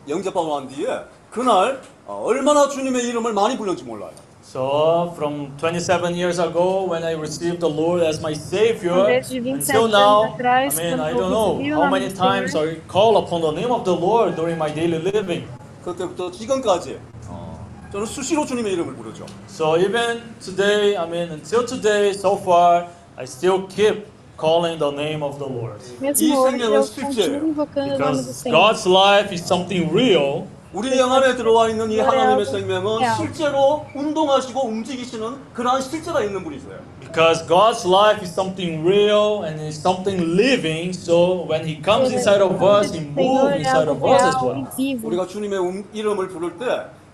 [0.09, 0.87] 영접하고 난 뒤에
[1.29, 4.10] 그날 어, 얼마나 주님의 이름을 많이 불렀는지 몰라요.
[4.42, 9.40] So, from 27 years ago, when I received the Lord as my Savior, Então, desde
[9.40, 11.82] 27 until now, anos atrás, I mean, quando I eu don't know recebi o how
[11.82, 12.68] nome many do times Senhor.
[12.70, 15.44] I call upon the name of the Lord during my daily living.
[15.84, 16.98] 그때부터 지금까지
[17.28, 17.58] 어,
[17.92, 19.26] 저는 수시로 주님의 이름을 부르죠.
[19.48, 22.86] So, even today, I mean, until today, so far,
[23.18, 24.06] I still keep
[24.38, 25.82] calling the name of the Lord.
[26.00, 27.40] mesmo 이 hoje, 생명은 eu 실제예요.
[27.42, 28.54] continuo invocando o nome do Because Senhor.
[28.54, 30.46] God's life is something real.
[30.73, 32.45] 우리 영 안에 들어와 있는 이 하나님의.
[32.45, 33.15] 생명은.
[33.17, 36.79] 실제로 운동하시고 움직이시는 그러한 실제가 있는 분이세요.
[37.01, 42.41] Because God's life is something real and is something living, so when He comes inside
[42.41, 44.63] of us, He moves inside of us as well.
[44.77, 44.95] e.
[45.03, 46.65] 우리가 주님의 음- 이름을 부를 때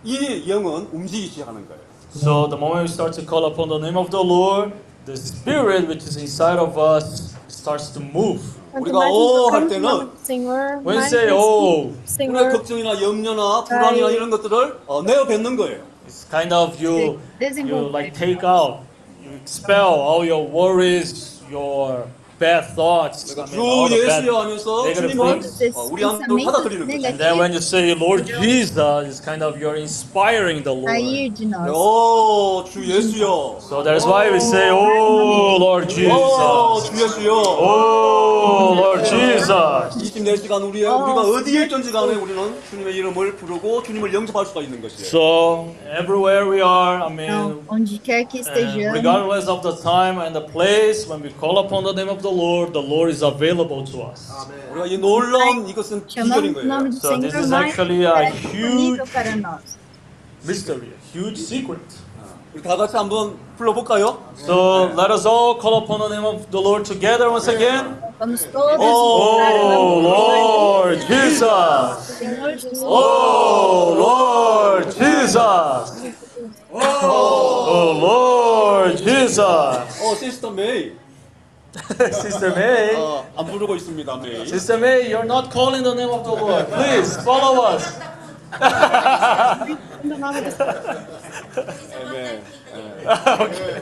[0.03, 1.81] 이 영은 움직이기 시작하는 거예요.
[2.13, 4.71] So the moment we start to call upon the name of the Lord,
[5.05, 8.41] the Spirit which is inside of us starts to move.
[8.73, 14.09] 우리가 mais 오할 invocamos o nome 때는 say esse oh, 우리의 걱정이나 염려나 불안이나.
[14.11, 15.81] 이런 것들을 어, 내어 뱉는 거예요.
[16.07, 18.79] it's kind of you, you like take out,
[19.21, 22.07] you expel all your worries, your
[22.38, 23.22] bad thoughts.
[23.30, 24.22] I 그러니까 mean, all 주 the bad.
[24.26, 25.78] 예수여 하면서 negative 주님을 things.
[25.78, 27.06] 어, 우리 안으로 받아들이는 거죠.
[27.06, 30.90] And then when you say Lord Jesus, it's kind of you're inspiring the Lord.
[30.90, 31.70] Sair de nós.
[31.70, 33.58] 오, 주 예수여.
[33.62, 36.90] So that's why we say, Oh Lord 오, Jesus.
[36.90, 37.30] 주 예수여.
[37.32, 39.48] Oh Lord Jesus.
[40.02, 45.06] 24시간 우리, 우리가 어디에 있든지 간에 우리는 주님의 이름을 부르고 주님을 영접할 수가 있는 것이에요.
[45.06, 49.76] So everywhere we are, I mean, Então, onde quer que And estejamos, regardless of the
[49.80, 53.10] time and the place, when we call upon the name of the Lord, the Lord
[53.10, 54.30] is available to us.
[54.72, 56.90] 우리가 이 놀라운 이것은 비결인 chamamos o nome 거예요.
[56.90, 59.60] do So this Senhor is mais actually a é disponível huge- para nós.
[60.44, 61.80] Mystery, a huge secret.
[62.54, 64.18] 우리 다 같이 한번 불러볼까요?
[64.36, 67.96] So let us all call upon the name of the Lord together once again.
[68.18, 72.18] Vamos todos Oh invocar o nome do Lord Jesus!
[72.18, 72.82] Senhor Jesus.
[72.84, 76.12] Oh Lord Jesus!
[76.74, 80.02] Oh Lord Jesus!
[80.02, 80.92] 어, 시스터 메이.
[82.11, 84.41] Sister May, 어, 안 부르고 있습니다, 메이.
[84.41, 86.67] Sister May, you're not calling the name of the Lord.
[86.71, 87.99] Please follow us.
[92.11, 92.41] 네,
[92.73, 93.03] 네.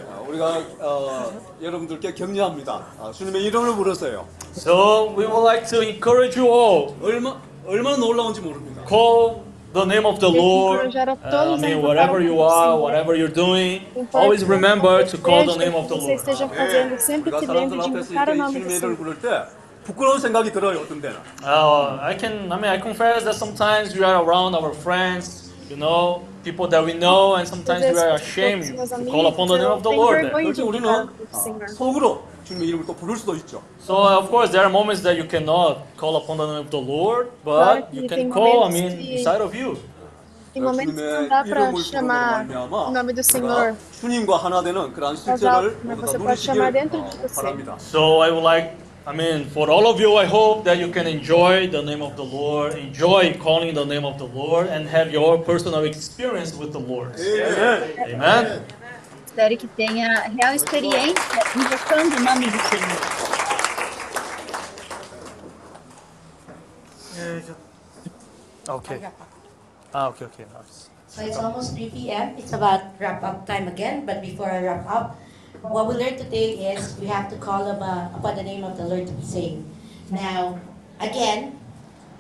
[0.08, 1.32] 어, 우리가 어,
[1.62, 2.86] 여러분들께 격려합니다.
[3.00, 4.28] 아, 주님의 이름을 부르세요.
[4.54, 6.96] So we would like to encourage you all.
[7.02, 8.84] 얼마 얼마나 놀라운지 모릅니다.
[8.88, 9.42] Call
[9.75, 10.79] the name of the Tem que Lord.
[10.87, 12.81] encorajar a Uh, I todos a mean, invocar whatever o nome you do are, Senhor.
[12.83, 15.95] whatever you're doing, Importa always o que remember to call the seja, name of the
[15.95, 16.21] que você Lord.
[16.21, 18.77] esteja fazendo, sempre 우리가 se lembre 사람들 de 앞에서 invocar o 이렇게 nome do 주님의
[18.77, 18.97] 이름을 Senhor.
[18.97, 19.51] 부를 때
[19.85, 21.17] 부끄러운 생각이 들어요, 어떤 때는.
[21.43, 25.77] Uh, I can, I mean, I confess that sometimes we are around our friends, you
[25.77, 29.49] know, people that we know, and sometimes we are ashamed Meus to amigos, call upon
[29.49, 30.21] the name eu of the tenho Lord.
[30.25, 31.69] vergonha de 그렇지 우리는 invocar o 어, Senhor.
[31.75, 33.63] 속으로 주님의 이름을 또 부를 수도 있죠.
[33.81, 36.81] So of course there are moments that you cannot call upon the name of the
[36.81, 39.79] Lord, Claro but que you tem can call, I momentos mean, que- inside of you.
[40.53, 43.77] Tem momentos que não 주님의 dá para 이름을 chamar 부르는 o nome do 우리가 Senhor.
[44.01, 47.11] 주님과 하나 되는 그러한 Mas, 실제를 mas 모두 다 você pode chamar 누리시길 dentro 어,
[47.11, 47.35] de você.
[47.41, 47.77] 바랍니다.
[47.79, 48.75] So I would like,
[49.07, 52.17] I mean, for all of you, I hope that you can enjoy the name of
[52.17, 56.73] the Lord, enjoy calling the name of the Lord, and have your personal experience with
[56.73, 57.15] the Lord.
[57.17, 58.67] Amen.
[59.36, 63.02] Espero que tenha real experiência invocando o nome do Senhor.
[68.70, 69.02] Okay.
[69.94, 70.46] Ah, okay, okay.
[70.46, 70.90] Nice.
[71.10, 72.36] So it's almost 3 p.m.
[72.38, 74.06] It's about wrap up time again.
[74.06, 75.18] But before I wrap up,
[75.64, 78.78] what we learned today is we have to call up, uh, upon the name of
[78.78, 79.66] the Lord to be saved.
[80.12, 80.62] Now,
[81.02, 81.60] again,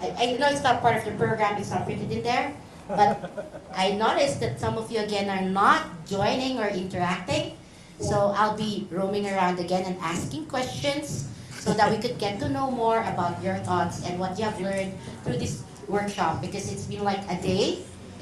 [0.02, 2.54] I, I know it's not part of the program, it's not printed in there,
[2.88, 7.58] but I noticed that some of you again are not joining or interacting.
[8.00, 11.30] So I'll be roaming around again and asking questions
[11.60, 14.60] so that we could get to know more about your thoughts and what you have
[14.60, 14.94] learned
[15.24, 17.80] through this workshop because it's been like a day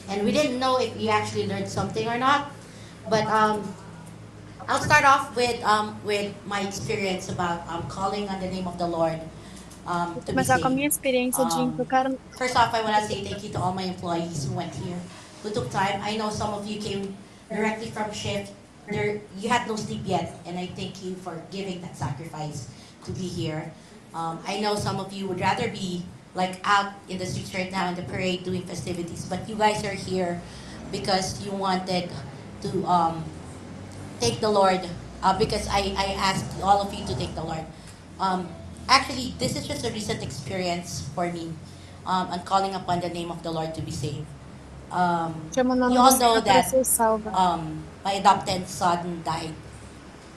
[0.09, 2.51] and we didn't know if you actually learned something or not.
[3.09, 3.67] But um,
[4.67, 8.77] I'll start off with um, with my experience about um, calling on the name of
[8.77, 9.19] the Lord
[9.85, 13.23] um, to be Começar a minha experiência de Um, First off, I want to say
[13.23, 14.97] thank you to all my employees who went here,
[15.43, 16.01] who took time.
[16.01, 17.15] I know some of you came
[17.49, 18.51] directly from shift.
[18.89, 22.67] There, you had no sleep yet, and I thank you for giving that sacrifice
[23.05, 23.71] to be here.
[24.13, 26.03] Um, I know some of you would rather be
[26.35, 29.83] like out in the streets right now in the parade doing festivities, but you guys
[29.85, 30.41] are here
[30.91, 32.09] because you wanted
[32.61, 33.23] to um,
[34.19, 34.81] take the Lord,
[35.21, 37.65] uh, because I, I asked all of you to take the Lord.
[38.19, 38.47] Um,
[38.87, 41.53] actually, this is just a recent experience for me
[42.05, 44.27] um, on calling upon the name of the Lord to be saved.
[44.91, 46.69] Um, chama o nome you all know that
[47.33, 49.53] um, my adopted son died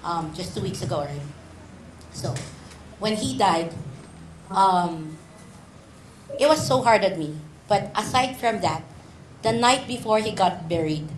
[0.03, 1.29] um, just two weeks ago, right?
[2.13, 2.33] So,
[2.99, 3.75] when he died,
[4.51, 5.19] um,
[6.41, 7.37] it was so hard on me.
[7.69, 8.83] But aside from that,
[9.43, 11.09] the night before he got buried,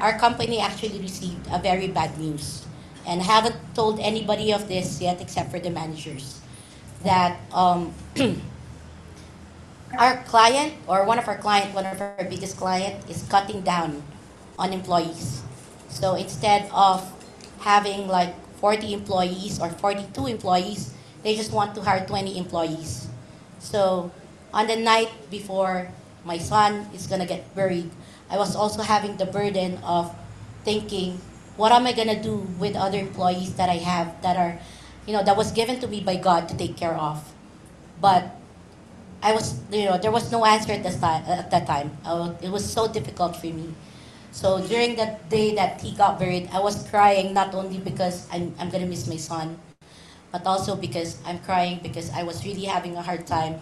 [0.00, 2.66] our company actually received a very bad news.
[3.06, 6.40] And haven't told anybody of this yet except for the managers.
[7.04, 7.92] That um,
[9.98, 14.02] our client, or one of our client, one of our biggest client, is cutting down
[14.58, 15.42] on employees.
[15.88, 17.04] So instead of
[17.60, 23.08] having like 40 employees or 42 employees, they just want to hire 20 employees.
[23.58, 24.10] So
[24.52, 25.88] on the night before
[26.24, 27.90] my son is gonna get buried,
[28.30, 30.14] I was also having the burden of
[30.64, 31.20] thinking,
[31.56, 34.58] what am I gonna do with other employees that I have that are,
[35.06, 37.22] you know, that was given to me by God to take care of.
[38.00, 38.34] But
[39.22, 41.24] I was, you know, there was no answer at that time.
[41.26, 41.96] At that time,
[42.42, 43.74] it was so difficult for me.
[44.32, 48.54] So during that day that he got buried, I was crying not only because I'm,
[48.58, 49.58] I'm gonna miss my son,
[50.32, 53.60] but also because I'm crying because I was really having a hard time.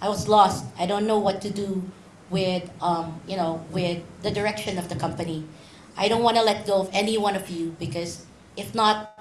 [0.00, 0.64] I was lost.
[0.78, 1.82] I don't know what to do
[2.30, 5.44] with, um, you know, with the direction of the company.
[5.96, 8.24] I don't want to let go of any one of you because
[8.56, 9.18] if not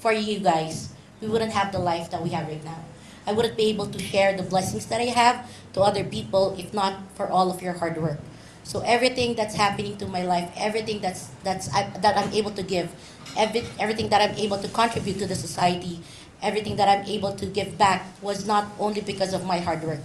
[0.00, 2.78] for you guys, we wouldn't have the life that we have right now.
[3.26, 6.74] I wouldn't be able to share the blessings that I have to other people if
[6.74, 8.18] not for all of your hard work.
[8.64, 12.62] So everything that's happening to my life, everything that's that's I, that I'm able to
[12.62, 12.88] give,
[13.36, 16.00] every, everything that I'm able to contribute to the society,
[16.42, 20.00] everything that I'm able to give back was not only because of my hard work.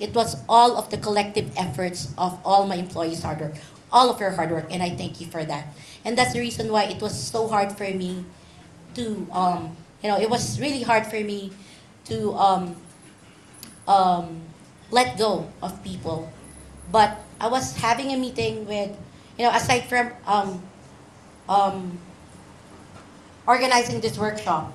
[0.00, 3.54] It was all of the collective efforts of all my employees' hard work,
[3.92, 5.68] all of your hard work, and I thank you for that.
[6.04, 8.24] And that's the reason why it was so hard for me
[8.94, 11.52] to, um, you know, it was really hard for me
[12.06, 12.76] to um,
[13.86, 14.40] um,
[14.90, 16.32] let go of people.
[16.90, 18.96] But I was having a meeting with,
[19.38, 20.62] you know, aside from um,
[21.48, 21.98] um,
[23.46, 24.72] organizing this workshop,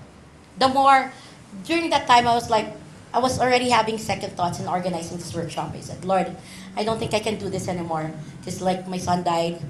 [0.57, 1.11] the more,
[1.65, 2.73] during that time, I was like,
[3.13, 5.73] I was already having second thoughts in organizing this workshop.
[5.73, 6.35] I said, Lord,
[6.75, 8.11] I don't think I can do this anymore.
[8.43, 9.61] Just like my son died,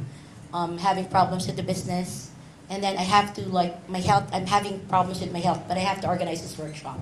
[0.53, 2.31] um, having problems with the business,
[2.69, 4.27] and then I have to like my health.
[4.33, 6.99] I'm having problems with my health, but I have to organize this workshop.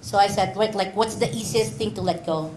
[0.00, 2.54] So I said, wait, like, what's the easiest thing to let go?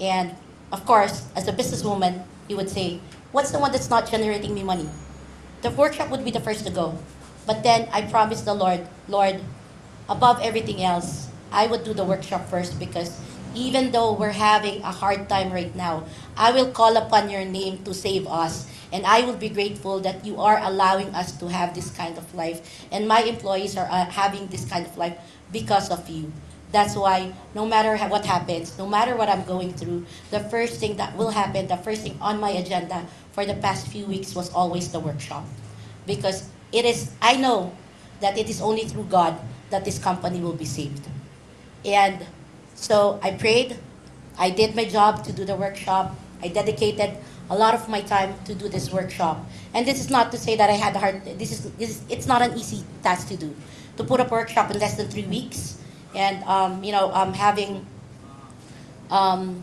[0.00, 0.34] And
[0.72, 3.00] of course, as a businesswoman, you would say,
[3.32, 4.88] what's the one that's not generating me money?
[5.62, 6.98] The workshop would be the first to go.
[7.46, 9.40] But then I promised the Lord, Lord,
[10.08, 13.18] above everything else, I would do the workshop first because
[13.54, 16.04] even though we're having a hard time right now,
[16.36, 18.66] I will call upon your name to save us.
[18.92, 22.34] And I will be grateful that you are allowing us to have this kind of
[22.34, 22.86] life.
[22.90, 25.16] And my employees are uh, having this kind of life
[25.52, 26.32] because of you.
[26.72, 30.78] That's why no matter ha- what happens, no matter what I'm going through, the first
[30.78, 34.34] thing that will happen, the first thing on my agenda for the past few weeks
[34.34, 35.44] was always the workshop.
[36.06, 37.74] Because it is, I know
[38.20, 39.38] that it is only through God
[39.70, 41.06] that this company will be saved.
[41.84, 42.26] And
[42.74, 43.76] so I prayed,
[44.38, 47.16] I did my job to do the workshop, I dedicated
[47.50, 49.44] a lot of my time to do this workshop.
[49.74, 52.02] And this is not to say that I had a hard, this is, this is
[52.08, 53.54] it's not an easy task to do.
[53.96, 55.78] To put up a workshop in less than three weeks,
[56.14, 57.84] and um, you know um, having
[59.10, 59.62] um,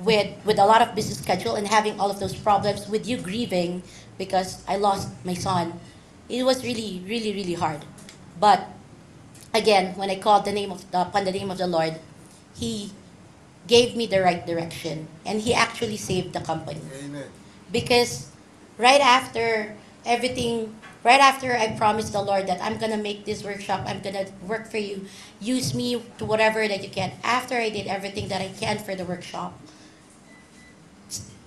[0.00, 3.18] with with a lot of busy schedule and having all of those problems with you
[3.18, 3.82] grieving
[4.16, 5.78] because I lost my son,
[6.28, 7.84] it was really really really hard.
[8.40, 8.66] But
[9.54, 11.94] again, when I called the name of the, upon the name of the Lord,
[12.54, 12.90] He
[13.66, 17.24] gave me the right direction, and He actually saved the company Amen.
[17.72, 18.30] because
[18.76, 19.74] right after
[20.04, 20.74] everything
[21.04, 24.70] right after I promised the Lord that I'm gonna make this workshop, I'm gonna work
[24.70, 25.06] for you,
[25.38, 27.12] use me to whatever that you can.
[27.22, 29.52] After I did everything that I can for the workshop,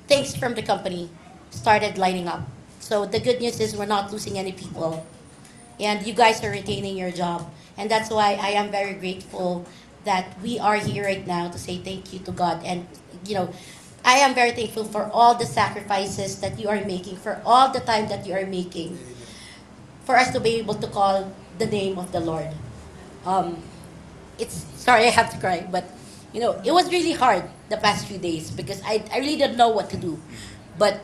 [0.08, 1.10] things from the company
[1.50, 2.48] started lining up.
[2.80, 5.06] So the good news is we're not losing any people,
[5.80, 9.66] and you guys are retaining your job, and that's why I am very grateful
[10.06, 12.88] that we are here right now to say thank you to God, and
[13.26, 13.50] you know.
[14.06, 17.82] I am very thankful for all the sacrifices that you are making, for all the
[17.82, 18.98] time that you are making,
[20.06, 22.48] for us to be able to call the name of the Lord.
[23.26, 23.62] Um,
[24.40, 25.84] it's sorry I have to cry, but
[26.32, 29.58] you know it was really hard the past few days because I, I really didn't
[29.58, 30.18] know what to do,
[30.80, 31.04] but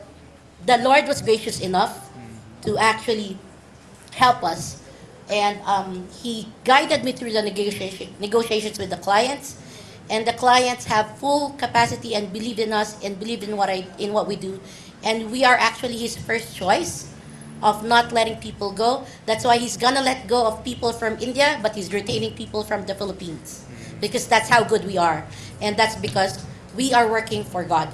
[0.64, 2.08] the Lord was gracious enough
[2.62, 3.36] to actually
[4.14, 4.80] help us,
[5.30, 9.56] and um, He guided me through the negotiation, negotiations with the clients,
[10.10, 13.86] and the clients have full capacity and believe in us and believe in what I
[13.98, 14.60] in what we do,
[15.02, 17.14] and we are actually His first choice
[17.64, 19.04] of not letting people go.
[19.24, 22.84] That's why he's gonna let go of people from India, but he's retaining people from
[22.84, 23.64] the Philippines.
[24.00, 25.24] Because that's how good we are.
[25.62, 26.44] And that's because
[26.76, 27.88] we are working for God.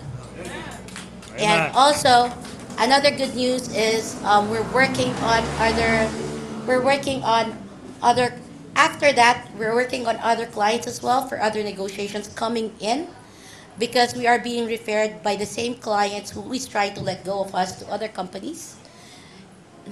[1.39, 2.33] And also,
[2.79, 6.11] another good news is um, we're working on other,
[6.67, 7.57] we're working on
[8.03, 8.39] other,
[8.77, 13.09] after that, we're working on other clients as well for other negotiations coming in
[13.79, 17.41] because we are being referred by the same clients who is trying to let go
[17.41, 18.77] of us to other companies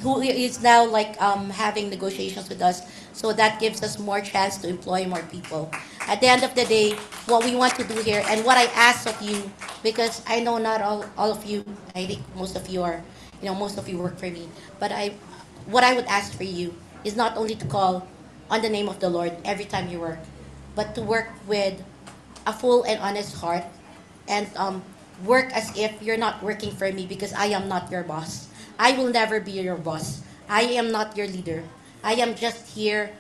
[0.01, 2.83] who is now like um, having negotiations with us.
[3.13, 5.71] So that gives us more chance to employ more people.
[6.07, 6.93] At the end of the day,
[7.27, 9.51] what we want to do here and what I ask of you,
[9.83, 11.65] because I know not all, all of you,
[11.95, 13.03] I think most of you are,
[13.43, 14.49] you know, most of you work for me.
[14.79, 15.13] But I,
[15.69, 16.75] what I would ask for you
[17.05, 18.09] is not only to call
[18.51, 20.19] on the name of the Lord every time you work,
[20.75, 21.85] but to work with
[22.47, 23.65] a full and honest heart
[24.27, 24.83] and um,
[25.25, 28.49] work as if you're not working for me because I am not your boss.
[28.79, 30.23] I will never be your boss.
[30.49, 31.65] I am not your leader.
[32.03, 33.13] I am just here.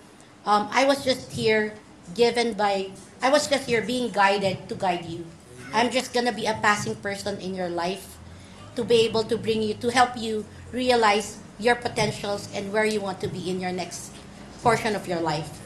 [0.47, 1.75] Um, I was just here
[2.15, 5.27] given by, I was just here being guided to guide you.
[5.75, 8.17] I'm just gonna be a passing person in your life
[8.77, 13.01] to be able to bring you, to help you realize your potentials and where you
[13.01, 14.13] want to be in your next
[14.63, 15.61] portion of your life.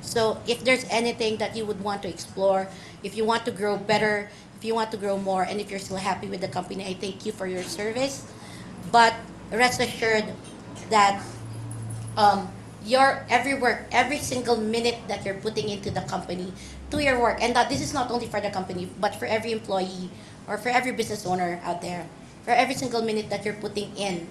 [0.00, 2.68] So if there's anything that you would want to explore,
[3.02, 5.80] if you want to grow better, if you want to grow more, and if you're
[5.80, 8.26] still happy with the company, I thank you for your service.
[8.90, 9.14] But
[9.52, 10.24] rest assured
[10.90, 11.22] that
[12.16, 12.48] um,
[12.84, 16.52] your every work, every single minute that you're putting into the company,
[16.90, 19.52] to your work, and that this is not only for the company, but for every
[19.52, 20.10] employee
[20.46, 22.08] or for every business owner out there,
[22.42, 24.26] for every single minute that you're putting in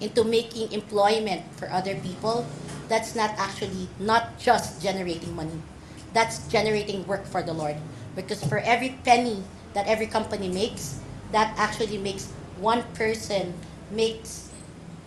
[0.00, 2.46] into making employment for other people,
[2.88, 5.62] that's not actually not just generating money.
[6.12, 7.76] That's generating work for the Lord.
[8.16, 9.44] Because for every penny
[9.74, 10.98] that every company makes,
[11.30, 13.54] that actually makes one person
[13.90, 14.50] makes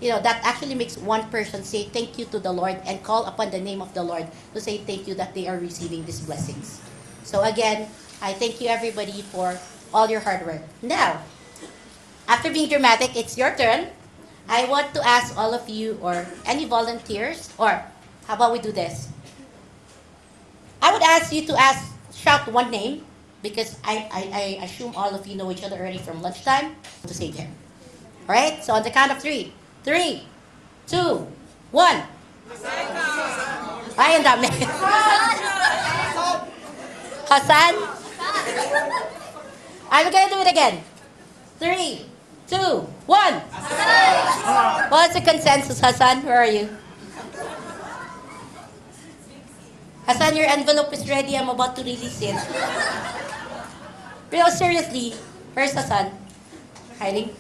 [0.01, 3.23] you know that actually makes one person say thank you to the Lord and call
[3.25, 6.19] upon the name of the Lord to say thank you that they are receiving these
[6.19, 6.81] blessings.
[7.23, 7.87] So again,
[8.21, 9.57] I thank you everybody for
[9.93, 10.61] all your hard work.
[10.81, 11.23] Now,
[12.27, 13.87] after being dramatic, it's your turn.
[14.47, 17.83] I want to ask all of you or any volunteers or
[18.27, 19.09] how about we do this?
[20.81, 23.05] I would ask you to ask shout one name
[23.41, 26.75] because I, I, I assume all of you know each other already from lunchtime
[27.07, 27.49] to say there.
[28.27, 28.63] All right?
[28.63, 29.53] So on the count of three.
[29.83, 30.23] Three,
[30.87, 31.27] two,
[31.71, 32.03] one.
[33.99, 34.47] Ay, ang dami.
[37.27, 37.75] Hassan?
[39.91, 40.79] I'm gonna do it again.
[41.59, 42.07] Three,
[42.53, 43.41] two, one.
[44.93, 46.21] What's the consensus, Hassan?
[46.21, 46.69] Where are you?
[50.05, 51.33] Hassan, your envelope is ready.
[51.33, 52.37] I'm about to release it.
[54.29, 55.17] Pero seriously,
[55.57, 56.13] where's Hassan?
[56.99, 57.33] Hiding?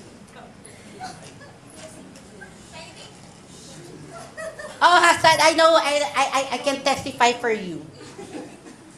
[4.83, 7.85] Oh, Hassan, I know, I, I, I can testify for you.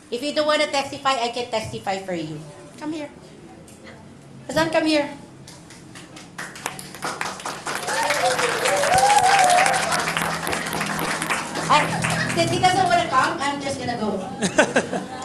[0.10, 2.40] If you don't want to testify, I can testify for you.
[2.80, 3.10] Come here.
[4.48, 5.10] Hassan, come here.
[12.36, 14.20] I, since he doesn't want to come, I'm just gonna go.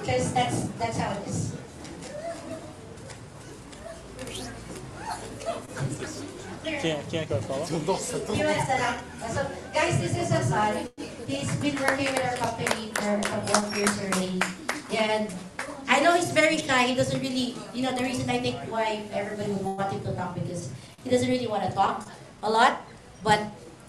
[0.00, 1.52] Because that's, that's how it is.
[6.80, 7.66] Quem, quem é que vai falar?
[7.86, 8.96] Nossa, todo You want to set up?
[9.32, 9.40] So,
[9.72, 10.88] guys, this is Hassan.
[11.26, 14.40] He's been working with our company for a couple of years already.
[14.96, 15.28] And
[15.88, 16.86] I know he's very shy.
[16.86, 20.14] He doesn't really, you know, the reason I think why everybody would want him to
[20.14, 20.70] talk because
[21.04, 22.06] he doesn't really want to talk
[22.42, 22.80] a lot.
[23.24, 23.40] But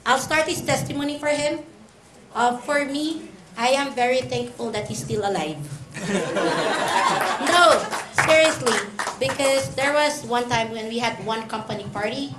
[0.06, 1.60] I'll start his testimony for him.
[2.34, 5.57] Uh, for me, I am very thankful that he's still alive.
[7.49, 7.64] no,
[8.23, 8.77] seriously,
[9.19, 12.35] because there was one time when we had one company party,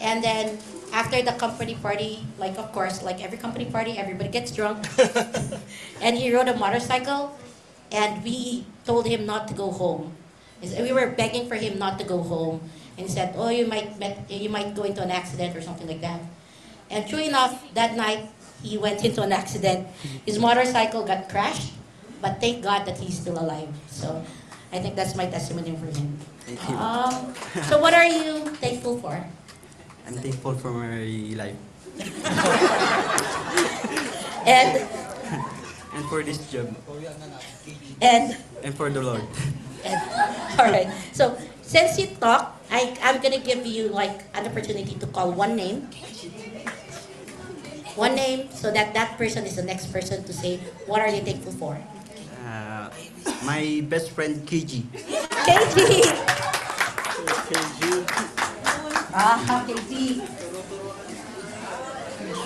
[0.00, 0.58] and then
[0.92, 4.84] after the company party, like of course, like every company party, everybody gets drunk.
[6.02, 7.38] and he rode a motorcycle,
[7.92, 10.12] and we told him not to go home.
[10.60, 12.60] We were begging for him not to go home,
[12.98, 15.86] and he said, "Oh, you might met, you might go into an accident or something
[15.86, 16.20] like that."
[16.90, 18.28] And true enough, that night
[18.62, 19.86] he went into an accident.
[20.26, 21.72] His motorcycle got crashed,
[22.20, 23.68] but thank God that he's still alive.
[23.88, 24.24] So,
[24.72, 26.18] I think that's my testimony for him.
[26.46, 26.76] Thank you.
[26.76, 27.34] Um,
[27.68, 29.12] so, what are you thankful for?
[30.06, 31.04] I'm thankful for my
[31.36, 31.56] life
[34.46, 34.88] And
[35.92, 36.72] and for this job
[38.00, 39.22] and and for the Lord.
[39.84, 39.96] And,
[40.58, 40.88] all right.
[41.12, 45.56] So since you talk, I I'm gonna give you like an opportunity to call one
[45.56, 45.88] name.
[47.96, 51.22] One name, so that that person is the next person to say what are you
[51.22, 51.74] thankful for.
[52.46, 52.90] Uh,
[53.44, 54.82] my best friend KG.
[55.44, 55.76] KG.
[59.10, 60.22] Ah, KG.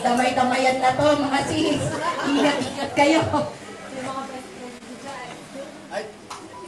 [0.04, 1.80] Damay-damayan na to, mga sis.
[2.28, 3.20] Ingat-ingat kayo.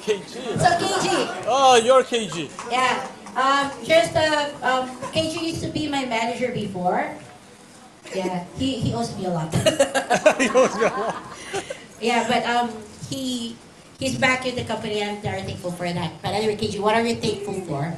[0.07, 0.33] KG.
[0.63, 1.07] So KG,
[1.51, 2.47] Oh, you're KG.
[2.71, 3.03] Yeah.
[3.37, 7.11] Um, just uh, um, KG used to be my manager before.
[8.15, 9.55] Yeah, he, he owes me a lot.
[10.39, 11.17] he owes me a lot.
[12.01, 12.71] yeah, but um,
[13.09, 13.57] he
[13.99, 15.03] he's back in the company.
[15.03, 16.23] I'm very thankful for that.
[16.23, 17.95] But anyway, KG, what are you thankful for?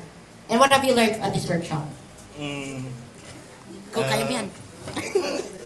[0.48, 1.86] And what have you learned at this workshop?
[2.38, 2.84] Mm,
[3.92, 4.50] Go Uh.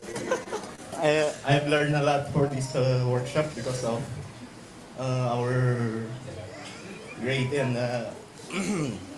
[1.03, 4.03] I, I've learned a lot for this uh, workshop because of
[4.99, 6.07] uh, our
[7.21, 8.11] great and uh,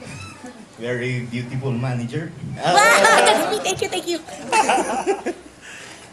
[0.79, 2.33] very beautiful manager.
[2.57, 4.19] thank you, thank you.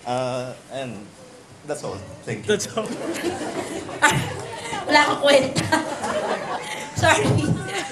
[0.01, 1.05] Uh, and
[1.67, 1.93] that's all.
[2.25, 2.57] Thank you.
[2.57, 2.89] That's all.
[4.89, 5.77] Wala akong kwenta.
[6.97, 7.21] Sorry.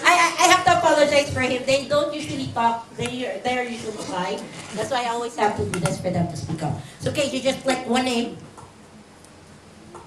[0.01, 1.61] I, I I have to apologize for him.
[1.69, 2.89] They don't usually talk.
[2.97, 4.41] They they're usually shy.
[4.73, 6.81] That's why I always have to do this for them to speak up.
[6.97, 8.41] So okay, you just like one name.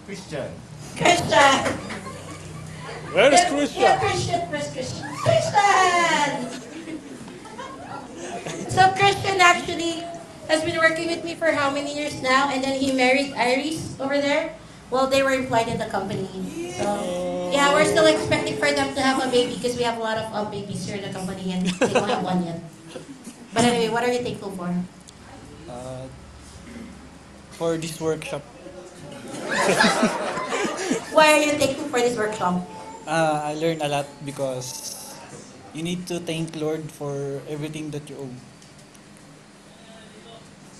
[0.04, 0.50] Christian.
[0.98, 1.91] Christian.
[3.12, 3.82] Where is Yeah, Christian?
[3.82, 4.40] Yeah, Christian.
[4.50, 5.06] Where's Christian?
[5.20, 6.30] Christian.
[8.70, 10.02] So Christian actually
[10.48, 12.48] has been working with me for how many years now?
[12.50, 14.54] And then he married Iris over there.
[14.90, 16.28] Well, they were employed in the company.
[16.76, 20.00] So, yeah, we're still expecting for them to have a baby because we have a
[20.00, 22.60] lot of uh, babies here in the company and they don't have one yet.
[23.54, 24.68] But anyway, what are you thankful for?
[25.68, 26.06] Uh,
[27.52, 28.42] for this workshop,
[31.12, 32.60] Why are you thankful for this workshop?
[33.06, 35.14] Uh, I learned a lot because
[35.74, 38.36] you need to thank Lord for everything that you own.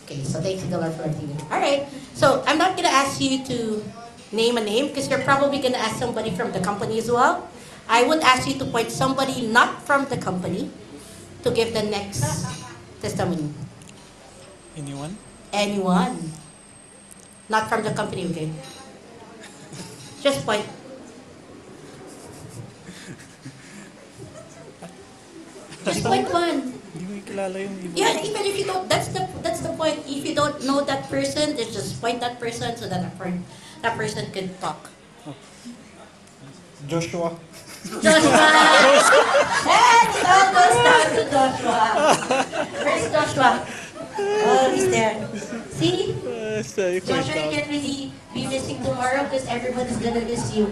[0.05, 1.32] Okay, so thank you, Lord, for everything.
[1.51, 1.86] All right.
[2.15, 3.82] So I'm not gonna ask you to
[4.32, 7.49] name a name because you're probably gonna ask somebody from the company as well.
[7.89, 10.70] I would ask you to point somebody not from the company
[11.43, 12.47] to give the next
[13.01, 13.51] testimony.
[14.77, 15.16] Anyone?
[15.53, 16.32] Anyone.
[17.49, 18.49] Not from the company, okay?
[20.23, 20.65] Just point.
[25.84, 26.78] Just point one.
[26.92, 27.94] Hindi ko kilala yung iba.
[27.96, 30.04] Yeah, even if you don't, that's the that's the point.
[30.06, 33.42] If you don't know that person, then just point that person so that that, per-
[33.82, 34.92] that person can talk.
[36.86, 37.34] Joshua.
[38.02, 38.46] Joshua!
[39.66, 41.80] and it all goes down to Joshua.
[42.82, 43.50] Where's Joshua?
[44.18, 45.16] Oh, he's there.
[45.70, 46.14] See?
[46.62, 50.70] Joshua, you can't really be missing tomorrow because everybody's gonna miss you.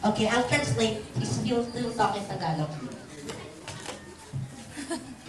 [0.00, 1.04] Okay, I'll translate.
[1.18, 2.72] He's still, still talking Tagalog.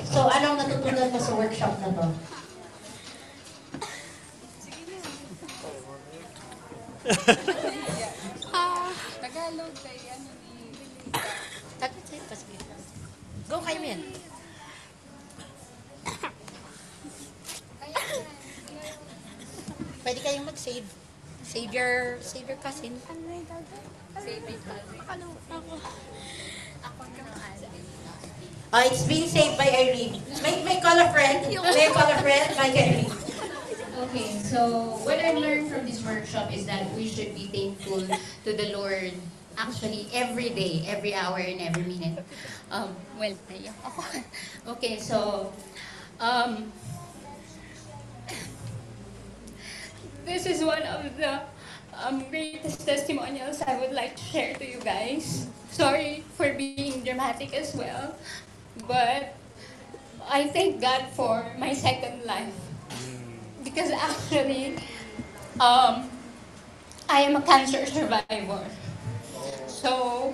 [0.08, 2.08] So, anong natutunan mo sa workshop na to?
[9.20, 10.72] Tagalog kay ano ni.
[13.52, 14.02] Go, kayo yan.
[20.02, 20.88] Pwede kayong mag-save.
[21.44, 22.96] Save your, save your cousin.
[23.12, 23.48] Ano yung
[28.74, 30.22] Uh, it's being saved by Irene.
[30.44, 31.44] May, may call a friend.
[31.48, 33.12] May call a friend by Irene.
[34.08, 38.50] Okay, so what I learned from this workshop is that we should be thankful to
[38.56, 39.12] the Lord
[39.58, 42.24] actually every day, every hour, and every minute.
[42.72, 43.36] Um, well.
[44.68, 45.52] Okay, so
[46.20, 46.72] um,
[50.26, 51.42] this is one of the
[52.04, 55.48] um, greatest testimonials I would like to share to you guys.
[55.72, 58.16] Sorry for being dramatic as well,
[58.88, 59.36] but
[60.30, 62.54] I thank God for my second life
[63.64, 64.76] because actually,
[65.60, 66.10] um,
[67.10, 68.66] I am a cancer survivor.
[69.68, 70.34] So,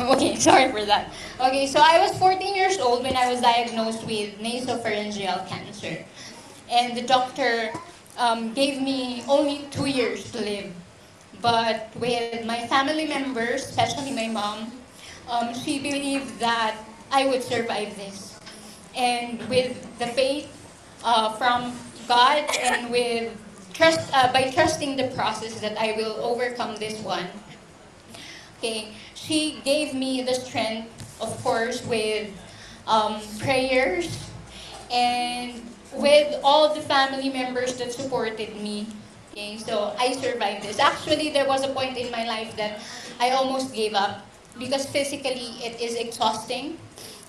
[0.00, 1.12] okay, sorry for that.
[1.40, 6.04] Okay, so I was 14 years old when I was diagnosed with nasopharyngeal cancer.
[6.70, 7.72] And the doctor
[8.18, 10.72] um, gave me only two years to live.
[11.40, 14.72] But with my family members, especially my mom,
[15.28, 16.76] um, she believed that
[17.10, 18.38] I would survive this.
[18.96, 20.48] And with the faith
[21.04, 21.76] uh, from
[22.08, 23.32] God and with
[23.72, 27.26] trust, uh, by trusting the process that I will overcome this one,
[28.64, 30.88] Okay, she gave me the strength,
[31.20, 32.32] of course, with
[32.86, 34.08] um, prayers
[34.90, 35.60] and
[35.96, 38.86] with all the family members that supported me.
[39.32, 40.78] Okay, so I survived this.
[40.78, 42.80] Actually, there was a point in my life that
[43.18, 44.22] I almost gave up
[44.58, 46.78] because physically it is exhausting.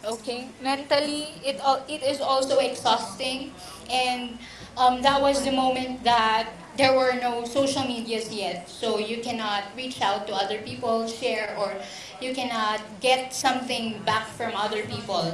[0.05, 1.57] Okay, mentally it
[1.89, 3.49] it is also exhausting,
[3.89, 4.37] and
[4.77, 9.63] um, that was the moment that there were no social medias yet, so you cannot
[9.75, 11.73] reach out to other people, share, or
[12.21, 15.33] you cannot get something back from other people.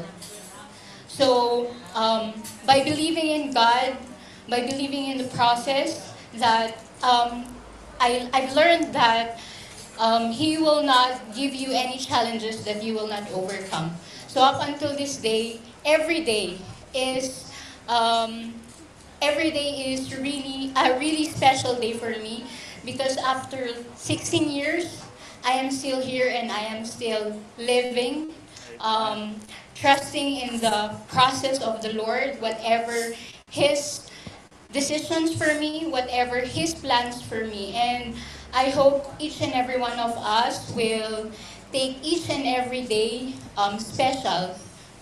[1.21, 2.33] So, um,
[2.65, 3.93] by believing in God,
[4.49, 7.45] by believing in the process, that um,
[8.01, 9.37] I, I've learned that
[9.99, 13.93] um, He will not give you any challenges that you will not overcome.
[14.25, 16.57] So, up until this day, every day
[16.95, 17.53] is
[17.87, 18.57] um,
[19.21, 22.49] every day is really a really special day for me
[22.83, 25.05] because after 16 years,
[25.45, 28.33] I am still here and I am still living,
[28.79, 29.37] um,
[29.81, 33.17] trusting in the process of the Lord, whatever
[33.49, 34.05] His
[34.71, 37.73] decisions for me, whatever His plans for me.
[37.73, 38.13] And
[38.53, 41.31] I hope each and every one of us will
[41.73, 44.53] take each and every day um, special.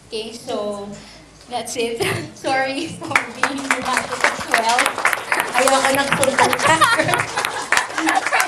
[0.07, 0.87] Okay, so
[1.51, 1.99] that's it.
[2.33, 4.79] Sorry for being dramatic as well.
[5.59, 6.75] Ayoko sundan ka.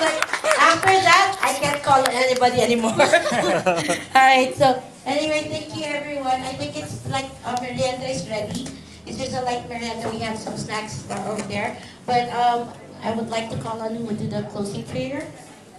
[0.00, 0.22] Like,
[0.62, 2.96] After that, I can't call anybody anymore.
[4.16, 6.40] Alright, so anyway, thank you everyone.
[6.42, 8.66] I think it's like uh, merienda is ready.
[9.06, 10.08] It's just a light merienda.
[10.10, 11.76] We have some snacks over there.
[12.06, 12.68] But um,
[13.02, 15.26] I would like to call on who would do the closing prayer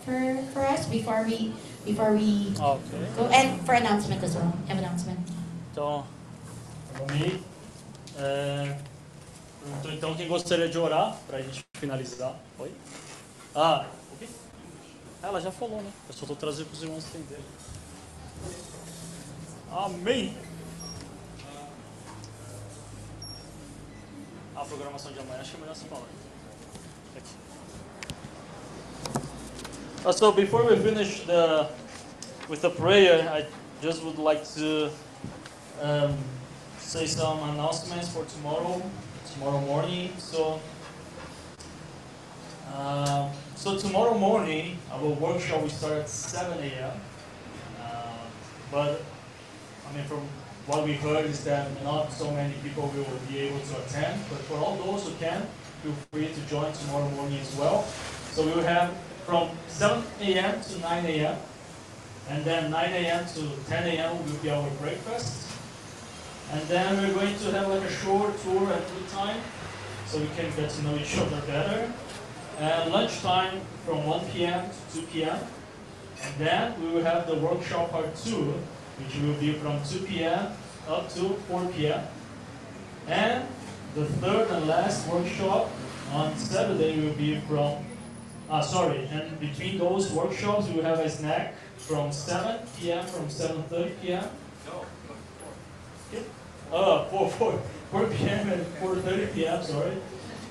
[0.05, 1.53] for, for us before we
[1.85, 3.05] before we Okay.
[3.17, 4.51] go and for announcement as well.
[4.69, 5.19] Have announcement.
[5.71, 6.05] Então,
[6.93, 7.43] vamos aí.
[8.17, 8.77] É,
[9.79, 12.35] então, então, quem gostaria de orar para a gente finalizar?
[12.59, 12.71] Oi?
[13.55, 14.27] Ah, o quê?
[15.21, 15.89] Ela já falou, né?
[16.07, 17.43] Eu só estou trazendo para os irmãos entenderem.
[24.55, 26.05] A programação de amanhã, acho que é melhor falar.
[30.13, 31.67] So before we finish the
[32.47, 33.47] with the prayer, I
[33.81, 34.91] just would like to
[35.81, 36.17] um,
[36.77, 38.79] say some announcements for tomorrow,
[39.33, 40.13] tomorrow morning.
[40.19, 40.59] So,
[42.71, 46.91] uh, so tomorrow morning, our workshop will start at 7 a.m.
[47.81, 48.13] Uh,
[48.71, 49.01] but
[49.95, 50.27] Mean, from
[50.65, 54.21] what we heard is that not so many people will be able to attend.
[54.29, 55.45] But for all those who can,
[55.83, 57.83] feel free to join tomorrow morning as well.
[58.31, 58.91] So we will have
[59.25, 60.61] from 7 a.m.
[60.61, 61.37] to 9 a.m.
[62.29, 63.25] And then 9 a.m.
[63.35, 64.17] to 10 a.m.
[64.25, 65.51] will be our breakfast.
[66.51, 69.41] And then we're going to have like a short tour at food time
[70.07, 71.91] so we can get to know each other better.
[72.59, 74.69] And lunchtime from 1 p.m.
[74.93, 75.39] to 2 p.m.
[76.23, 78.53] And then we will have the workshop part 2,
[78.99, 80.53] which will be from 2 p.m.
[80.87, 82.05] up to 4 p.m.
[83.07, 83.47] And
[83.95, 85.69] the third and last workshop
[86.11, 87.83] on Saturday will be from,
[88.49, 93.05] uh, sorry, and between those workshops we will have a snack from 7 p.m.
[93.05, 94.23] from 7.30 p.m.
[96.71, 97.61] Uh, 4, 4,
[97.91, 98.49] 4 p.m.
[98.49, 99.97] and 4.30 p.m., sorry.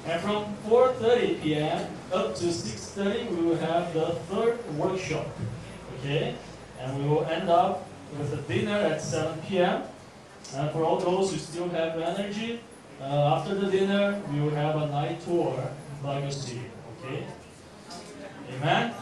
[0.06, 1.86] And from 4.30 p.m.
[2.12, 5.26] up to 6.30, we will have the third workshop,
[5.98, 6.34] okay?
[6.80, 7.86] And we will end up
[8.18, 9.82] with a dinner at 7 p.m.
[10.54, 12.60] And for all those who still have energy,
[13.00, 16.60] uh, after the dinner, we will have a night tour in Bible City,
[16.98, 17.26] okay?
[18.56, 18.94] Amen?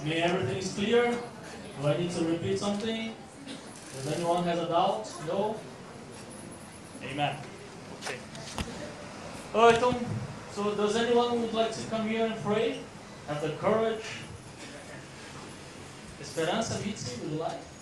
[0.00, 1.16] I mean, everything is clear?
[1.80, 3.14] Do I need to repeat something?
[3.96, 5.12] Does anyone have a doubt?
[5.26, 5.56] No?
[7.02, 7.36] Amen.
[8.02, 8.16] Okay.
[9.54, 9.94] Uh, então,
[10.52, 12.80] so does anyone would like to come here and pray?
[13.28, 14.04] Have the courage?
[16.20, 17.73] Esperança, Mitzi, would you like?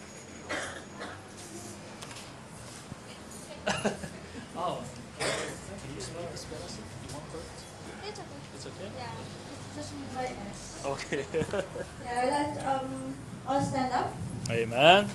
[4.57, 4.83] Oh.
[5.19, 6.81] Can you spell Esperança?
[7.07, 7.65] You want first?
[8.09, 8.41] It's okay.
[8.55, 8.91] It's okay?
[8.99, 9.13] Yeah.
[9.77, 10.83] Just invite us.
[10.85, 11.25] Okay.
[12.05, 13.15] Yeah, let's um
[13.47, 14.13] all stand up.
[14.51, 15.07] Amen.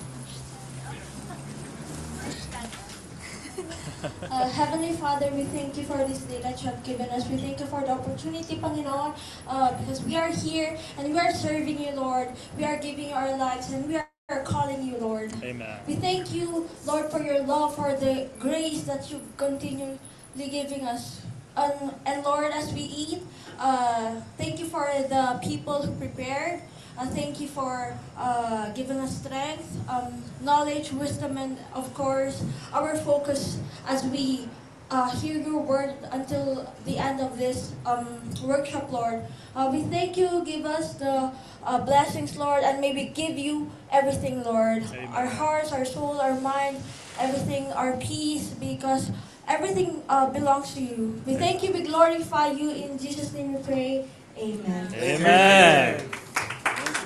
[4.31, 7.27] Uh, Heavenly Father, we thank you for this day that you have given us.
[7.27, 9.15] We thank you for the opportunity, Panginoon,
[9.47, 12.29] uh, because we are here and we are serving you, Lord.
[12.57, 15.31] We are giving our lives and we are are calling you, Lord.
[15.41, 15.79] Amen.
[15.87, 19.97] We thank you, Lord, for your love, for the grace that you've continually
[20.35, 21.21] giving us.
[21.55, 23.21] And, and Lord, as we eat,
[23.57, 26.59] uh, thank you for the people who prepared.
[26.99, 32.43] Uh, thank you for uh, giving us strength, um, knowledge, wisdom, and of course,
[32.73, 34.49] our focus as we
[34.89, 38.07] uh, hear your word until the end of this um,
[38.43, 39.23] workshop, Lord.
[39.55, 41.31] Uh, we thank you, give us the
[41.63, 44.83] uh, blessings, Lord, and maybe give you everything, Lord.
[45.11, 46.77] Our hearts, our soul, our mind,
[47.19, 49.11] everything, our peace, because
[49.47, 51.21] everything uh, belongs to you.
[51.25, 52.71] We thank you, we glorify you.
[52.71, 54.05] In Jesus' name we pray.
[54.37, 54.93] Amen.
[54.93, 56.09] Amen.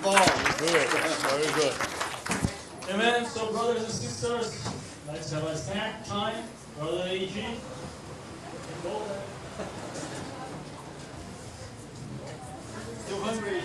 [0.01, 0.89] Good.
[0.89, 1.73] Very good.
[2.89, 3.25] Amen.
[3.25, 4.67] So, brothers and sisters,
[5.07, 6.43] let's have a snack time.
[6.77, 7.31] Brother AG.
[8.83, 8.93] You're
[13.19, 13.61] hungry.